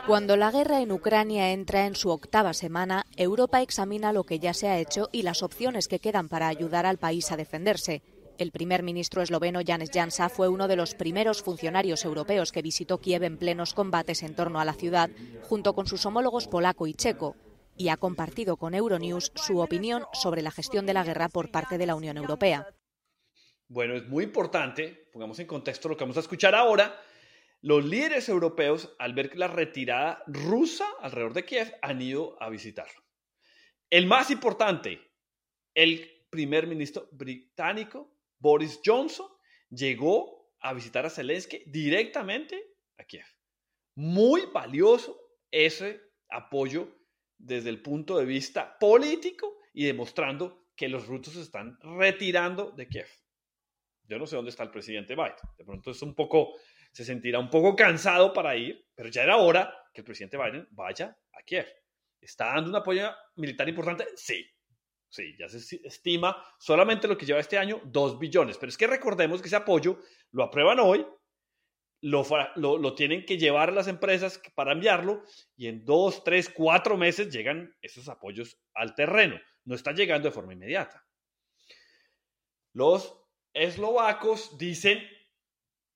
Cuando 0.08 0.36
la 0.36 0.52
guerra 0.52 0.82
en 0.82 0.92
Ucrania 0.92 1.52
entra 1.52 1.86
en 1.86 1.96
su 1.96 2.10
octava 2.10 2.54
semana, 2.54 3.06
Europa 3.16 3.62
examina 3.62 4.12
lo 4.12 4.24
que 4.24 4.40
ya 4.40 4.54
se 4.54 4.68
ha 4.68 4.80
hecho 4.80 5.10
y 5.12 5.22
las 5.22 5.44
opciones 5.44 5.88
que 5.88 6.00
quedan 6.00 6.30
para 6.30 6.48
ayudar 6.48 6.86
al 6.86 6.98
país 6.98 7.32
a 7.32 7.38
defenderse. 7.38 8.02
El 8.38 8.52
primer 8.52 8.84
ministro 8.84 9.22
esloveno 9.22 9.60
Janez 9.66 9.92
Janša 9.94 10.30
fue 10.30 10.48
uno 10.48 10.68
de 10.68 10.78
los 10.78 10.96
primeros 10.96 11.44
funcionarios 11.44 12.06
europeos 12.06 12.52
que 12.52 12.62
visitó 12.62 13.00
Kiev 13.00 13.24
en 13.24 13.38
plenos 13.38 13.74
combates 13.74 14.24
en 14.24 14.36
torno 14.36 14.60
a 14.60 14.66
la 14.66 14.74
ciudad, 14.74 15.10
junto 15.44 15.74
con 15.74 15.88
sus 15.88 16.06
homólogos 16.06 16.48
polaco 16.48 16.88
y 16.88 16.94
checo, 16.94 17.36
y 17.76 17.90
ha 17.90 17.98
compartido 17.98 18.58
con 18.58 18.74
Euronews 18.74 19.32
su 19.36 19.60
opinión 19.60 20.04
sobre 20.14 20.42
la 20.42 20.52
gestión 20.52 20.86
de 20.86 20.94
la 20.94 21.04
guerra 21.04 21.30
por 21.30 21.52
parte 21.52 21.78
de 21.78 21.86
la 21.86 21.96
Unión 21.96 22.18
Europea. 22.18 22.68
Bueno, 23.68 23.96
es 23.96 24.08
muy 24.08 24.24
importante, 24.24 25.08
pongamos 25.14 25.38
en 25.40 25.46
contexto 25.46 25.90
lo 25.90 25.96
que 25.96 26.04
vamos 26.04 26.18
a 26.18 26.22
escuchar 26.22 26.56
ahora. 26.56 27.00
Los 27.62 27.86
líderes 27.86 28.30
europeos, 28.30 28.96
al 29.00 29.14
ver 29.14 29.36
la 29.38 29.48
retirada 29.48 30.24
rusa 30.28 30.86
alrededor 31.02 31.34
de 31.34 31.46
Kiev, 31.46 31.74
han 31.82 32.02
ido 32.02 32.42
a 32.42 32.50
visitarlo. 32.50 33.04
El 33.90 34.06
más 34.06 34.32
importante, 34.32 35.02
el 35.74 36.26
primer 36.30 36.68
ministro 36.68 37.10
británico 37.12 38.16
Boris 38.38 38.80
Johnson 38.84 39.28
llegó 39.70 40.54
a 40.62 40.74
visitar 40.74 41.06
a 41.06 41.10
Zelensky 41.10 41.64
directamente 41.66 42.76
a 42.98 43.04
Kiev. 43.04 43.26
Muy 43.96 44.44
valioso 44.54 45.20
ese 45.52 46.02
apoyo 46.30 46.88
desde 47.38 47.70
el 47.70 47.82
punto 47.82 48.18
de 48.18 48.26
vista 48.26 48.78
político 48.78 49.58
y 49.74 49.86
demostrando 49.86 50.68
que 50.76 50.88
los 50.88 51.08
rusos 51.08 51.34
se 51.34 51.42
están 51.42 51.78
retirando 51.82 52.72
de 52.72 52.88
Kiev. 52.88 53.08
Yo 54.04 54.18
no 54.18 54.26
sé 54.26 54.36
dónde 54.36 54.52
está 54.52 54.64
el 54.64 54.72
presidente 54.72 55.16
Biden. 55.16 55.34
De 55.58 55.66
pronto 55.66 55.92
es 55.92 56.02
un 56.02 56.16
poco, 56.16 56.54
se 57.00 57.06
sentirá 57.06 57.40
un 57.40 57.50
poco 57.50 57.78
cansado 57.78 58.34
para 58.34 58.58
ir, 58.58 58.86
pero 58.94 59.08
ya 59.08 59.24
era 59.24 59.38
hora 59.38 59.74
que 59.94 60.02
el 60.02 60.06
presidente 60.06 60.36
Biden 60.36 60.68
vaya 60.72 61.18
a 61.32 61.42
Kiev. 61.44 61.66
¿Está 62.20 62.48
dando 62.48 62.72
un 62.72 62.76
apoyo 62.76 63.10
militar 63.38 63.70
importante? 63.70 64.06
Sí. 64.18 64.46
Sí, 65.08 65.34
ya 65.40 65.48
se 65.48 65.80
estima 65.86 66.36
solamente 66.60 67.08
lo 67.08 67.18
que 67.18 67.26
lleva 67.26 67.40
este 67.40 67.58
año, 67.58 67.80
2 67.86 68.20
billones. 68.20 68.58
Pero 68.58 68.70
es 68.70 68.78
que 68.78 68.86
recordemos 68.86 69.42
que 69.42 69.48
ese 69.48 69.56
apoyo 69.56 69.98
lo 70.32 70.44
aprueban 70.44 70.78
hoy, 70.80 71.08
lo, 72.02 72.26
lo, 72.58 72.96
tienen 72.96 73.26
que 73.26 73.38
llevar 73.38 73.72
las 73.72 73.88
empresas 73.88 74.42
para 74.54 74.74
enviarlo 74.74 75.24
y 75.56 75.68
en 75.68 75.86
dos, 75.86 76.26
tres, 76.26 76.50
cuatro 76.50 76.98
meses 76.98 77.34
llegan 77.34 77.74
esos 77.82 78.10
apoyos 78.10 78.60
al 78.74 78.94
terreno. 78.94 79.40
No 79.64 79.74
está 79.74 79.94
llegando 79.94 80.28
de 80.28 80.36
forma 80.36 80.52
inmediata. 80.52 81.08
Los 82.74 83.16
eslovacos 83.54 84.58
dicen, 84.58 85.02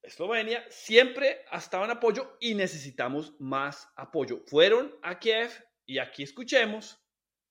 Eslovenia 0.03 0.65
siempre 0.69 1.45
ha 1.49 1.57
estado 1.57 1.85
en 1.85 1.91
apoyo 1.91 2.37
y 2.41 2.55
necesitamos 2.55 3.39
más 3.39 3.89
apoyo. 3.95 4.43
Fueron 4.47 4.93
a 5.01 5.17
Kiev 5.17 5.49
y 5.85 5.97
aquí 5.97 6.23
escuchemos 6.23 6.99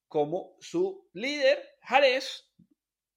cómo 0.07 0.55
su 0.59 1.09
líder, 1.13 1.59
Hannes, 1.81 2.47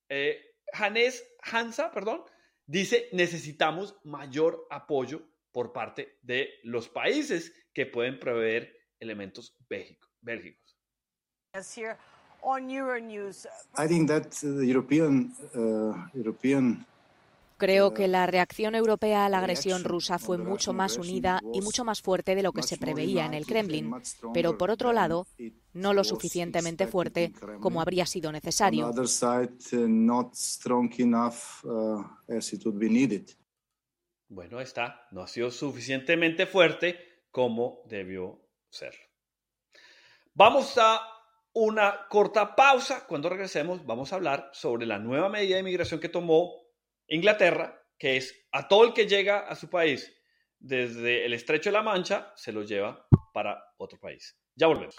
eh, 0.08 0.40
Hansa, 0.72 1.90
perdón, 1.90 2.22
dice 2.64 3.10
necesitamos 3.12 3.94
mayor 4.04 4.66
apoyo 4.70 5.22
por 5.52 5.72
parte 5.72 6.18
de 6.22 6.54
los 6.62 6.88
países 6.88 7.52
que 7.74 7.84
pueden 7.84 8.18
proveer 8.18 8.74
elementos 8.98 9.54
bélgicos. 9.68 10.78
I 13.78 13.86
think 13.86 14.08
that 14.08 14.30
the 14.40 14.64
European, 14.64 15.34
uh, 15.54 15.94
European 16.14 16.86
Creo 17.58 17.94
que 17.94 18.06
la 18.06 18.26
reacción 18.26 18.74
europea 18.74 19.24
a 19.24 19.28
la 19.28 19.38
agresión 19.38 19.82
rusa 19.84 20.18
fue 20.18 20.36
mucho 20.36 20.72
más 20.72 20.98
unida 20.98 21.40
y 21.54 21.62
mucho 21.62 21.84
más 21.84 22.02
fuerte 22.02 22.34
de 22.34 22.42
lo 22.42 22.52
que 22.52 22.62
se 22.62 22.76
preveía 22.76 23.24
en 23.24 23.34
el 23.34 23.46
Kremlin, 23.46 23.92
pero 24.34 24.58
por 24.58 24.70
otro 24.70 24.92
lado, 24.92 25.26
no 25.72 25.94
lo 25.94 26.04
suficientemente 26.04 26.86
fuerte 26.86 27.32
como 27.60 27.80
habría 27.80 28.04
sido 28.04 28.30
necesario. 28.30 28.90
Bueno, 34.28 34.60
está, 34.60 35.06
no 35.12 35.22
ha 35.22 35.28
sido 35.28 35.50
suficientemente 35.50 36.46
fuerte 36.46 36.98
como 37.30 37.82
debió 37.86 38.40
ser. 38.68 38.94
Vamos 40.34 40.76
a 40.76 41.00
una 41.54 42.06
corta 42.08 42.54
pausa. 42.54 43.06
Cuando 43.06 43.30
regresemos 43.30 43.86
vamos 43.86 44.12
a 44.12 44.16
hablar 44.16 44.50
sobre 44.52 44.84
la 44.84 44.98
nueva 44.98 45.30
medida 45.30 45.54
de 45.54 45.60
inmigración 45.60 46.00
que 46.00 46.10
tomó 46.10 46.65
Inglaterra, 47.08 47.80
que 47.98 48.16
es 48.16 48.46
a 48.52 48.66
todo 48.68 48.84
el 48.84 48.92
que 48.92 49.06
llega 49.06 49.40
a 49.40 49.54
su 49.54 49.70
país 49.70 50.12
desde 50.58 51.24
el 51.24 51.34
estrecho 51.34 51.70
de 51.70 51.74
la 51.74 51.82
Mancha, 51.82 52.32
se 52.34 52.52
lo 52.52 52.62
lleva 52.62 53.06
para 53.32 53.62
otro 53.76 53.98
país. 53.98 54.36
Ya 54.56 54.66
volvemos. 54.66 54.94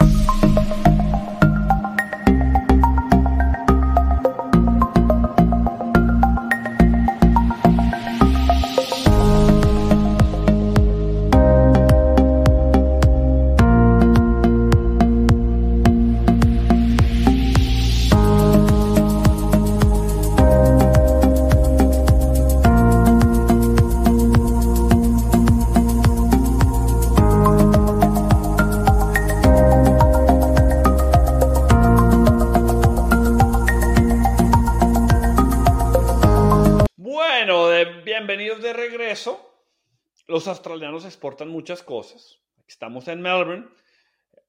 Los 40.27 40.47
australianos 40.47 41.05
exportan 41.05 41.49
muchas 41.49 41.83
cosas. 41.83 42.39
Estamos 42.67 43.07
en 43.07 43.21
Melbourne. 43.21 43.67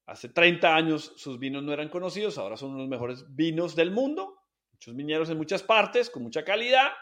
Hace 0.07 0.29
30 0.31 0.75
años 0.75 1.13
sus 1.17 1.39
vinos 1.39 1.63
no 1.63 1.73
eran 1.73 1.89
conocidos, 1.89 2.39
ahora 2.39 2.57
son 2.57 2.77
los 2.77 2.89
mejores 2.89 3.25
vinos 3.35 3.77
del 3.77 3.91
mundo. 3.91 4.43
Muchos 4.73 4.97
viñeros 4.97 5.31
en 5.31 5.37
muchas 5.37 5.63
partes, 5.63 6.11
con 6.11 6.23
mucha 6.23 6.45
calidad. 6.45 6.93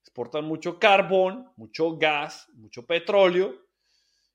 Exportan 0.00 0.44
mucho 0.44 0.78
carbón, 0.78 1.50
mucho 1.56 1.96
gas, 1.96 2.48
mucho 2.54 2.86
petróleo, 2.86 3.54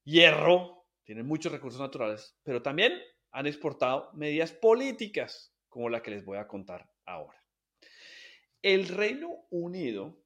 hierro. 0.04 0.86
Tienen 1.04 1.26
muchos 1.26 1.52
recursos 1.52 1.80
naturales, 1.80 2.36
pero 2.44 2.62
también 2.62 2.94
han 3.32 3.48
exportado 3.48 4.12
medidas 4.13 4.52
políticas, 4.52 5.54
como 5.70 5.89
la 5.89 6.02
que 6.02 6.12
les 6.12 6.26
voy 6.26 6.38
a 6.38 6.48
contar 6.48 6.89
ahora. 7.06 7.42
El 8.62 8.89
Reino 8.89 9.46
Unido 9.50 10.18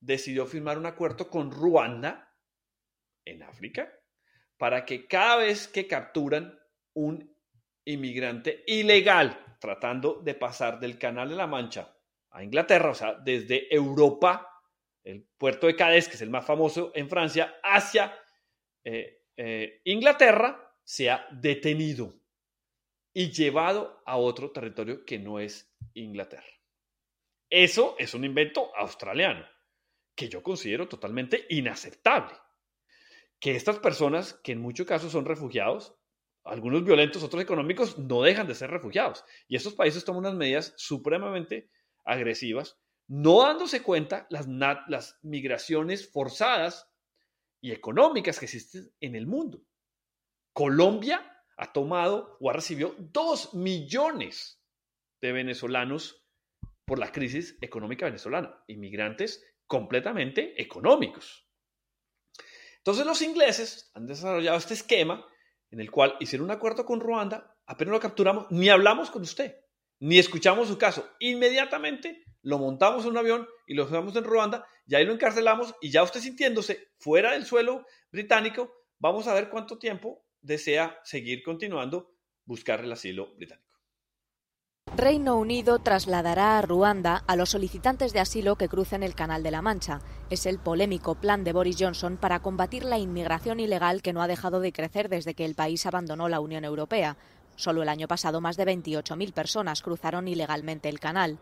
decidió 0.00 0.46
firmar 0.46 0.78
un 0.78 0.86
acuerdo 0.86 1.28
con 1.28 1.50
Ruanda 1.50 2.34
en 3.24 3.42
África 3.42 3.92
para 4.56 4.84
que 4.84 5.06
cada 5.06 5.36
vez 5.36 5.68
que 5.68 5.86
capturan 5.86 6.58
un 6.94 7.34
inmigrante 7.84 8.64
ilegal 8.66 9.56
tratando 9.60 10.20
de 10.22 10.34
pasar 10.34 10.80
del 10.80 10.98
Canal 10.98 11.28
de 11.28 11.36
la 11.36 11.46
Mancha 11.46 11.94
a 12.30 12.42
Inglaterra, 12.42 12.90
o 12.90 12.94
sea, 12.94 13.14
desde 13.14 13.74
Europa, 13.74 14.46
el 15.02 15.26
puerto 15.36 15.66
de 15.66 15.76
Cádiz, 15.76 16.08
que 16.08 16.14
es 16.14 16.22
el 16.22 16.30
más 16.30 16.46
famoso 16.46 16.92
en 16.94 17.08
Francia, 17.08 17.56
hacia 17.62 18.14
eh, 18.84 19.24
eh, 19.36 19.80
Inglaterra, 19.84 20.74
sea 20.82 21.26
detenido 21.30 22.12
y 23.12 23.30
llevado 23.30 24.02
a 24.06 24.16
otro 24.16 24.50
territorio 24.52 25.04
que 25.04 25.18
no 25.18 25.40
es 25.40 25.74
Inglaterra. 25.94 26.46
Eso 27.48 27.96
es 27.98 28.14
un 28.14 28.24
invento 28.24 28.74
australiano 28.76 29.44
que 30.20 30.28
yo 30.28 30.42
considero 30.42 30.86
totalmente 30.86 31.46
inaceptable 31.48 32.34
que 33.38 33.56
estas 33.56 33.78
personas, 33.78 34.34
que 34.44 34.52
en 34.52 34.60
muchos 34.60 34.86
casos 34.86 35.12
son 35.12 35.24
refugiados, 35.24 35.94
algunos 36.44 36.84
violentos, 36.84 37.22
otros 37.22 37.42
económicos, 37.42 37.98
no 37.98 38.20
dejan 38.20 38.46
de 38.46 38.54
ser 38.54 38.70
refugiados. 38.70 39.24
Y 39.48 39.56
estos 39.56 39.72
países 39.72 40.04
toman 40.04 40.26
unas 40.26 40.34
medidas 40.34 40.74
supremamente 40.76 41.70
agresivas, 42.04 42.78
no 43.06 43.40
dándose 43.40 43.82
cuenta 43.82 44.26
las, 44.28 44.46
las 44.88 45.18
migraciones 45.22 46.12
forzadas 46.12 46.92
y 47.62 47.72
económicas 47.72 48.38
que 48.38 48.44
existen 48.44 48.92
en 49.00 49.16
el 49.16 49.26
mundo. 49.26 49.62
Colombia 50.52 51.42
ha 51.56 51.72
tomado 51.72 52.36
o 52.40 52.50
ha 52.50 52.52
recibido 52.52 52.94
dos 52.98 53.54
millones 53.54 54.62
de 55.22 55.32
venezolanos 55.32 56.26
por 56.84 56.98
la 56.98 57.10
crisis 57.10 57.56
económica 57.62 58.04
venezolana, 58.04 58.62
inmigrantes 58.66 59.42
completamente 59.70 60.60
económicos. 60.60 61.46
Entonces 62.78 63.06
los 63.06 63.22
ingleses 63.22 63.92
han 63.94 64.04
desarrollado 64.04 64.58
este 64.58 64.74
esquema 64.74 65.24
en 65.70 65.78
el 65.78 65.92
cual 65.92 66.16
hicieron 66.18 66.46
un 66.46 66.50
acuerdo 66.50 66.84
con 66.84 66.98
Ruanda, 66.98 67.56
apenas 67.66 67.92
lo 67.92 68.00
capturamos, 68.00 68.46
ni 68.50 68.68
hablamos 68.68 69.12
con 69.12 69.22
usted, 69.22 69.54
ni 70.00 70.18
escuchamos 70.18 70.66
su 70.66 70.76
caso. 70.76 71.08
Inmediatamente 71.20 72.24
lo 72.42 72.58
montamos 72.58 73.04
en 73.04 73.12
un 73.12 73.18
avión 73.18 73.48
y 73.64 73.74
lo 73.74 73.86
llevamos 73.86 74.16
en 74.16 74.24
Ruanda, 74.24 74.66
y 74.88 74.96
ahí 74.96 75.04
lo 75.04 75.12
encarcelamos 75.12 75.72
y 75.80 75.92
ya 75.92 76.02
usted 76.02 76.18
sintiéndose 76.18 76.88
fuera 76.98 77.30
del 77.30 77.46
suelo 77.46 77.86
británico, 78.10 78.74
vamos 78.98 79.28
a 79.28 79.34
ver 79.34 79.50
cuánto 79.50 79.78
tiempo 79.78 80.26
desea 80.40 80.98
seguir 81.04 81.44
continuando 81.44 82.16
buscar 82.44 82.80
el 82.80 82.90
asilo 82.90 83.36
británico. 83.36 83.69
Reino 84.96 85.36
Unido 85.36 85.78
trasladará 85.78 86.58
a 86.58 86.62
Ruanda 86.62 87.22
a 87.28 87.36
los 87.36 87.50
solicitantes 87.50 88.12
de 88.12 88.18
asilo 88.18 88.56
que 88.56 88.68
crucen 88.68 89.04
el 89.04 89.14
Canal 89.14 89.44
de 89.44 89.52
la 89.52 89.62
Mancha. 89.62 90.00
Es 90.30 90.46
el 90.46 90.58
polémico 90.58 91.14
plan 91.14 91.44
de 91.44 91.52
Boris 91.52 91.76
Johnson 91.78 92.16
para 92.16 92.40
combatir 92.40 92.84
la 92.84 92.98
inmigración 92.98 93.60
ilegal 93.60 94.02
que 94.02 94.12
no 94.12 94.20
ha 94.20 94.26
dejado 94.26 94.58
de 94.58 94.72
crecer 94.72 95.08
desde 95.08 95.34
que 95.34 95.44
el 95.44 95.54
país 95.54 95.86
abandonó 95.86 96.28
la 96.28 96.40
Unión 96.40 96.64
Europea. 96.64 97.16
Solo 97.54 97.82
el 97.82 97.88
año 97.88 98.08
pasado 98.08 98.40
más 98.40 98.56
de 98.56 98.66
28.000 98.66 99.32
personas 99.32 99.80
cruzaron 99.80 100.26
ilegalmente 100.26 100.88
el 100.88 100.98
canal. 100.98 101.38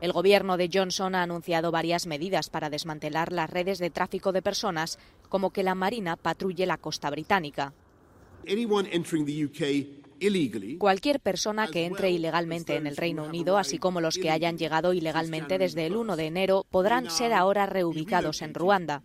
El 0.00 0.12
gobierno 0.12 0.56
de 0.56 0.68
Johnson 0.70 1.14
ha 1.14 1.22
anunciado 1.22 1.70
varias 1.70 2.06
medidas 2.06 2.50
para 2.50 2.70
desmantelar 2.70 3.32
las 3.32 3.48
redes 3.48 3.78
de 3.78 3.90
tráfico 3.90 4.32
de 4.32 4.42
personas, 4.42 4.98
como 5.28 5.50
que 5.50 5.62
la 5.62 5.76
Marina 5.76 6.16
patrulle 6.16 6.66
la 6.66 6.76
costa 6.76 7.08
británica. 7.08 7.72
Cualquier 10.78 11.20
persona 11.20 11.68
que 11.68 11.84
entre 11.84 12.10
ilegalmente 12.10 12.76
en 12.76 12.86
el 12.86 12.96
Reino 12.96 13.24
Unido, 13.24 13.58
así 13.58 13.78
como 13.78 14.00
los 14.00 14.16
que 14.16 14.30
hayan 14.30 14.58
llegado 14.58 14.92
ilegalmente 14.92 15.58
desde 15.58 15.86
el 15.86 15.96
1 15.96 16.16
de 16.16 16.26
enero, 16.26 16.64
podrán 16.70 17.10
ser 17.10 17.32
ahora 17.32 17.66
reubicados 17.66 18.42
en 18.42 18.54
Ruanda. 18.54 19.02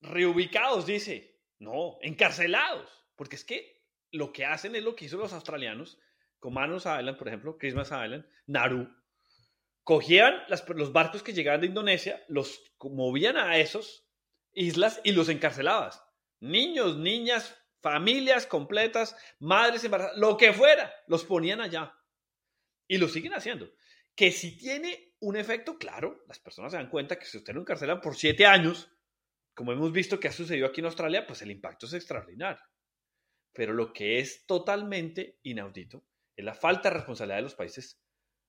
Reubicados, 0.00 0.86
dice. 0.86 1.40
No, 1.58 1.98
encarcelados. 2.00 2.88
Porque 3.16 3.36
es 3.36 3.44
que 3.44 3.82
lo 4.10 4.32
que 4.32 4.44
hacen 4.44 4.74
es 4.74 4.82
lo 4.82 4.94
que 4.96 5.06
hizo 5.06 5.16
los 5.16 5.32
australianos 5.32 5.98
Comanos 6.42 6.86
Island, 6.86 7.16
por 7.16 7.28
ejemplo, 7.28 7.56
Christmas 7.56 7.86
Island, 7.86 8.26
Nauru, 8.46 8.92
cogían 9.84 10.42
los 10.48 10.92
barcos 10.92 11.22
que 11.22 11.32
llegaban 11.32 11.60
de 11.60 11.68
Indonesia, 11.68 12.20
los 12.26 12.60
movían 12.80 13.36
a 13.36 13.58
esos 13.58 14.08
islas 14.52 15.00
y 15.04 15.12
los 15.12 15.28
encarcelabas. 15.28 16.02
Niños, 16.40 16.96
niñas, 16.96 17.56
familias 17.82 18.46
completas, 18.46 19.16
madres 19.40 19.84
embarazadas, 19.84 20.18
lo 20.18 20.36
que 20.36 20.52
fuera, 20.52 20.92
los 21.08 21.24
ponían 21.24 21.60
allá. 21.60 21.92
Y 22.86 22.98
lo 22.98 23.08
siguen 23.08 23.34
haciendo. 23.34 23.70
Que 24.14 24.30
si 24.30 24.56
tiene 24.56 25.14
un 25.20 25.36
efecto, 25.36 25.78
claro, 25.78 26.24
las 26.28 26.38
personas 26.38 26.72
se 26.72 26.78
dan 26.78 26.90
cuenta 26.90 27.18
que 27.18 27.26
si 27.26 27.38
usted 27.38 27.54
lo 27.54 27.60
encarcelan 27.60 28.00
por 28.00 28.16
siete 28.16 28.46
años, 28.46 28.90
como 29.54 29.72
hemos 29.72 29.92
visto 29.92 30.18
que 30.18 30.28
ha 30.28 30.32
sucedido 30.32 30.66
aquí 30.66 30.80
en 30.80 30.86
Australia, 30.86 31.26
pues 31.26 31.42
el 31.42 31.50
impacto 31.50 31.86
es 31.86 31.94
extraordinario. 31.94 32.62
Pero 33.52 33.74
lo 33.74 33.92
que 33.92 34.18
es 34.18 34.46
totalmente 34.46 35.38
inaudito 35.42 36.04
es 36.36 36.44
la 36.44 36.54
falta 36.54 36.88
de 36.88 36.96
responsabilidad 36.96 37.36
de 37.36 37.42
los 37.42 37.54
países 37.54 38.00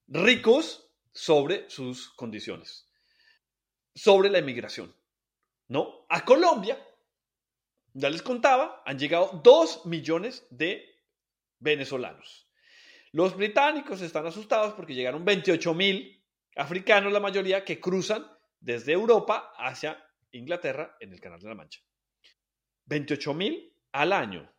ricos 0.07 0.89
sobre 1.11 1.69
sus 1.69 2.09
condiciones, 2.13 2.87
sobre 3.93 4.29
la 4.29 4.39
inmigración. 4.39 4.95
¿No? 5.67 6.05
A 6.09 6.23
Colombia, 6.25 6.77
ya 7.93 8.09
les 8.09 8.21
contaba, 8.21 8.81
han 8.85 8.97
llegado 8.97 9.41
dos 9.43 9.85
millones 9.85 10.45
de 10.49 10.83
venezolanos. 11.59 12.49
Los 13.11 13.37
británicos 13.37 14.01
están 14.01 14.25
asustados 14.25 14.73
porque 14.73 14.95
llegaron 14.95 15.23
28 15.23 15.73
mil 15.73 16.23
africanos, 16.55 17.13
la 17.13 17.19
mayoría, 17.19 17.63
que 17.63 17.79
cruzan 17.79 18.25
desde 18.59 18.93
Europa 18.93 19.53
hacia 19.57 20.03
Inglaterra 20.31 20.97
en 20.99 21.13
el 21.13 21.21
Canal 21.21 21.39
de 21.39 21.49
la 21.49 21.55
Mancha. 21.55 21.81
28 22.85 23.33
mil 23.33 23.75
al 23.91 24.13
año. 24.13 24.51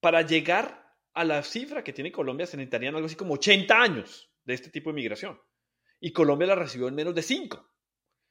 Para 0.00 0.22
llegar 0.22 0.82
a 1.14 1.24
la 1.24 1.42
cifra 1.42 1.84
que 1.84 1.92
tiene 1.92 2.10
Colombia 2.10 2.46
se 2.46 2.56
necesitarían 2.56 2.94
algo 2.96 3.06
así 3.06 3.14
como 3.14 3.34
80 3.34 3.80
años 3.80 4.30
de 4.44 4.54
este 4.54 4.70
tipo 4.70 4.90
de 4.90 4.94
migración. 4.94 5.40
Y 6.00 6.12
Colombia 6.12 6.48
la 6.48 6.56
recibió 6.56 6.88
en 6.88 6.96
menos 6.96 7.14
de 7.14 7.22
5. 7.22 7.72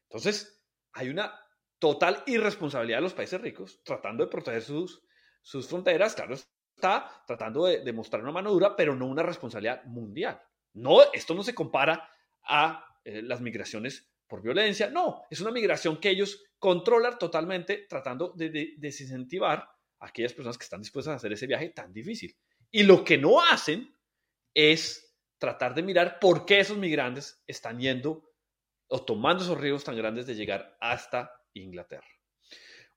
Entonces, 0.10 0.62
hay 0.92 1.08
una 1.08 1.34
total 1.82 2.24
irresponsabilidad 2.28 3.00
de 3.00 3.04
los 3.04 3.13
países 3.15 3.41
ricos 3.41 3.82
tratando 3.84 4.24
de 4.24 4.30
proteger 4.30 4.62
sus, 4.62 5.04
sus 5.41 5.67
fronteras. 5.67 6.13
Claro, 6.13 6.36
está 6.36 7.24
tratando 7.26 7.65
de, 7.65 7.84
de, 7.84 7.91
mostrar 7.91 8.22
una 8.22 8.32
mano 8.32 8.52
dura, 8.52 8.76
pero 8.76 8.96
no 8.96 9.08
una 9.08 9.24
responsabilidad 9.24 9.84
mundial. 9.86 10.39
No, 10.74 11.12
esto 11.12 11.34
no 11.34 11.41
se 11.41 11.56
compara 11.56 12.08
a 12.44 12.86
eh, 13.04 13.24
las 13.24 13.41
migraciones 13.41 14.13
por 14.28 14.44
violencia. 14.44 14.91
No, 14.91 15.24
es 15.32 15.41
una 15.41 15.50
migración 15.50 16.00
que 16.00 16.12
ellos 16.12 16.44
controlan 16.60 17.17
totalmente 17.17 17.88
tratando 17.89 18.32
de, 18.36 18.76
desincentivar 18.78 19.67
a 20.00 20.06
aquellas 20.06 20.34
personas 20.34 20.60
que 20.60 20.65
están 20.65 20.82
dispuestas 20.82 21.13
a 21.13 21.15
hacer 21.15 21.34
ese 21.34 21.48
viaje 21.48 21.70
tan 21.70 21.91
difícil. 21.91 22.38
Y 22.70 22.84
lo 22.84 23.04
que 23.04 23.17
no 23.17 23.41
hacen 23.41 23.98
es 24.54 25.17
tratar 25.39 25.74
de 25.74 25.82
mirar 25.82 26.20
por 26.20 26.46
qué 26.46 26.60
esos 26.60 26.78
migrantes 26.78 27.44
están 27.48 27.80
yendo 27.80 28.32
o 28.88 29.04
tomando 29.04 29.44
esos 29.44 29.60
riesgos 29.60 29.84
tan 29.84 29.98
grandes 29.98 30.28
de 30.28 30.36
llegar 30.36 30.78
hasta 30.80 31.41
Inglaterra. 31.54 32.08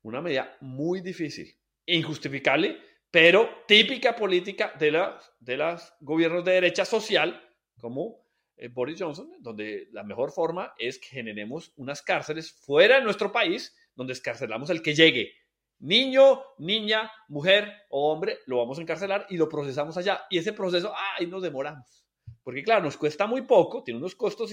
Una 0.03 0.21
medida 0.21 0.57
muy 0.61 1.01
difícil, 1.01 1.57
injustificable, 1.87 2.79
pero 3.11 3.65
típica 3.67 4.17
política 4.17 4.75
de, 4.79 4.91
la, 4.91 5.21
de 5.41 5.57
los 5.57 5.95
gobiernos 6.01 6.45
de 6.45 6.53
derecha 6.53 6.85
social, 6.85 7.41
como 7.79 8.25
eh, 8.57 8.69
Boris 8.69 9.01
Johnson, 9.01 9.31
donde 9.41 9.89
la 9.93 10.03
mejor 10.03 10.33
forma 10.33 10.75
es 10.79 10.99
que 10.99 11.09
generemos 11.09 11.73
unas 11.77 12.03
cárceles 12.03 12.53
fuera 12.53 12.97
de 12.97 13.05
nuestro 13.05 13.33
país, 13.33 13.75
donde 13.95 14.13
escarcelamos 14.13 14.71
el 14.71 14.83
que 14.83 14.95
llegue. 14.95 15.33
Niño, 15.81 16.43
niña, 16.59 17.11
mujer 17.29 17.73
o 17.91 18.13
hombre, 18.13 18.39
lo 18.47 18.59
vamos 18.59 18.79
a 18.79 18.83
encarcelar 18.83 19.27
y 19.29 19.37
lo 19.37 19.49
procesamos 19.49 19.97
allá. 19.97 20.23
Y 20.31 20.39
ese 20.39 20.53
proceso, 20.53 20.93
ahí 21.17 21.27
nos 21.27 21.43
demoramos. 21.43 22.05
Porque 22.43 22.63
claro, 22.63 22.85
nos 22.85 22.97
cuesta 22.97 23.27
muy 23.27 23.43
poco, 23.43 23.83
tiene 23.83 23.99
unos 23.99 24.15
costos 24.15 24.53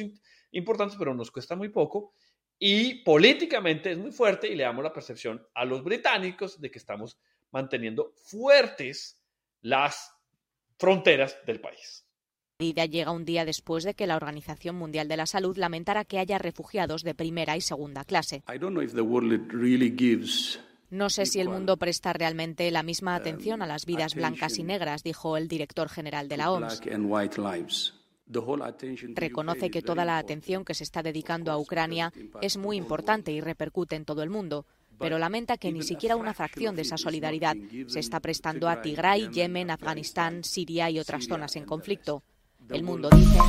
importantes, 0.52 0.98
pero 0.98 1.14
nos 1.14 1.32
cuesta 1.32 1.56
muy 1.56 1.70
poco. 1.70 2.14
Y 2.64 3.04
políticamente 3.04 3.92
es 3.92 3.98
muy 3.98 4.12
fuerte 4.12 4.48
y 4.48 4.56
le 4.56 4.64
damos 4.64 4.84
la 4.84 4.94
percepción 4.94 5.46
a 5.56 5.66
los 5.66 5.84
británicos 5.84 6.62
de 6.62 6.70
que 6.70 6.78
estamos 6.78 7.18
manteniendo 7.52 8.14
fuertes 8.16 9.20
las 9.62 10.14
fronteras 10.78 11.38
del 11.46 11.60
país 11.60 12.06
medida 12.62 12.86
llega 12.86 13.12
un 13.12 13.26
día 13.26 13.44
después 13.44 13.84
de 13.84 13.96
que 13.96 14.06
la 14.06 14.16
Organización 14.16 14.76
Mundial 14.76 15.08
de 15.08 15.18
la 15.18 15.26
Salud 15.26 15.58
lamentara 15.58 16.06
que 16.06 16.20
haya 16.20 16.38
refugiados 16.38 17.02
de 17.02 17.16
primera 17.16 17.58
y 17.58 17.62
segunda 17.62 18.04
clase. 18.04 18.44
No 20.92 21.10
sé 21.10 21.26
si 21.26 21.40
el 21.40 21.50
mundo 21.50 21.78
presta 21.78 22.14
realmente 22.14 22.70
la 22.70 22.84
misma 22.84 23.16
atención 23.16 23.64
a 23.64 23.66
las 23.66 23.86
vidas 23.86 24.14
blancas 24.14 24.60
y 24.60 24.64
negras, 24.64 25.04
dijo 25.04 25.38
el 25.38 25.48
director 25.48 25.90
general 25.90 26.28
de 26.28 26.38
la 26.38 26.52
OMS. 26.52 26.82
Reconoce 29.16 29.70
que 29.70 29.82
toda 29.82 30.06
la 30.06 30.18
atención 30.18 30.66
que 30.66 30.74
se 30.74 30.84
está 30.84 31.04
dedicando 31.04 31.52
a 31.52 31.58
Ucrania 31.58 32.14
es 32.42 32.58
muy 32.58 32.78
importante 32.78 33.32
y 33.32 33.42
repercute 33.42 33.96
en 33.96 34.06
todo 34.06 34.24
el 34.24 34.30
mundo, 34.30 34.66
pero 35.00 35.18
lamenta 35.18 35.58
que 35.58 35.72
ni 35.72 35.82
siquiera 35.82 36.16
una 36.16 36.34
fracción 36.34 36.76
de 36.76 36.84
esa 36.84 36.98
solidaridad 36.98 37.56
se 37.88 38.00
está 38.00 38.20
prestando 38.20 38.70
a 38.70 38.82
Tigray, 38.82 39.30
Yemen, 39.30 39.72
Afganistán, 39.72 40.44
Siria 40.44 40.90
y 40.90 41.00
otras 41.00 41.26
zonas 41.26 41.56
en 41.56 41.66
conflicto. 41.66 42.24
El 42.70 42.84
mundo 42.84 43.10
dice... 43.10 43.40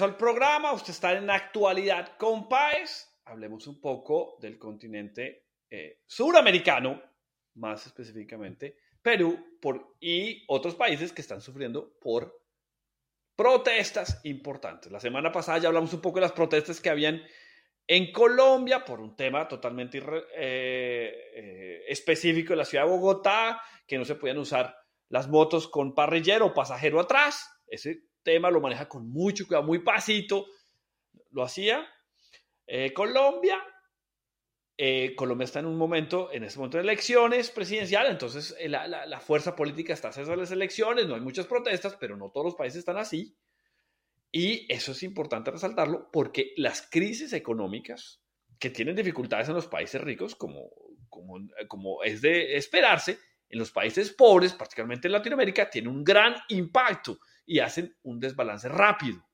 al 0.00 0.16
programa. 0.16 0.72
Usted 0.72 0.90
está 0.90 1.12
en 1.12 1.28
actualidad 1.28 2.16
con 2.16 2.48
Paez. 2.48 3.08
Hablemos 3.24 3.66
un 3.66 3.80
poco 3.80 4.36
del 4.40 4.56
continente 4.58 5.46
eh, 5.68 6.02
suramericano, 6.06 7.02
más 7.54 7.86
específicamente 7.86 8.76
Perú 9.02 9.56
y 10.00 10.44
otros 10.46 10.76
países 10.76 11.12
que 11.12 11.22
están 11.22 11.40
sufriendo 11.40 11.98
por 12.00 12.40
protestas 13.34 14.20
importantes. 14.24 14.92
La 14.92 15.00
semana 15.00 15.32
pasada 15.32 15.58
ya 15.58 15.68
hablamos 15.68 15.92
un 15.92 16.00
poco 16.00 16.16
de 16.16 16.22
las 16.22 16.32
protestas 16.32 16.80
que 16.80 16.90
habían 16.90 17.20
en 17.88 18.12
Colombia 18.12 18.84
por 18.84 19.00
un 19.00 19.16
tema 19.16 19.48
totalmente 19.48 19.98
eh, 19.98 21.14
eh, 21.34 21.84
específico 21.88 22.52
de 22.52 22.58
la 22.58 22.64
ciudad 22.64 22.84
de 22.84 22.90
Bogotá, 22.90 23.60
que 23.88 23.98
no 23.98 24.04
se 24.04 24.14
podían 24.14 24.38
usar 24.38 24.76
las 25.08 25.28
motos 25.28 25.66
con 25.66 25.94
parrillero 25.94 26.46
o 26.46 26.54
pasajero 26.54 27.00
atrás. 27.00 27.50
Ese 27.66 28.11
tema 28.22 28.50
lo 28.50 28.60
maneja 28.60 28.88
con 28.88 29.08
mucho 29.08 29.46
cuidado, 29.46 29.64
muy 29.64 29.80
pasito. 29.80 30.46
Lo 31.30 31.42
hacía. 31.42 31.86
Eh, 32.66 32.92
Colombia. 32.92 33.62
Eh, 34.76 35.14
Colombia 35.14 35.44
está 35.44 35.60
en 35.60 35.66
un 35.66 35.76
momento, 35.76 36.32
en 36.32 36.44
este 36.44 36.58
momento 36.58 36.78
de 36.78 36.84
elecciones 36.84 37.50
presidenciales, 37.50 38.10
entonces 38.10 38.56
eh, 38.58 38.68
la, 38.68 39.20
fuerza 39.20 39.54
política 39.54 39.92
está 39.92 40.08
haciendo 40.08 40.34
las 40.34 40.50
elecciones, 40.50 41.06
no 41.06 41.14
hay 41.14 41.20
muchas 41.20 41.46
protestas, 41.46 41.96
pero 42.00 42.16
no 42.16 42.30
todos 42.30 42.46
los 42.46 42.54
países 42.54 42.78
están 42.78 42.96
así. 42.96 43.36
Y 44.32 44.66
eso 44.72 44.92
es 44.92 45.02
importante 45.02 45.50
resaltarlo 45.50 46.10
porque 46.10 46.54
las 46.56 46.88
crisis 46.90 47.34
económicas 47.34 48.22
que 48.58 48.70
tienen 48.70 48.96
dificultades 48.96 49.48
en 49.48 49.54
los 49.54 49.66
países 49.66 50.00
ricos, 50.00 50.34
como, 50.34 50.70
como, 51.10 51.38
como 51.68 52.02
es 52.02 52.22
de 52.22 52.56
esperarse, 52.56 53.18
en 53.50 53.58
los 53.58 53.70
países 53.70 54.10
pobres, 54.10 54.54
particularmente 54.54 55.06
en 55.06 55.12
Latinoamérica, 55.12 55.68
tiene 55.68 55.90
un 55.90 56.02
gran 56.02 56.34
impacto 56.48 57.18
y 57.44 57.58
hacen 57.60 57.96
un 58.02 58.20
desbalance 58.20 58.68
rápido 58.68 59.26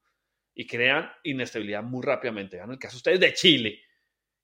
y 0.55 0.67
crean 0.67 1.11
inestabilidad 1.23 1.83
muy 1.83 2.03
rápidamente. 2.03 2.59
En 2.59 2.71
el 2.71 2.79
caso 2.79 2.97
ustedes 2.97 3.21
de 3.21 3.33
Chile, 3.33 3.81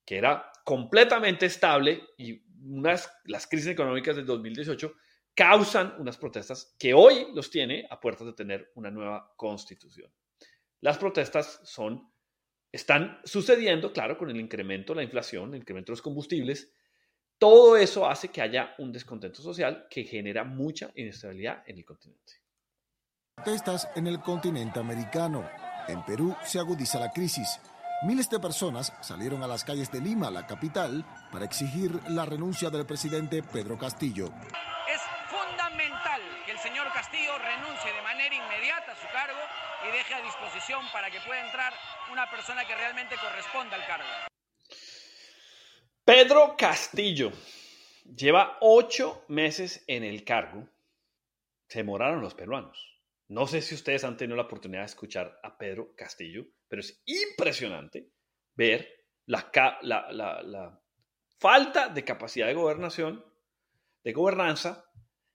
que 0.05 0.17
era 0.17 0.51
completamente 0.65 1.47
estable 1.47 2.03
y 2.17 2.45
unas, 2.62 3.11
las 3.25 3.47
crisis 3.47 3.69
económicas 3.69 4.17
del 4.17 4.27
2018 4.27 4.95
causan 5.35 5.95
unas 5.99 6.17
protestas 6.17 6.77
que 6.79 6.95
hoy 6.95 7.27
los 7.35 7.51
tiene 7.51 7.87
a 7.91 7.99
puertas 8.01 8.27
de 8.27 8.33
tener 8.33 8.71
una 8.77 8.91
nueva 8.91 9.35
constitución. 9.37 10.11
Las 10.81 10.99
protestas 10.99 11.61
son 11.65 12.15
están 12.75 13.21
sucediendo, 13.23 13.93
claro, 13.93 14.19
con 14.19 14.31
el 14.31 14.41
incremento 14.41 14.93
de 14.93 14.97
la 14.97 15.03
inflación, 15.05 15.51
el 15.51 15.61
incremento 15.61 15.93
de 15.93 15.93
los 15.93 16.03
combustibles. 16.03 16.73
Todo 17.39 17.77
eso 17.77 18.09
hace 18.11 18.29
que 18.29 18.43
haya 18.43 18.75
un 18.79 18.91
descontento 18.91 19.41
social 19.43 19.87
que 19.89 20.03
genera 20.03 20.43
mucha 20.43 20.91
inestabilidad 20.97 21.62
en 21.69 21.79
el 21.79 21.85
continente. 21.85 22.43
Protestas 23.45 23.91
en 23.95 24.07
el 24.07 24.20
continente 24.20 24.80
americano. 24.80 25.47
En 25.87 26.03
Perú 26.05 26.35
se 26.45 26.59
agudiza 26.59 26.99
la 26.99 27.11
crisis. 27.11 27.61
Miles 28.05 28.30
de 28.30 28.41
personas 28.41 28.91
salieron 29.03 29.43
a 29.43 29.47
las 29.47 29.64
calles 29.64 29.91
de 29.93 30.01
Lima, 30.01 30.30
la 30.30 30.47
capital, 30.47 31.05
para 31.30 31.45
exigir 31.45 32.01
la 32.09 32.24
renuncia 32.24 32.70
del 32.70 32.87
presidente 32.87 33.43
Pedro 33.43 33.76
Castillo. 33.76 34.26
Es 34.89 35.03
fundamental 35.28 36.22
que 36.47 36.53
el 36.53 36.59
señor 36.59 36.91
Castillo 36.95 37.37
renuncie 37.37 37.93
de 37.93 38.01
manera 38.01 38.35
inmediata 38.35 38.93
a 38.93 38.97
su 38.97 39.07
cargo 39.12 39.41
y 39.89 39.93
deje 39.93 40.14
a 40.14 40.22
disposición 40.22 40.87
para 40.91 41.11
que 41.11 41.20
pueda 41.20 41.45
entrar 41.45 41.74
una 42.12 42.30
persona 42.30 42.64
que 42.64 42.74
realmente 42.74 43.16
corresponda 43.16 43.76
al 43.76 43.87
cargo. 43.87 44.09
Pedro 46.03 46.55
Castillo 46.57 47.30
lleva 48.05 48.57
ocho 48.62 49.24
meses 49.28 49.85
en 49.87 50.03
el 50.03 50.24
cargo. 50.24 50.66
Se 51.68 51.80
demoraron 51.80 52.22
los 52.22 52.32
peruanos. 52.32 52.93
No 53.29 53.47
sé 53.47 53.62
si 53.62 53.75
ustedes 53.75 54.05
han 54.05 54.16
tenido 54.16 54.37
la 54.37 54.43
oportunidad 54.43 54.83
de 54.83 54.87
escuchar 54.87 55.39
a 55.43 55.57
Pedro 55.57 55.95
Castillo, 55.97 56.45
pero 56.68 56.81
es 56.81 57.03
impresionante 57.07 58.11
ver 58.55 58.89
la, 59.27 60.81
falta 61.39 61.89
de 61.89 62.05
capacidad 62.05 62.47
de 62.47 62.55
gobernación, 62.55 63.25
de 64.03 64.12
gobernanza, 64.12 64.85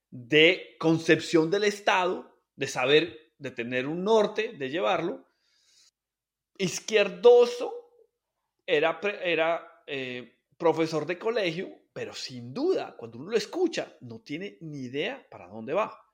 de 0.09 0.75
concepción 0.79 1.49
del 1.49 1.63
Estado, 1.63 2.39
de 2.55 2.67
saber, 2.67 3.33
de 3.37 3.51
tener 3.51 3.87
un 3.87 4.03
norte, 4.03 4.53
de 4.53 4.69
llevarlo. 4.69 5.27
Izquierdoso 6.57 7.73
era, 8.65 8.99
era 9.23 9.83
eh, 9.87 10.39
profesor 10.57 11.05
de 11.07 11.17
colegio, 11.17 11.69
pero 11.91 12.13
sin 12.13 12.53
duda, 12.53 12.95
cuando 12.95 13.17
uno 13.17 13.31
lo 13.31 13.37
escucha, 13.37 13.97
no 14.01 14.21
tiene 14.21 14.57
ni 14.61 14.81
idea 14.81 15.25
para 15.29 15.47
dónde 15.47 15.73
va. 15.73 16.08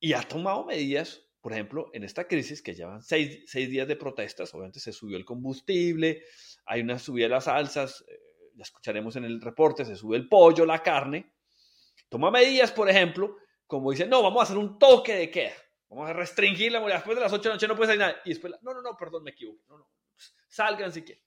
Y 0.00 0.12
ha 0.12 0.22
tomado 0.22 0.64
medidas, 0.64 1.26
por 1.40 1.52
ejemplo, 1.52 1.90
en 1.92 2.04
esta 2.04 2.26
crisis 2.26 2.62
que 2.62 2.74
llevan 2.74 3.02
seis, 3.02 3.50
días 3.52 3.88
de 3.88 3.96
protestas, 3.96 4.52
obviamente 4.54 4.80
se 4.80 4.92
subió 4.92 5.16
el 5.16 5.24
combustible, 5.24 6.22
hay 6.66 6.82
una 6.82 6.98
subida 6.98 7.24
de 7.24 7.30
las 7.30 7.48
alzas, 7.48 8.04
eh, 8.08 8.18
ya 8.54 8.62
escucharemos 8.62 9.16
en 9.16 9.24
el 9.24 9.40
reporte, 9.40 9.84
se 9.84 9.96
sube 9.96 10.16
el 10.16 10.28
pollo, 10.28 10.66
la 10.66 10.82
carne. 10.82 11.32
Toma 12.08 12.30
medidas, 12.30 12.72
por 12.72 12.88
ejemplo, 12.88 13.36
como 13.66 13.90
dice, 13.90 14.06
no, 14.06 14.22
vamos 14.22 14.40
a 14.40 14.44
hacer 14.44 14.56
un 14.56 14.78
toque 14.78 15.14
de 15.14 15.30
queda, 15.30 15.54
vamos 15.88 16.08
a 16.08 16.12
restringir 16.12 16.72
la 16.72 16.80
movilidad, 16.80 16.98
después 16.98 17.16
de 17.16 17.22
las 17.22 17.32
8 17.32 17.42
de 17.42 17.48
la 17.48 17.54
noche 17.54 17.68
no 17.68 17.76
puede 17.76 17.88
salir 17.88 18.00
nada. 18.00 18.16
Y 18.24 18.30
después, 18.30 18.54
no, 18.62 18.72
no, 18.72 18.82
no, 18.82 18.96
perdón, 18.96 19.24
me 19.24 19.32
equivoqué, 19.32 19.62
no, 19.68 19.88
salgan 20.48 20.92
si 20.92 21.02
quieren. 21.02 21.22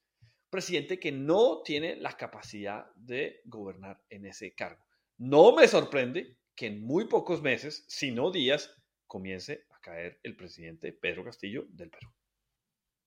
Presidente 0.50 1.00
que 1.00 1.12
no 1.12 1.62
tiene 1.64 1.96
la 1.96 2.18
capacidad 2.18 2.86
de 2.96 3.42
gobernar 3.46 4.02
en 4.10 4.26
ese 4.26 4.54
cargo. 4.54 4.84
No 5.18 5.56
me 5.56 5.68
sorprende 5.68 6.38
que 6.62 6.68
en 6.68 6.86
muy 6.86 7.05
pocos 7.05 7.41
meses, 7.41 7.84
si 7.88 8.12
no 8.12 8.30
días, 8.30 8.70
comience 9.07 9.66
a 9.72 9.80
caer 9.80 10.20
el 10.22 10.36
presidente 10.36 10.93
Pedro 10.93 11.24
Castillo 11.24 11.66
del 11.70 11.89
Perú. 11.89 12.07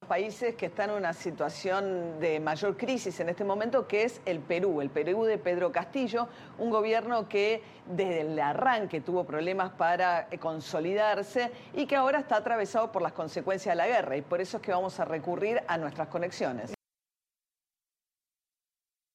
Países 0.09 0.57
que 0.57 0.67
están 0.67 0.91
en 0.91 0.97
una 0.97 1.13
situación 1.13 2.19
de 2.19 2.41
mayor 2.41 2.77
crisis 2.77 3.21
en 3.21 3.29
este 3.29 3.45
momento, 3.45 3.87
que 3.87 4.03
es 4.03 4.21
el 4.27 4.41
Perú, 4.41 4.81
el 4.81 4.91
Perú 4.91 5.23
de 5.23 5.39
Pedro 5.39 5.71
Castillo, 5.71 6.27
un 6.59 6.69
gobierno 6.71 7.29
que 7.29 7.63
desde 7.87 8.23
el 8.23 8.41
arranque 8.41 9.01
tuvo 9.01 9.23
problemas 9.23 9.71
para 9.71 10.27
eh, 10.33 10.39
consolidarse 10.39 11.53
y 11.75 11.87
que 11.87 11.95
ahora 11.95 12.19
está 12.19 12.39
atravesado 12.39 12.91
por 12.91 13.03
las 13.03 13.13
consecuencias 13.13 13.73
de 13.73 13.77
la 13.77 13.87
guerra 13.87 14.17
y 14.17 14.23
por 14.23 14.41
eso 14.41 14.57
es 14.57 14.65
que 14.65 14.73
vamos 14.73 14.99
a 14.99 15.05
recurrir 15.05 15.63
a 15.69 15.79
nuestras 15.79 16.09
conexiones. 16.09 16.74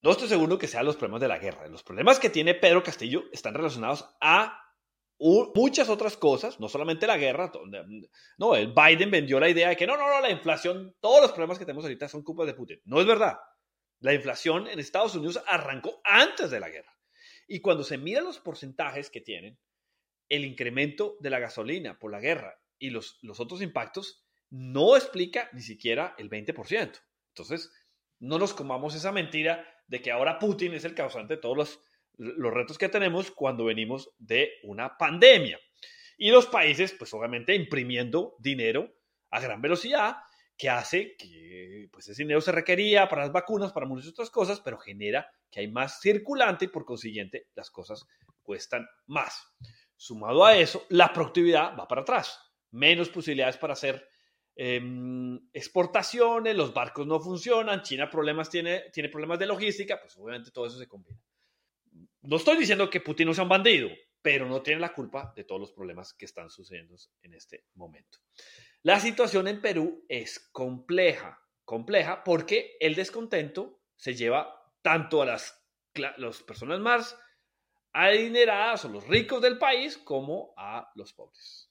No 0.01 0.11
estoy 0.11 0.29
seguro 0.29 0.57
que 0.57 0.67
sean 0.67 0.85
los 0.85 0.95
problemas 0.95 1.21
de 1.21 1.27
la 1.27 1.39
guerra. 1.39 1.67
Los 1.67 1.83
problemas 1.83 2.19
que 2.19 2.29
tiene 2.29 2.53
Pedro 2.53 2.83
Castillo 2.83 3.25
están 3.31 3.53
relacionados 3.53 4.15
a 4.21 4.63
muchas 5.53 5.89
otras 5.89 6.15
cosas, 6.15 6.59
no 6.59 6.69
solamente 6.69 7.05
la 7.05 7.17
guerra. 7.17 7.51
no, 8.37 8.55
el 8.55 8.73
Biden 8.73 9.11
vendió 9.11 9.39
la 9.39 9.49
idea 9.49 9.69
de 9.69 9.75
que 9.75 9.85
no, 9.85 9.97
no, 9.97 10.07
no, 10.07 10.21
la 10.21 10.29
inflación, 10.29 10.95
todos 11.01 11.21
los 11.21 11.31
problemas 11.31 11.59
que 11.59 11.65
tenemos 11.65 11.83
ahorita 11.83 12.07
son 12.07 12.23
culpa 12.23 12.45
de 12.45 12.53
Putin. 12.53 12.79
No 12.85 13.01
es 13.01 13.07
verdad. 13.07 13.37
La 13.99 14.13
inflación 14.13 14.67
en 14.67 14.79
Estados 14.79 15.15
Unidos 15.15 15.43
arrancó 15.45 15.99
antes 16.05 16.49
de 16.49 16.61
la 16.61 16.69
guerra. 16.69 16.97
Y 17.47 17.59
cuando 17.59 17.83
se 17.83 17.97
miran 17.97 18.23
los 18.23 18.39
porcentajes 18.39 19.09
que 19.09 19.19
tienen, 19.19 19.59
el 20.29 20.45
incremento 20.45 21.17
de 21.19 21.31
la 21.31 21.39
gasolina 21.39 21.99
por 21.99 22.11
la 22.11 22.21
guerra 22.21 22.61
y 22.77 22.91
los, 22.91 23.19
los 23.21 23.41
otros 23.41 23.61
impactos 23.61 24.23
no 24.49 24.95
explica 24.95 25.49
ni 25.51 25.61
siquiera 25.61 26.15
el 26.17 26.29
20%. 26.29 27.01
Entonces, 27.33 27.71
no 28.19 28.39
nos 28.39 28.53
comamos 28.53 28.95
esa 28.95 29.11
mentira 29.11 29.65
de 29.89 30.01
que 30.01 30.11
ahora 30.11 30.39
Putin 30.39 30.73
es 30.73 30.85
el 30.85 30.93
causante 30.93 31.35
de 31.35 31.41
todos 31.41 31.57
los, 31.57 31.79
los 32.17 32.53
retos 32.53 32.77
que 32.77 32.89
tenemos 32.89 33.31
cuando 33.31 33.65
venimos 33.65 34.11
de 34.17 34.51
una 34.63 34.97
pandemia. 34.97 35.59
Y 36.17 36.31
los 36.31 36.45
países, 36.45 36.93
pues 36.93 37.13
obviamente 37.13 37.55
imprimiendo 37.55 38.35
dinero 38.39 38.93
a 39.31 39.39
gran 39.39 39.61
velocidad, 39.61 40.17
que 40.55 40.69
hace 40.69 41.15
que 41.17 41.87
pues 41.91 42.07
ese 42.09 42.23
dinero 42.23 42.41
se 42.41 42.51
requería 42.51 43.07
para 43.07 43.23
las 43.23 43.31
vacunas, 43.31 43.71
para 43.71 43.85
muchas 43.85 44.09
otras 44.09 44.29
cosas, 44.29 44.59
pero 44.59 44.77
genera 44.77 45.31
que 45.49 45.61
hay 45.61 45.67
más 45.69 46.01
circulante 46.01 46.65
y 46.65 46.67
por 46.67 46.85
consiguiente 46.85 47.47
las 47.55 47.71
cosas 47.71 48.05
cuestan 48.43 48.85
más. 49.07 49.41
Sumado 49.95 50.45
a 50.45 50.55
eso, 50.55 50.85
la 50.89 51.11
productividad 51.11 51.75
va 51.77 51.87
para 51.87 52.01
atrás, 52.01 52.39
menos 52.71 53.09
posibilidades 53.09 53.57
para 53.57 53.73
hacer 53.73 54.07
Em, 54.61 55.39
exportaciones, 55.53 56.53
los 56.53 56.73
barcos 56.73 57.07
no 57.07 57.21
funcionan, 57.21 57.81
China 57.81 58.09
problemas 58.09 58.49
tiene, 58.49 58.89
tiene 58.91 59.07
problemas 59.07 59.39
de 59.39 59.45
logística, 59.45 59.97
pues 60.01 60.17
obviamente 60.17 60.51
todo 60.51 60.65
eso 60.65 60.77
se 60.77 60.85
combina. 60.85 61.17
No 62.23 62.35
estoy 62.35 62.57
diciendo 62.57 62.89
que 62.89 62.99
Putin 62.99 63.27
no 63.27 63.33
sea 63.33 63.43
un 63.43 63.49
bandido, 63.49 63.87
pero 64.21 64.49
no 64.49 64.61
tiene 64.61 64.81
la 64.81 64.93
culpa 64.93 65.31
de 65.33 65.45
todos 65.45 65.61
los 65.61 65.71
problemas 65.71 66.13
que 66.13 66.25
están 66.25 66.49
sucediendo 66.49 66.97
en 67.21 67.35
este 67.35 67.67
momento. 67.75 68.19
La 68.83 68.99
situación 68.99 69.47
en 69.47 69.61
Perú 69.61 70.03
es 70.09 70.49
compleja, 70.51 71.39
compleja 71.63 72.21
porque 72.25 72.75
el 72.81 72.95
descontento 72.95 73.79
se 73.95 74.13
lleva 74.13 74.53
tanto 74.81 75.21
a 75.21 75.25
las, 75.25 75.57
las 76.17 76.43
personas 76.43 76.81
más 76.81 77.17
adineradas 77.93 78.83
o 78.83 78.89
los 78.89 79.07
ricos 79.07 79.41
del 79.41 79.57
país 79.57 79.97
como 79.97 80.53
a 80.57 80.91
los 80.95 81.13
pobres 81.13 81.68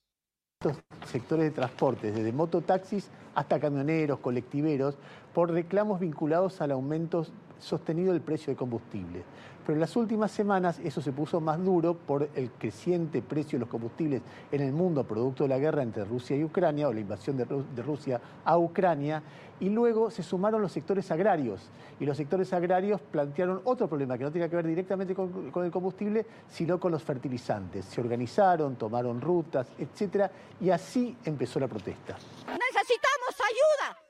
sectores 1.07 1.45
de 1.45 1.51
transporte, 1.53 2.11
desde 2.11 2.33
mototaxis 2.33 3.09
hasta 3.37 3.61
camioneros, 3.61 4.19
colectiveros, 4.19 4.97
por 5.39 5.53
reclamos 5.53 6.01
vinculados 6.01 6.61
al 6.63 6.73
aumento 6.73 7.25
sostenido 7.61 8.13
del 8.13 8.23
precio 8.23 8.53
de 8.53 8.57
combustible. 8.57 9.23
Pero 9.65 9.77
en 9.77 9.81
las 9.81 9.95
últimas 9.95 10.33
semanas 10.33 10.81
eso 10.83 11.01
se 11.01 11.13
puso 11.13 11.41
más 11.41 11.65
duro 11.65 11.95
por 11.95 12.29
el 12.35 12.51
creciente 12.51 13.23
precio 13.23 13.57
de 13.57 13.61
los 13.61 13.69
combustibles 13.69 14.21
en 14.51 14.63
el 14.63 14.73
mundo 14.73 15.05
producto 15.05 15.45
de 15.45 15.51
la 15.51 15.59
guerra 15.59 15.85
entre 15.85 16.05
Rusia 16.05 16.37
y 16.37 16.43
Ucrania 16.43 16.89
o 16.89 16.93
la 16.93 16.99
invasión 16.99 17.37
de, 17.37 17.83
Rusia 17.85 18.21
a 18.45 18.59
Ucrania. 18.59 19.23
Y 19.61 19.69
luego 19.69 20.11
se 20.11 20.25
sumaron 20.25 20.61
los 20.61 20.73
sectores 20.73 21.09
agrarios. 21.13 21.71
Y 22.01 22.05
los 22.05 22.17
sectores 22.17 22.53
agrarios 22.53 23.01
plantearon 23.01 23.61
otro 23.63 23.87
problema 23.87 24.19
que 24.19 24.25
no 24.25 24.33
tenía 24.33 24.49
que 24.49 24.57
ver 24.57 24.67
directamente 24.67 25.15
con, 25.15 25.53
con 25.53 25.65
el 25.65 25.71
combustible, 25.71 26.27
sino 26.49 26.81
con 26.81 26.91
los 26.91 27.05
fertilizantes. 27.05 27.85
Se 27.85 28.01
organizaron, 28.01 28.75
tomaron 28.75 29.21
rutas, 29.21 29.69
etc. 29.79 30.33
Y 30.61 30.71
así 30.71 31.17
empezó 31.25 31.61
la 31.61 31.69
protesta. 31.69 32.15
Necesitamos 32.15 33.37
ayuda. 33.39 34.08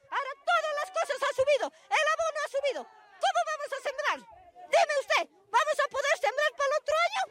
Han 1.22 1.34
subido. 1.34 1.66
El 1.90 2.06
abono 2.12 2.38
ha 2.44 2.48
subido. 2.48 2.82
¿Cómo 2.84 3.40
vamos 3.50 3.70
a 3.72 3.80
sembrar? 3.82 4.18
Dime 4.68 4.94
usted, 5.00 5.24
¿vamos 5.50 5.76
a 5.80 5.88
poder 5.88 6.14
sembrar 6.20 6.50
para 6.56 6.68
el 6.68 6.82
otro 6.82 6.94
año? 7.06 7.22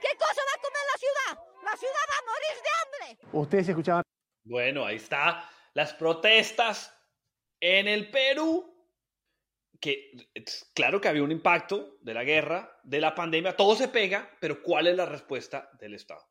¿Qué 0.00 0.16
cosa 0.16 0.40
va 0.48 0.54
a 0.54 0.62
comer 0.62 0.84
la 0.92 0.98
ciudad? 0.98 1.32
La 1.62 1.76
ciudad 1.76 2.04
va 2.10 2.18
a 2.18 2.28
morir 2.30 2.56
de 2.62 2.70
hambre. 2.80 3.28
Ustedes 3.32 3.68
escuchaban. 3.68 4.02
Bueno, 4.44 4.86
ahí 4.86 4.96
está. 4.96 5.48
Las 5.74 5.92
protestas 5.94 6.92
en 7.60 7.86
el 7.86 8.10
Perú. 8.10 8.66
Que 9.78 10.10
claro 10.74 11.00
que 11.00 11.08
había 11.08 11.22
un 11.22 11.32
impacto 11.32 11.96
de 12.02 12.12
la 12.12 12.22
guerra, 12.22 12.78
de 12.82 13.00
la 13.00 13.14
pandemia, 13.14 13.56
todo 13.56 13.74
se 13.74 13.88
pega, 13.88 14.36
pero 14.38 14.62
¿cuál 14.62 14.88
es 14.88 14.96
la 14.96 15.06
respuesta 15.06 15.70
del 15.78 15.94
Estado? 15.94 16.22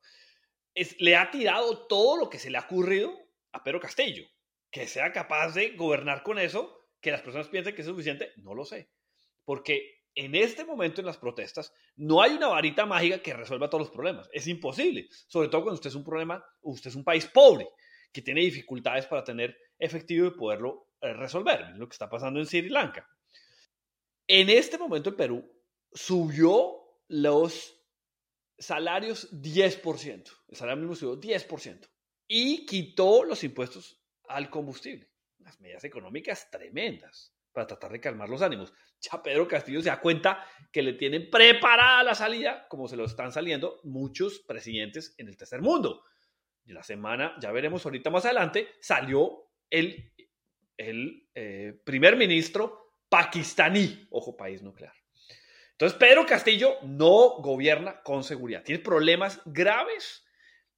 Es, 0.72 0.94
le 1.00 1.16
ha 1.16 1.32
tirado 1.32 1.86
todo 1.88 2.16
lo 2.16 2.30
que 2.30 2.38
se 2.38 2.48
le 2.48 2.58
ha 2.58 2.62
ocurrido 2.62 3.12
a 3.50 3.64
Pedro 3.64 3.80
Castillo. 3.80 4.24
Que 4.70 4.86
sea 4.86 5.12
capaz 5.12 5.54
de 5.54 5.70
gobernar 5.70 6.22
con 6.22 6.38
eso, 6.38 6.79
que 7.00 7.10
las 7.10 7.22
personas 7.22 7.48
piensen 7.48 7.74
que 7.74 7.82
es 7.82 7.86
suficiente, 7.88 8.32
no 8.36 8.54
lo 8.54 8.64
sé. 8.64 8.90
Porque 9.44 10.00
en 10.14 10.34
este 10.34 10.64
momento 10.64 11.00
en 11.00 11.06
las 11.06 11.18
protestas 11.18 11.72
no 11.96 12.20
hay 12.20 12.32
una 12.32 12.48
varita 12.48 12.86
mágica 12.86 13.22
que 13.22 13.32
resuelva 13.32 13.70
todos 13.70 13.86
los 13.86 13.94
problemas. 13.94 14.28
Es 14.32 14.46
imposible, 14.46 15.08
sobre 15.26 15.48
todo 15.48 15.62
cuando 15.62 15.76
usted 15.76 15.90
es 15.90 15.96
un 15.96 16.04
problema, 16.04 16.44
usted 16.62 16.90
es 16.90 16.96
un 16.96 17.04
país 17.04 17.26
pobre 17.26 17.68
que 18.12 18.22
tiene 18.22 18.40
dificultades 18.40 19.06
para 19.06 19.24
tener 19.24 19.56
efectivo 19.78 20.26
y 20.26 20.30
poderlo 20.32 20.88
eh, 21.00 21.12
resolver. 21.12 21.76
lo 21.76 21.88
que 21.88 21.94
está 21.94 22.08
pasando 22.08 22.40
en 22.40 22.46
Sri 22.46 22.68
Lanka. 22.68 23.08
En 24.26 24.50
este 24.50 24.78
momento 24.78 25.10
el 25.10 25.16
Perú 25.16 25.50
subió 25.92 27.00
los 27.08 27.76
salarios 28.58 29.30
10%. 29.32 30.30
El 30.48 30.56
salario 30.56 30.76
mínimo 30.76 30.94
subió 30.94 31.20
10% 31.20 31.88
y 32.28 32.66
quitó 32.66 33.24
los 33.24 33.42
impuestos 33.42 34.00
al 34.28 34.50
combustible. 34.50 35.09
Unas 35.40 35.60
medidas 35.60 35.84
económicas 35.84 36.50
tremendas 36.50 37.34
para 37.52 37.66
tratar 37.66 37.92
de 37.92 38.00
calmar 38.00 38.28
los 38.28 38.42
ánimos. 38.42 38.72
Ya 39.00 39.22
Pedro 39.22 39.48
Castillo 39.48 39.82
se 39.82 39.88
da 39.88 40.00
cuenta 40.00 40.46
que 40.70 40.82
le 40.82 40.92
tienen 40.92 41.30
preparada 41.30 42.02
la 42.02 42.14
salida, 42.14 42.66
como 42.68 42.86
se 42.86 42.96
lo 42.96 43.04
están 43.04 43.32
saliendo 43.32 43.80
muchos 43.82 44.40
presidentes 44.40 45.14
en 45.18 45.28
el 45.28 45.36
tercer 45.36 45.62
mundo. 45.62 46.04
Y 46.64 46.72
la 46.72 46.82
semana, 46.82 47.34
ya 47.40 47.50
veremos 47.50 47.84
ahorita 47.84 48.10
más 48.10 48.24
adelante, 48.24 48.68
salió 48.80 49.50
el, 49.70 50.12
el 50.76 51.28
eh, 51.34 51.80
primer 51.84 52.16
ministro 52.16 52.94
pakistaní, 53.08 54.06
ojo, 54.10 54.36
país 54.36 54.62
nuclear. 54.62 54.94
Entonces, 55.72 55.98
Pedro 55.98 56.26
Castillo 56.26 56.76
no 56.82 57.40
gobierna 57.40 58.02
con 58.02 58.22
seguridad, 58.22 58.62
tiene 58.62 58.82
problemas 58.82 59.40
graves 59.46 60.24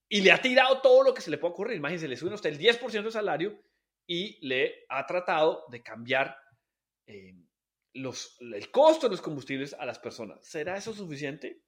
y 0.07 0.21
le 0.21 0.31
ha 0.31 0.41
tirado 0.41 0.81
todo 0.81 1.03
lo 1.03 1.13
que 1.13 1.21
se 1.21 1.29
le 1.29 1.37
puede 1.37 1.53
ocurrir. 1.53 1.77
Imagínense, 1.77 2.07
le 2.07 2.15
suben 2.15 2.33
hasta 2.33 2.47
el 2.47 2.57
10% 2.57 3.03
de 3.03 3.11
salario 3.11 3.61
y 4.05 4.45
le 4.45 4.85
ha 4.89 5.05
tratado 5.05 5.65
de 5.69 5.81
cambiar 5.81 6.35
eh, 7.05 7.35
los, 7.93 8.37
el 8.39 8.71
costo 8.71 9.07
de 9.07 9.11
los 9.11 9.21
combustibles 9.21 9.73
a 9.73 9.85
las 9.85 9.99
personas. 9.99 10.45
¿Será 10.45 10.77
eso 10.77 10.93
suficiente 10.93 11.61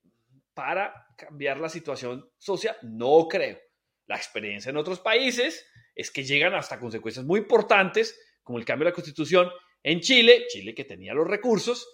para 0.54 1.08
cambiar 1.18 1.60
la 1.60 1.70
situación 1.70 2.30
social? 2.38 2.76
No 2.84 3.28
creo. 3.28 3.60
La 4.08 4.18
experiencia 4.18 4.70
en 4.70 4.78
otros 4.78 5.00
países 5.00 5.66
es 5.96 6.12
que 6.12 6.24
llegan 6.24 6.54
hasta 6.54 6.80
consecuencias 6.80 7.26
muy 7.26 7.40
importantes, 7.40 8.20
como 8.44 8.60
el 8.60 8.66
cambio 8.66 8.86
de 8.86 8.92
la 8.92 8.96
constitución 8.96 9.50
en 9.82 10.02
Chile, 10.02 10.46
Chile 10.48 10.76
que 10.76 10.84
tenía 10.84 11.14
los 11.14 11.28
recursos, 11.28 11.88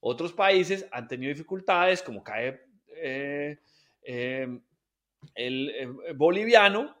otros 0.00 0.32
países 0.32 0.86
han 0.92 1.08
tenido 1.08 1.32
dificultades, 1.32 2.02
como 2.02 2.22
cae 2.22 2.60
eh, 2.96 3.58
em, 4.02 4.62
el 5.34 5.70
eh, 5.70 6.12
boliviano, 6.14 6.96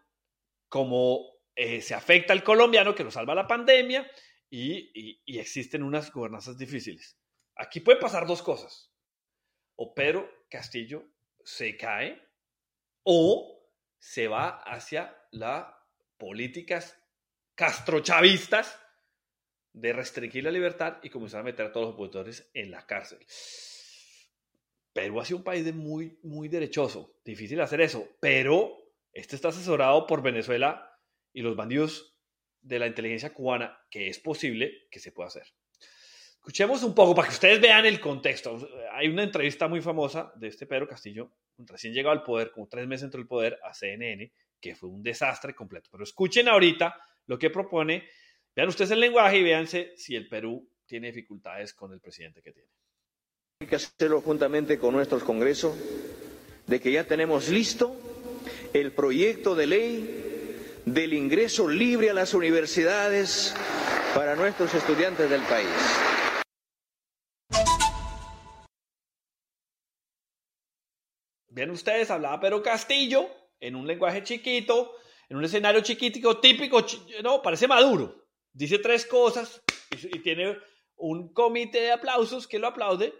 como 0.68 1.35
se 1.56 1.94
afecta 1.94 2.32
el 2.32 2.42
colombiano 2.42 2.94
que 2.94 3.04
nos 3.04 3.14
salva 3.14 3.34
la 3.34 3.46
pandemia, 3.46 4.06
y, 4.50 5.38
existen 5.38 5.82
unas 5.82 6.12
gobernanzas 6.12 6.56
difíciles. 6.56 7.18
Aquí 7.56 7.80
puede 7.80 7.98
pasar 7.98 8.26
dos 8.26 8.42
cosas. 8.42 8.92
O 9.76 9.94
Pedro 9.94 10.28
Castillo 10.48 11.04
se 11.44 11.76
cae 11.76 12.22
o 13.02 13.70
se 13.98 14.28
va 14.28 14.62
hacia 14.62 15.16
las 15.32 15.66
políticas 16.16 16.98
castrochavistas 17.54 18.78
de 19.72 19.92
restringir 19.92 20.44
la 20.44 20.50
libertad 20.50 20.98
y 21.02 21.10
comenzar 21.10 21.40
a 21.40 21.44
meter 21.44 21.66
a 21.66 21.72
todos 21.72 21.86
los 21.86 21.94
opositores 21.94 22.50
en 22.54 22.70
la 22.70 22.86
cárcel. 22.86 23.18
Perú 24.92 25.20
ha 25.20 25.24
sido 25.26 25.38
un 25.38 25.44
país 25.44 25.74
muy, 25.74 26.18
muy 26.22 26.48
derechoso. 26.48 27.18
Difícil 27.24 27.60
hacer 27.60 27.82
eso, 27.82 28.08
pero 28.18 28.74
este 29.12 29.36
está 29.36 29.48
asesorado 29.48 30.06
por 30.06 30.22
Venezuela 30.22 30.95
y 31.36 31.42
los 31.42 31.54
bandidos 31.54 32.16
de 32.62 32.78
la 32.78 32.86
inteligencia 32.86 33.34
cubana 33.34 33.78
que 33.90 34.08
es 34.08 34.18
posible 34.18 34.86
que 34.90 34.98
se 34.98 35.12
pueda 35.12 35.28
hacer. 35.28 35.46
Escuchemos 36.32 36.82
un 36.82 36.94
poco 36.94 37.14
para 37.14 37.28
que 37.28 37.34
ustedes 37.34 37.60
vean 37.60 37.84
el 37.84 38.00
contexto. 38.00 38.66
Hay 38.92 39.08
una 39.08 39.22
entrevista 39.22 39.68
muy 39.68 39.82
famosa 39.82 40.32
de 40.36 40.48
este 40.48 40.66
Pedro 40.66 40.88
Castillo, 40.88 41.30
recién 41.58 41.92
llegado 41.92 42.12
al 42.12 42.22
poder, 42.22 42.52
como 42.52 42.68
tres 42.68 42.86
meses 42.86 43.02
dentro 43.02 43.18
del 43.18 43.28
poder, 43.28 43.58
a 43.62 43.74
CNN, 43.74 44.32
que 44.58 44.74
fue 44.74 44.88
un 44.88 45.02
desastre 45.02 45.54
completo. 45.54 45.90
Pero 45.92 46.04
escuchen 46.04 46.48
ahorita 46.48 46.98
lo 47.26 47.38
que 47.38 47.50
propone. 47.50 48.08
Vean 48.54 48.68
ustedes 48.68 48.92
el 48.92 49.00
lenguaje 49.00 49.36
y 49.36 49.42
véanse 49.42 49.92
si 49.94 50.16
el 50.16 50.28
Perú 50.28 50.66
tiene 50.86 51.08
dificultades 51.08 51.74
con 51.74 51.92
el 51.92 52.00
presidente 52.00 52.40
que 52.40 52.52
tiene. 52.52 52.70
Hay 53.60 53.66
que 53.66 53.76
hacerlo 53.76 54.22
juntamente 54.22 54.78
con 54.78 54.94
nuestros 54.94 55.22
congresos, 55.22 55.76
de 56.66 56.80
que 56.80 56.92
ya 56.92 57.04
tenemos 57.04 57.50
listo 57.50 57.94
el 58.72 58.92
proyecto 58.92 59.54
de 59.54 59.66
ley 59.66 60.25
del 60.86 61.14
ingreso 61.14 61.68
libre 61.68 62.10
a 62.10 62.14
las 62.14 62.32
universidades 62.32 63.52
para 64.14 64.36
nuestros 64.36 64.72
estudiantes 64.72 65.28
del 65.28 65.42
país. 65.42 65.66
Bien, 71.48 71.70
ustedes, 71.70 72.08
hablaba 72.10 72.38
Pedro 72.38 72.62
Castillo 72.62 73.28
en 73.58 73.74
un 73.74 73.86
lenguaje 73.86 74.22
chiquito, 74.22 74.94
en 75.28 75.38
un 75.38 75.44
escenario 75.44 75.80
chiquitico, 75.80 76.38
típico, 76.38 76.86
no, 77.24 77.42
parece 77.42 77.66
maduro. 77.66 78.28
Dice 78.52 78.78
tres 78.78 79.06
cosas 79.06 79.60
y, 79.90 80.18
y 80.18 80.20
tiene 80.20 80.56
un 80.94 81.32
comité 81.32 81.80
de 81.80 81.92
aplausos 81.92 82.46
que 82.46 82.60
lo 82.60 82.68
aplaude, 82.68 83.12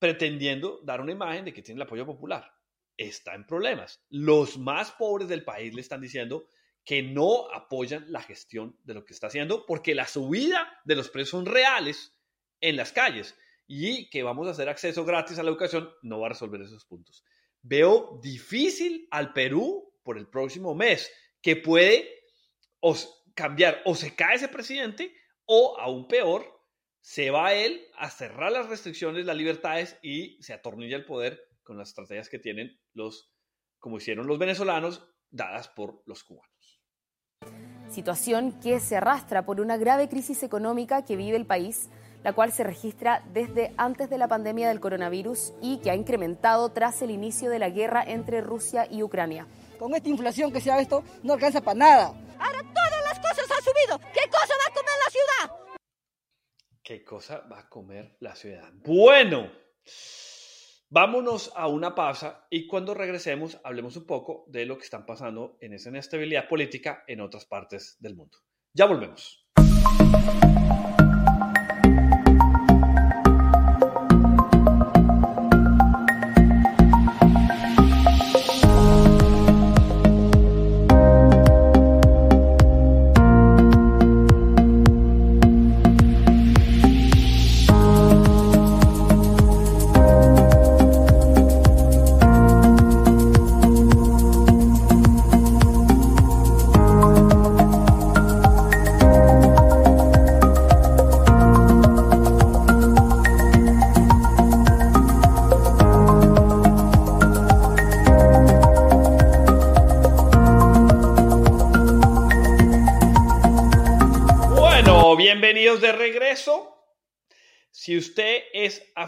pretendiendo 0.00 0.80
dar 0.82 1.00
una 1.00 1.12
imagen 1.12 1.44
de 1.44 1.52
que 1.52 1.62
tiene 1.62 1.78
el 1.78 1.86
apoyo 1.86 2.04
popular. 2.04 2.52
Está 2.96 3.36
en 3.36 3.46
problemas. 3.46 4.02
Los 4.08 4.58
más 4.58 4.90
pobres 4.90 5.28
del 5.28 5.44
país 5.44 5.72
le 5.72 5.82
están 5.82 6.00
diciendo 6.00 6.48
que 6.84 7.02
no 7.02 7.50
apoyan 7.52 8.10
la 8.10 8.22
gestión 8.22 8.76
de 8.84 8.94
lo 8.94 9.04
que 9.04 9.14
está 9.14 9.28
haciendo 9.28 9.66
porque 9.66 9.94
la 9.94 10.06
subida 10.06 10.80
de 10.84 10.96
los 10.96 11.10
precios 11.10 11.30
son 11.30 11.46
reales 11.46 12.16
en 12.60 12.76
las 12.76 12.92
calles 12.92 13.36
y 13.66 14.10
que 14.10 14.22
vamos 14.22 14.48
a 14.48 14.50
hacer 14.50 14.68
acceso 14.68 15.04
gratis 15.04 15.38
a 15.38 15.42
la 15.42 15.50
educación 15.50 15.90
no 16.02 16.20
va 16.20 16.26
a 16.26 16.30
resolver 16.30 16.60
esos 16.60 16.84
puntos. 16.84 17.24
Veo 17.62 18.18
difícil 18.22 19.06
al 19.10 19.32
Perú 19.32 19.94
por 20.02 20.18
el 20.18 20.28
próximo 20.28 20.74
mes 20.74 21.12
que 21.40 21.56
puede 21.56 22.08
cambiar 23.34 23.80
o 23.84 23.94
se 23.94 24.14
cae 24.16 24.36
ese 24.36 24.48
presidente 24.48 25.14
o 25.44 25.78
aún 25.78 26.08
peor 26.08 26.44
se 27.00 27.30
va 27.30 27.54
él 27.54 27.86
a 27.96 28.10
cerrar 28.10 28.52
las 28.52 28.68
restricciones, 28.68 29.24
las 29.24 29.36
libertades 29.36 29.98
y 30.02 30.40
se 30.42 30.52
atornilla 30.52 30.96
el 30.96 31.04
poder 31.04 31.48
con 31.62 31.78
las 31.78 31.90
estrategias 31.90 32.28
que 32.28 32.38
tienen 32.38 32.80
los, 32.92 33.32
como 33.78 33.98
hicieron 33.98 34.26
los 34.26 34.38
venezolanos, 34.38 35.04
dadas 35.30 35.68
por 35.68 36.02
los 36.06 36.22
cubanos 36.24 36.51
situación 37.92 38.52
que 38.60 38.80
se 38.80 38.96
arrastra 38.96 39.44
por 39.44 39.60
una 39.60 39.76
grave 39.76 40.08
crisis 40.08 40.42
económica 40.42 41.02
que 41.02 41.16
vive 41.16 41.36
el 41.36 41.46
país, 41.46 41.88
la 42.24 42.32
cual 42.32 42.52
se 42.52 42.64
registra 42.64 43.22
desde 43.32 43.72
antes 43.76 44.08
de 44.08 44.18
la 44.18 44.28
pandemia 44.28 44.68
del 44.68 44.80
coronavirus 44.80 45.52
y 45.60 45.78
que 45.78 45.90
ha 45.90 45.94
incrementado 45.94 46.70
tras 46.70 47.02
el 47.02 47.10
inicio 47.10 47.50
de 47.50 47.58
la 47.58 47.70
guerra 47.70 48.02
entre 48.04 48.40
Rusia 48.40 48.86
y 48.90 49.02
Ucrania. 49.02 49.46
Con 49.78 49.94
esta 49.94 50.08
inflación 50.08 50.52
que 50.52 50.60
se 50.60 50.70
ha 50.70 50.78
visto, 50.78 51.02
no 51.22 51.34
alcanza 51.34 51.60
para 51.60 51.78
nada. 51.78 52.06
Ahora 52.38 52.62
todas 52.62 53.02
las 53.04 53.18
cosas 53.18 53.50
han 53.50 53.64
subido. 53.64 53.98
¿Qué 54.12 54.28
cosa 54.30 54.54
va 54.58 54.70
a 54.70 54.74
comer 54.74 54.94
la 55.04 55.10
ciudad? 55.10 55.56
¿Qué 56.82 57.04
cosa 57.04 57.42
va 57.50 57.58
a 57.60 57.68
comer 57.68 58.16
la 58.20 58.34
ciudad? 58.34 58.72
Bueno. 58.84 59.50
Vámonos 60.94 61.50
a 61.56 61.68
una 61.68 61.94
pausa 61.94 62.46
y 62.50 62.66
cuando 62.66 62.92
regresemos 62.92 63.58
hablemos 63.64 63.96
un 63.96 64.04
poco 64.04 64.44
de 64.48 64.66
lo 64.66 64.76
que 64.76 64.84
están 64.84 65.06
pasando 65.06 65.56
en 65.62 65.72
esa 65.72 65.88
inestabilidad 65.88 66.46
política 66.46 67.02
en 67.06 67.22
otras 67.22 67.46
partes 67.46 67.96
del 67.98 68.14
mundo. 68.14 68.36
Ya 68.74 68.84
volvemos. 68.84 69.48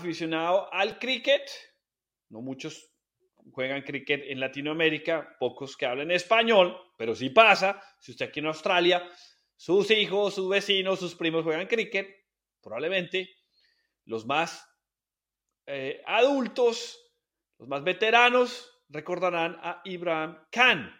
Aficionado 0.04 0.72
al 0.72 0.98
cricket, 0.98 1.42
no 2.28 2.42
muchos 2.42 2.92
juegan 3.52 3.82
cricket 3.82 4.22
en 4.26 4.40
Latinoamérica, 4.40 5.36
pocos 5.38 5.76
que 5.76 5.86
hablan 5.86 6.10
español, 6.10 6.76
pero 6.96 7.14
si 7.14 7.30
pasa. 7.30 7.82
Si 7.98 8.12
usted 8.12 8.26
aquí 8.26 8.40
en 8.40 8.46
Australia, 8.46 9.02
sus 9.56 9.90
hijos, 9.90 10.34
sus 10.34 10.48
vecinos, 10.48 10.98
sus 10.98 11.14
primos 11.14 11.44
juegan 11.44 11.66
cricket, 11.66 12.08
probablemente 12.62 13.30
los 14.04 14.26
más 14.26 14.66
eh, 15.66 16.02
adultos, 16.06 17.00
los 17.58 17.68
más 17.68 17.82
veteranos, 17.82 18.70
recordarán 18.88 19.56
a 19.62 19.80
Ibrahim 19.84 20.36
Khan, 20.50 20.94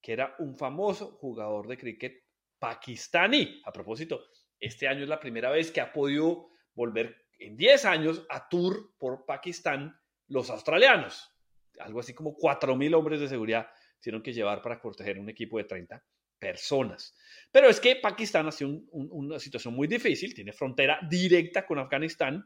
que 0.00 0.12
era 0.12 0.34
un 0.40 0.56
famoso 0.56 1.16
jugador 1.18 1.68
de 1.68 1.78
cricket 1.78 2.24
pakistaní. 2.58 3.60
A 3.64 3.72
propósito, 3.72 4.24
este 4.58 4.88
año 4.88 5.02
es 5.02 5.08
la 5.08 5.20
primera 5.20 5.50
vez 5.50 5.70
que 5.70 5.80
ha 5.80 5.92
podido 5.92 6.48
volver 6.74 7.21
en 7.46 7.56
10 7.56 7.84
años 7.84 8.26
a 8.28 8.48
tour 8.48 8.94
por 8.98 9.24
Pakistán 9.24 9.98
los 10.28 10.50
australianos. 10.50 11.30
Algo 11.78 12.00
así 12.00 12.14
como 12.14 12.36
4.000 12.36 12.94
hombres 12.94 13.20
de 13.20 13.28
seguridad 13.28 13.68
tuvieron 14.00 14.22
que 14.22 14.32
llevar 14.32 14.62
para 14.62 14.80
proteger 14.80 15.18
un 15.18 15.28
equipo 15.28 15.58
de 15.58 15.64
30 15.64 16.04
personas. 16.38 17.14
Pero 17.52 17.68
es 17.68 17.78
que 17.78 17.96
Pakistán 17.96 18.48
ha 18.48 18.52
sido 18.52 18.70
una 18.90 19.38
situación 19.38 19.74
muy 19.74 19.86
difícil, 19.86 20.34
tiene 20.34 20.52
frontera 20.52 20.98
directa 21.08 21.64
con 21.64 21.78
Afganistán, 21.78 22.44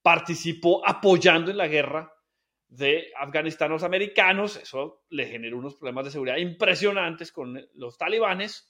participó 0.00 0.86
apoyando 0.86 1.50
en 1.50 1.56
la 1.56 1.66
guerra 1.66 2.12
de 2.68 3.12
Afganistán 3.16 3.70
los 3.70 3.82
americanos, 3.82 4.56
eso 4.56 5.04
le 5.10 5.26
generó 5.26 5.58
unos 5.58 5.76
problemas 5.76 6.06
de 6.06 6.10
seguridad 6.12 6.36
impresionantes 6.36 7.32
con 7.32 7.60
los 7.74 7.98
talibanes. 7.98 8.68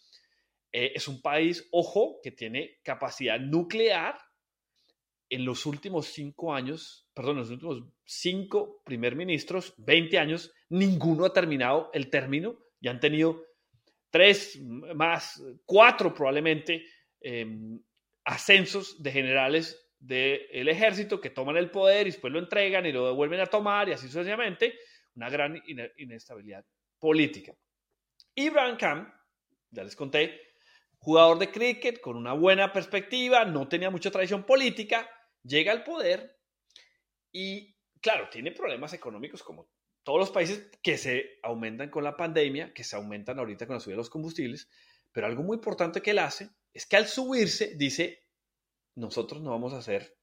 Eh, 0.72 0.92
es 0.94 1.08
un 1.08 1.22
país, 1.22 1.68
ojo, 1.70 2.20
que 2.22 2.32
tiene 2.32 2.78
capacidad 2.82 3.38
nuclear. 3.38 4.18
En 5.34 5.44
los 5.44 5.66
últimos 5.66 6.06
cinco 6.06 6.54
años, 6.54 7.08
perdón, 7.12 7.32
en 7.32 7.40
los 7.40 7.50
últimos 7.50 7.82
cinco 8.04 8.80
primer 8.84 9.16
ministros, 9.16 9.74
20 9.78 10.16
años, 10.16 10.52
ninguno 10.68 11.24
ha 11.24 11.32
terminado 11.32 11.90
el 11.92 12.08
término 12.08 12.56
y 12.80 12.86
han 12.86 13.00
tenido 13.00 13.42
tres 14.10 14.60
más, 14.94 15.42
cuatro 15.64 16.14
probablemente 16.14 16.86
em, 17.20 17.82
ascensos 18.24 19.02
de 19.02 19.10
generales 19.10 19.90
del 19.98 20.68
ejército 20.68 21.20
que 21.20 21.30
toman 21.30 21.56
el 21.56 21.68
poder 21.68 22.06
y 22.06 22.10
después 22.10 22.32
lo 22.32 22.38
entregan 22.38 22.86
y 22.86 22.92
lo 22.92 23.04
devuelven 23.04 23.40
a 23.40 23.46
tomar 23.46 23.88
y 23.88 23.92
así 23.92 24.06
sucesivamente, 24.06 24.78
una 25.16 25.30
gran 25.30 25.60
inestabilidad 25.96 26.64
política. 27.00 27.52
Ibrahim 28.36 28.76
Khan, 28.76 29.12
ya 29.72 29.82
les 29.82 29.96
conté, 29.96 30.40
jugador 30.98 31.40
de 31.40 31.50
cricket 31.50 32.00
con 32.00 32.16
una 32.16 32.34
buena 32.34 32.72
perspectiva, 32.72 33.44
no 33.44 33.66
tenía 33.66 33.90
mucha 33.90 34.12
tradición 34.12 34.44
política, 34.44 35.10
llega 35.44 35.72
al 35.72 35.84
poder 35.84 36.38
y, 37.30 37.76
claro, 38.00 38.28
tiene 38.30 38.52
problemas 38.52 38.92
económicos 38.92 39.42
como 39.42 39.68
todos 40.02 40.18
los 40.18 40.30
países 40.30 40.70
que 40.82 40.98
se 40.98 41.38
aumentan 41.42 41.90
con 41.90 42.04
la 42.04 42.16
pandemia, 42.16 42.74
que 42.74 42.84
se 42.84 42.96
aumentan 42.96 43.38
ahorita 43.38 43.66
con 43.66 43.74
la 43.74 43.80
subida 43.80 43.94
de 43.94 43.98
los 43.98 44.10
combustibles, 44.10 44.68
pero 45.12 45.26
algo 45.26 45.42
muy 45.42 45.56
importante 45.56 46.02
que 46.02 46.10
él 46.10 46.18
hace 46.18 46.50
es 46.72 46.86
que 46.86 46.96
al 46.96 47.06
subirse 47.06 47.74
dice, 47.76 48.24
nosotros 48.94 49.40
no 49.42 49.50
vamos 49.50 49.72
a 49.72 49.78
hacer 49.78 50.16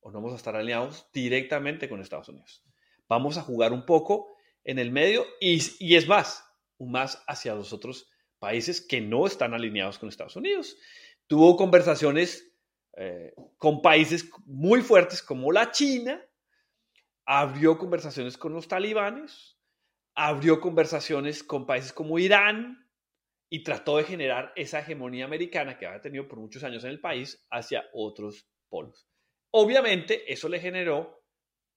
o 0.00 0.10
no 0.10 0.18
vamos 0.18 0.32
a 0.32 0.36
estar 0.36 0.56
alineados 0.56 1.08
directamente 1.12 1.88
con 1.88 2.00
Estados 2.00 2.28
Unidos. 2.28 2.64
Vamos 3.08 3.36
a 3.36 3.42
jugar 3.42 3.72
un 3.72 3.84
poco 3.86 4.34
en 4.64 4.78
el 4.78 4.90
medio 4.90 5.26
y, 5.40 5.60
y 5.78 5.96
es 5.96 6.08
más, 6.08 6.44
más 6.78 7.22
hacia 7.26 7.54
los 7.54 7.72
otros 7.72 8.10
países 8.38 8.80
que 8.80 9.00
no 9.00 9.26
están 9.26 9.54
alineados 9.54 9.98
con 9.98 10.08
Estados 10.08 10.36
Unidos. 10.36 10.76
Tuvo 11.26 11.56
conversaciones 11.56 12.47
eh, 13.00 13.32
con 13.58 13.80
países 13.80 14.28
muy 14.44 14.82
fuertes 14.82 15.22
como 15.22 15.52
la 15.52 15.70
China, 15.70 16.20
abrió 17.24 17.78
conversaciones 17.78 18.36
con 18.36 18.52
los 18.52 18.66
talibanes, 18.66 19.56
abrió 20.16 20.60
conversaciones 20.60 21.44
con 21.44 21.64
países 21.64 21.92
como 21.92 22.18
Irán 22.18 22.90
y 23.48 23.62
trató 23.62 23.98
de 23.98 24.04
generar 24.04 24.52
esa 24.56 24.80
hegemonía 24.80 25.26
americana 25.26 25.78
que 25.78 25.86
había 25.86 26.00
tenido 26.00 26.26
por 26.26 26.40
muchos 26.40 26.64
años 26.64 26.82
en 26.82 26.90
el 26.90 27.00
país 27.00 27.46
hacia 27.50 27.84
otros 27.92 28.50
polos. 28.68 29.08
Obviamente 29.52 30.32
eso 30.32 30.48
le 30.48 30.58
generó 30.58 31.22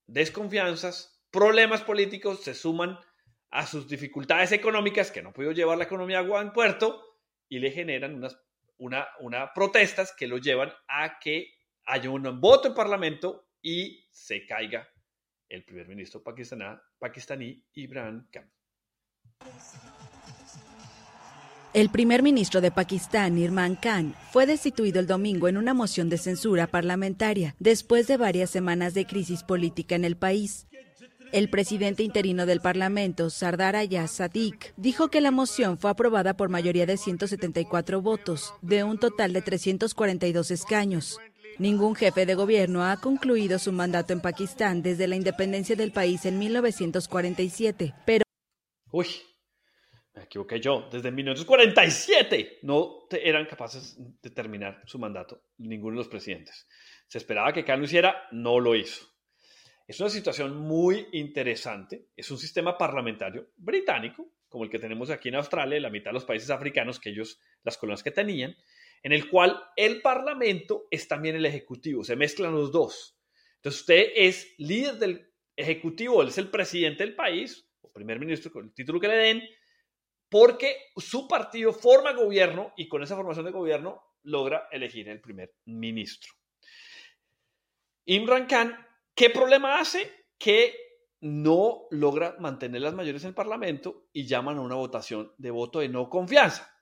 desconfianzas, 0.08 1.24
problemas 1.30 1.84
políticos, 1.84 2.42
se 2.42 2.56
suman 2.56 2.98
a 3.52 3.68
sus 3.68 3.88
dificultades 3.88 4.52
económicas, 4.54 5.12
que 5.12 5.22
no 5.22 5.34
pudo 5.34 5.52
llevar 5.52 5.78
la 5.78 5.84
economía 5.84 6.20
a 6.20 6.24
buen 6.24 6.52
puerto, 6.52 7.04
y 7.48 7.60
le 7.60 7.70
generan 7.70 8.16
unas 8.16 8.42
una, 8.82 9.08
una 9.20 9.54
protestas 9.54 10.12
que 10.12 10.28
lo 10.28 10.38
llevan 10.38 10.74
a 10.88 11.20
que 11.20 11.54
haya 11.86 12.10
un 12.10 12.42
voto 12.42 12.68
en 12.68 12.74
parlamento 12.74 13.48
y 13.62 14.08
se 14.12 14.46
caiga 14.46 14.88
el 15.50 15.64
primer 15.64 15.88
ministro 15.88 16.24
pakistaní, 16.24 17.64
Imran 17.74 18.28
Khan. 18.32 18.52
El 21.74 21.90
primer 21.90 22.24
ministro 22.24 22.60
de 22.60 22.72
Pakistán, 22.72 23.38
Imran 23.38 23.76
Khan, 23.76 24.16
fue 24.32 24.46
destituido 24.46 25.00
el 25.00 25.08
domingo 25.08 25.48
en 25.48 25.58
una 25.58 25.74
moción 25.74 26.10
de 26.10 26.18
censura 26.18 26.68
parlamentaria, 26.68 27.56
después 27.60 28.08
de 28.08 28.18
varias 28.18 28.50
semanas 28.50 28.94
de 28.94 29.06
crisis 29.06 29.44
política 29.44 29.96
en 29.96 30.06
el 30.06 30.18
país. 30.18 30.68
El 31.32 31.50
presidente 31.50 32.04
interino 32.04 32.46
del 32.46 32.60
Parlamento, 32.60 33.30
Sardar 33.30 33.78
Ayaz 33.78 34.12
Sadiq, 34.12 34.74
dijo 34.76 35.08
que 35.08 35.22
la 35.22 35.32
moción 35.32 35.78
fue 35.78 35.90
aprobada 35.90 36.36
por 36.36 36.50
mayoría 36.50 36.86
de 36.86 36.98
174 36.98 38.02
votos, 38.02 38.54
de 38.62 38.84
un 38.84 39.00
total 39.00 39.32
de 39.32 39.42
342 39.42 40.52
escaños. 40.52 41.22
Ningún 41.58 41.96
jefe 41.96 42.26
de 42.26 42.36
gobierno 42.36 42.84
ha 42.84 43.00
concluido 43.00 43.60
su 43.60 43.72
mandato 43.72 44.12
en 44.12 44.20
Pakistán 44.20 44.82
desde 44.82 45.08
la 45.08 45.16
independencia 45.16 45.78
del 45.78 45.94
país 45.94 46.26
en 46.26 46.38
1947, 46.38 47.94
pero... 48.06 48.26
Uy, 48.92 49.08
me 50.14 50.24
equivoqué 50.24 50.60
yo. 50.60 50.90
Desde 50.92 51.12
1947 51.12 52.60
no 52.64 53.08
eran 53.10 53.46
capaces 53.46 53.96
de 54.22 54.30
terminar 54.32 54.82
su 54.86 55.00
mandato, 55.00 55.44
ninguno 55.60 55.94
de 55.96 56.00
los 56.00 56.10
presidentes. 56.10 56.68
Se 57.08 57.20
esperaba 57.20 57.54
que 57.54 57.64
Khan 57.64 57.80
lo 57.80 57.86
hiciera, 57.86 58.28
no 58.32 58.60
lo 58.60 58.76
hizo. 58.76 59.11
Es 59.92 60.00
una 60.00 60.10
situación 60.10 60.56
muy 60.56 61.06
interesante. 61.12 62.08
Es 62.16 62.32
un 62.32 62.38
sistema 62.38 62.78
parlamentario 62.78 63.50
británico, 63.58 64.26
como 64.48 64.64
el 64.64 64.70
que 64.70 64.80
tenemos 64.80 65.10
aquí 65.10 65.28
en 65.28 65.36
Australia, 65.36 65.82
la 65.82 65.90
mitad 65.90 66.12
de 66.12 66.14
los 66.14 66.24
países 66.24 66.50
africanos 66.50 66.98
que 66.98 67.10
ellos, 67.10 67.42
las 67.64 67.78
colonias 67.78 68.02
que 68.02 68.12
tenían, 68.12 68.56
en 69.04 69.12
el 69.12 69.30
cual 69.30 69.62
el 69.76 70.02
parlamento 70.02 70.88
es 70.90 71.10
también 71.10 71.36
el 71.36 71.46
ejecutivo, 71.46 72.06
se 72.06 72.16
mezclan 72.16 72.54
los 72.54 72.72
dos. 72.72 73.20
Entonces 73.58 73.82
usted 73.82 74.06
es 74.16 74.56
líder 74.60 74.96
del 74.96 75.30
ejecutivo, 75.58 76.22
él 76.22 76.30
es 76.30 76.38
el 76.38 76.50
presidente 76.50 77.04
del 77.04 77.14
país, 77.14 77.70
o 77.82 77.92
primer 77.92 78.18
ministro, 78.18 78.50
con 78.50 78.68
el 78.68 78.74
título 78.74 78.98
que 78.98 79.10
le 79.10 79.18
den, 79.18 79.44
porque 80.30 80.74
su 80.96 81.28
partido 81.28 81.74
forma 81.74 82.14
gobierno 82.14 82.72
y 82.78 82.88
con 82.88 83.04
esa 83.04 83.18
formación 83.18 83.44
de 83.44 83.52
gobierno 83.52 84.02
logra 84.24 84.70
elegir 84.72 85.10
el 85.10 85.20
primer 85.20 85.54
ministro. 85.66 86.32
Imran 88.06 88.48
Khan 88.48 88.88
¿Qué 89.16 89.30
problema 89.30 89.80
hace? 89.80 90.10
Que 90.38 90.76
no 91.22 91.84
logra 91.92 92.36
mantener 92.40 92.82
las 92.82 92.94
mayores 92.94 93.24
en 93.24 93.30
el 93.30 93.36
Parlamento 93.36 94.08
y 94.12 94.26
llaman 94.26 94.58
a 94.58 94.62
una 94.62 94.76
votación 94.76 95.34
de 95.38 95.52
voto 95.52 95.80
de 95.80 95.90
no 95.90 96.10
confianza. 96.10 96.76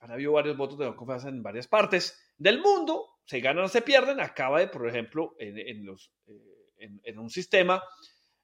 Han 0.00 0.10
habido 0.10 0.32
varios 0.32 0.56
votos 0.56 0.78
de 0.78 0.84
no 0.84 0.96
confianza 0.96 1.28
en 1.28 1.42
varias 1.42 1.66
partes 1.66 2.34
del 2.36 2.60
mundo, 2.60 3.20
se 3.24 3.40
ganan 3.40 3.64
o 3.64 3.68
se 3.68 3.82
pierden. 3.82 4.20
Acaba 4.20 4.60
de, 4.60 4.68
por 4.68 4.86
ejemplo, 4.86 5.34
en, 5.38 5.84
los, 5.86 6.12
eh, 6.26 6.90
en, 7.04 7.18
un 7.18 7.30
sistema 7.30 7.82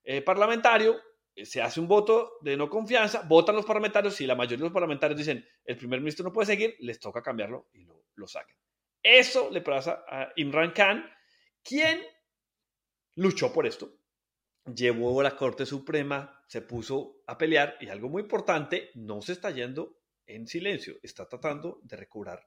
eh, 0.02 0.22
parlamentario, 0.22 0.96
eh, 1.34 1.44
se 1.44 1.60
hace 1.60 1.80
un 1.80 1.88
voto 1.88 2.38
de 2.40 2.56
no 2.56 2.70
confianza, 2.70 3.22
votan 3.28 3.56
los 3.56 3.66
parlamentarios 3.66 4.18
y 4.22 4.26
la 4.26 4.34
mayoría 4.34 4.58
de 4.58 4.64
los 4.64 4.72
parlamentarios 4.72 5.18
dicen 5.18 5.46
el 5.64 5.76
primer 5.76 6.00
ministro 6.00 6.24
no 6.24 6.32
puede 6.32 6.46
seguir, 6.46 6.76
les 6.80 6.98
toca 6.98 7.22
cambiarlo 7.22 7.68
y 7.74 7.84
lo, 7.84 8.06
lo 8.14 8.26
sacan. 8.26 8.56
Eso 9.02 9.50
le 9.50 9.60
pasa 9.60 10.04
a 10.08 10.32
Imran 10.36 10.72
Khan, 10.72 11.04
quien 11.62 12.00
luchó 13.14 13.52
por 13.52 13.66
esto, 13.66 13.98
llevó 14.64 15.20
a 15.20 15.24
la 15.24 15.36
Corte 15.36 15.66
Suprema, 15.66 16.42
se 16.46 16.62
puso 16.62 17.22
a 17.26 17.36
pelear 17.36 17.76
y 17.80 17.88
algo 17.88 18.08
muy 18.08 18.22
importante, 18.22 18.90
no 18.94 19.22
se 19.22 19.32
está 19.32 19.50
yendo 19.50 19.98
en 20.26 20.46
silencio, 20.46 20.96
está 21.02 21.28
tratando 21.28 21.80
de 21.82 21.96
recobrar 21.96 22.46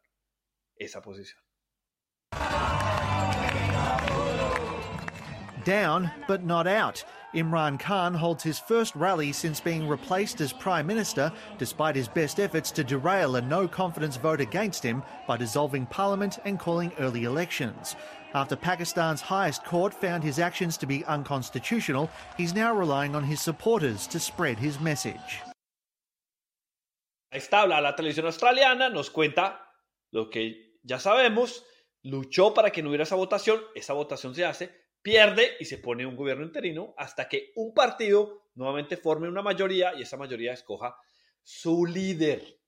esa 0.75 1.01
posición. 1.01 1.41
Down, 5.65 6.11
but 6.27 6.41
not 6.41 6.67
out. 6.67 6.99
Imran 7.35 7.77
Khan 7.77 8.13
holds 8.13 8.43
his 8.43 8.59
first 8.59 8.95
rally 8.95 9.33
since 9.33 9.59
being 9.59 9.87
replaced 9.89 10.39
as 10.39 10.53
Prime 10.53 10.87
Minister, 10.87 11.33
despite 11.57 11.95
his 11.95 12.07
best 12.07 12.39
efforts 12.39 12.71
to 12.71 12.83
derail 12.83 13.35
a 13.35 13.41
no 13.41 13.67
confidence 13.67 14.15
vote 14.15 14.39
against 14.39 14.81
him 14.81 15.03
by 15.27 15.35
dissolving 15.35 15.85
Parliament 15.85 16.39
and 16.45 16.57
calling 16.57 16.93
early 16.97 17.25
elections. 17.25 17.97
After 18.33 18.55
Pakistan's 18.55 19.19
highest 19.19 19.65
court 19.65 19.93
found 19.93 20.23
his 20.23 20.39
actions 20.39 20.77
to 20.77 20.85
be 20.85 21.03
unconstitutional, 21.05 22.09
he's 22.37 22.55
now 22.55 22.73
relying 22.73 23.15
on 23.15 23.23
his 23.23 23.41
supporters 23.41 24.07
to 24.07 24.19
spread 24.19 24.57
his 24.57 24.79
message. 24.79 25.41
Esta 27.31 27.67
la 27.67 27.93
televisión 27.97 28.27
australiana, 28.27 28.89
nos 28.89 29.09
cuenta 29.09 29.59
lo 30.13 30.29
que 30.29 30.77
ya 30.83 30.99
sabemos, 30.99 31.63
luchó 32.05 32.53
para 32.53 32.71
que 32.71 32.81
no 32.81 32.89
hubiera 32.89 33.03
esa 33.03 33.15
votación, 33.15 33.59
esa 33.75 33.93
votación 33.93 34.33
se 34.33 34.45
hace, 34.45 34.84
pierde 35.05 35.55
y 35.59 35.65
se 35.65 35.77
pone 35.77 36.03
un 36.03 36.15
gobierno 36.15 36.43
interino 36.43 36.95
hasta 36.97 37.29
que 37.29 37.51
un 37.57 37.75
partido 37.75 38.49
nuevamente 38.55 38.97
forme 38.97 39.29
una 39.29 39.43
mayoría 39.43 39.93
y 39.93 40.01
esa 40.01 40.17
mayoría 40.17 40.51
escoja 40.51 40.97
su 41.43 41.85
líder. 41.85 42.59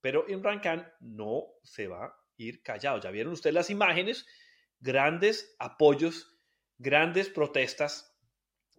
Pero 0.00 0.24
Imran 0.28 0.60
Khan 0.60 0.88
no 1.00 1.46
se 1.64 1.88
va 1.88 2.04
a 2.04 2.14
ir 2.36 2.62
callado. 2.62 3.00
Ya 3.00 3.10
vieron 3.10 3.32
ustedes 3.32 3.54
las 3.54 3.70
imágenes 3.70 4.24
grandes 4.78 5.56
apoyos, 5.58 6.38
grandes 6.76 7.28
protestas, 7.28 8.16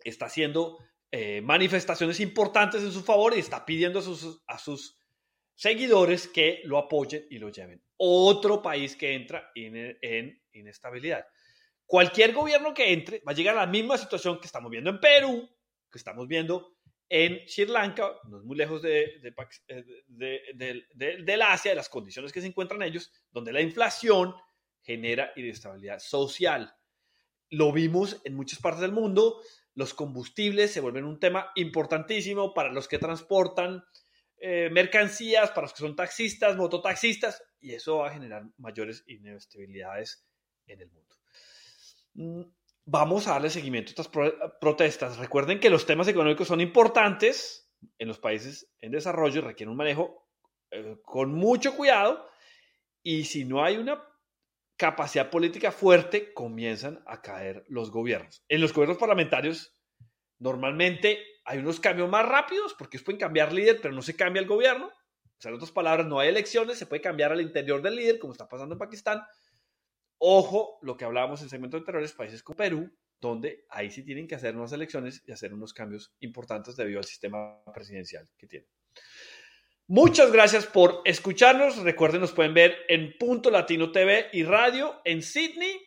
está 0.05 0.27
haciendo 0.27 0.77
eh, 1.11 1.41
manifestaciones 1.41 2.21
importantes 2.21 2.81
en 2.81 2.93
su 2.93 3.03
favor 3.03 3.35
y 3.35 3.39
está 3.39 3.65
pidiendo 3.65 3.99
a 4.47 4.57
sus, 4.57 4.97
seguidores 5.53 6.29
que 6.29 6.61
lo 6.63 6.77
apoyen 6.77 7.27
y 7.29 7.39
lo 7.39 7.49
lleven. 7.49 7.83
Otro 7.97 8.61
país 8.61 8.95
que 8.95 9.15
entra 9.15 9.51
en, 9.53 9.97
en 10.01 10.41
inestabilidad. 10.53 11.25
Cualquier 11.89 12.33
gobierno 12.33 12.71
que 12.71 12.93
entre 12.93 13.17
va 13.27 13.31
a 13.31 13.35
llegar 13.35 13.57
a 13.57 13.61
la 13.61 13.65
misma 13.65 13.97
situación 13.97 14.39
que 14.39 14.45
estamos 14.45 14.69
viendo 14.69 14.91
en 14.91 14.99
Perú, 14.99 15.49
que 15.91 15.97
estamos 15.97 16.27
viendo 16.27 16.75
en 17.09 17.39
Sri 17.47 17.65
Lanka, 17.65 18.13
no 18.25 18.37
es 18.37 18.43
muy 18.43 18.55
lejos 18.55 18.83
de, 18.83 19.19
de, 20.07 20.85
del 21.17 21.41
Asia, 21.41 21.71
de 21.71 21.75
las 21.75 21.89
condiciones 21.89 22.31
que 22.31 22.41
se 22.41 22.47
encuentran 22.47 22.83
ellos, 22.83 23.11
donde 23.31 23.51
la 23.51 23.61
inflación 23.61 24.35
genera 24.83 25.33
inestabilidad 25.35 25.97
social. 25.97 26.71
Lo 27.49 27.71
vimos 27.71 28.21
en 28.23 28.35
muchas 28.35 28.59
partes 28.59 28.81
del 28.81 28.91
mundo, 28.91 29.41
los 29.73 29.95
combustibles 29.95 30.71
se 30.71 30.81
vuelven 30.81 31.05
un 31.05 31.19
tema 31.19 31.51
importantísimo 31.55 32.53
para 32.53 32.71
los 32.71 32.87
que 32.87 32.99
transportan 32.99 33.83
eh, 34.37 34.69
mercancías, 34.71 35.49
para 35.49 35.63
los 35.63 35.73
que 35.73 35.79
son 35.79 35.95
taxistas, 35.95 36.55
mototaxistas, 36.55 37.41
y 37.59 37.73
eso 37.73 37.97
va 37.97 38.09
a 38.09 38.13
generar 38.13 38.43
mayores 38.57 39.03
inestabilidades 39.07 40.23
en 40.67 40.81
el 40.81 40.91
mundo. 40.91 41.18
Mm, 42.13 42.41
vamos 42.85 43.27
a 43.27 43.31
darle 43.31 43.49
seguimiento 43.49 43.89
a 43.89 44.01
estas 44.01 44.09
protestas. 44.59 45.17
Recuerden 45.17 45.59
que 45.59 45.69
los 45.69 45.85
temas 45.85 46.07
económicos 46.07 46.47
son 46.47 46.61
importantes 46.61 47.69
en 47.97 48.07
los 48.07 48.19
países 48.19 48.69
en 48.79 48.91
desarrollo 48.91 49.39
y 49.39 49.43
requieren 49.43 49.71
un 49.71 49.77
manejo 49.77 50.27
eh, 50.71 50.97
con 51.03 51.33
mucho 51.33 51.75
cuidado, 51.75 52.27
y 53.01 53.23
si 53.25 53.45
no 53.45 53.63
hay 53.63 53.77
una 53.77 54.03
capacidad 54.77 55.29
política 55.29 55.71
fuerte, 55.71 56.33
comienzan 56.33 57.03
a 57.05 57.21
caer 57.21 57.65
los 57.67 57.91
gobiernos. 57.91 58.43
En 58.47 58.61
los 58.61 58.73
gobiernos 58.73 58.97
parlamentarios, 58.97 59.75
normalmente 60.37 61.19
hay 61.45 61.59
unos 61.59 61.79
cambios 61.79 62.09
más 62.09 62.27
rápidos, 62.27 62.75
porque 62.77 62.99
pueden 62.99 63.19
cambiar 63.19 63.51
líder, 63.51 63.79
pero 63.81 63.93
no 63.93 64.01
se 64.01 64.15
cambia 64.15 64.41
el 64.41 64.47
gobierno. 64.47 64.87
O 64.87 65.41
sea, 65.41 65.49
en 65.49 65.55
otras 65.55 65.71
palabras, 65.71 66.05
no 66.05 66.19
hay 66.19 66.29
elecciones, 66.29 66.77
se 66.77 66.85
puede 66.85 67.01
cambiar 67.01 67.31
al 67.31 67.41
interior 67.41 67.81
del 67.81 67.95
líder, 67.95 68.19
como 68.19 68.33
está 68.33 68.47
pasando 68.47 68.75
en 68.75 68.79
Pakistán. 68.79 69.21
Ojo, 70.19 70.79
lo 70.81 70.97
que 70.97 71.05
hablábamos 71.05 71.39
en 71.39 71.45
el 71.45 71.49
segmento 71.49 71.77
anterior, 71.77 72.05
países 72.15 72.43
como 72.43 72.57
Perú, 72.57 72.91
donde 73.21 73.65
ahí 73.69 73.89
sí 73.89 74.03
tienen 74.03 74.27
que 74.27 74.35
hacer 74.35 74.55
unas 74.55 74.73
elecciones 74.73 75.23
y 75.25 75.31
hacer 75.31 75.53
unos 75.53 75.73
cambios 75.73 76.13
importantes 76.19 76.75
debido 76.75 76.99
al 76.99 77.05
sistema 77.05 77.63
presidencial 77.73 78.29
que 78.37 78.47
tienen. 78.47 78.69
Muchas 79.87 80.31
gracias 80.31 80.65
por 80.65 81.01
escucharnos. 81.05 81.77
Recuerden, 81.77 82.21
nos 82.21 82.33
pueden 82.33 82.53
ver 82.53 82.75
en 82.89 83.17
Punto 83.17 83.49
Latino 83.49 83.91
TV 83.91 84.27
y 84.33 84.43
Radio 84.43 85.01
en 85.05 85.23
Sydney, 85.23 85.79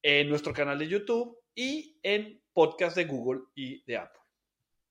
en 0.00 0.28
nuestro 0.28 0.52
canal 0.52 0.78
de 0.78 0.88
YouTube 0.88 1.36
y 1.54 1.98
en 2.02 2.40
podcast 2.52 2.96
de 2.96 3.04
Google 3.04 3.42
y 3.54 3.84
de 3.84 3.96
Apple. 3.96 4.20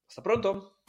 Hasta 0.07 0.21
pronto. 0.21 0.79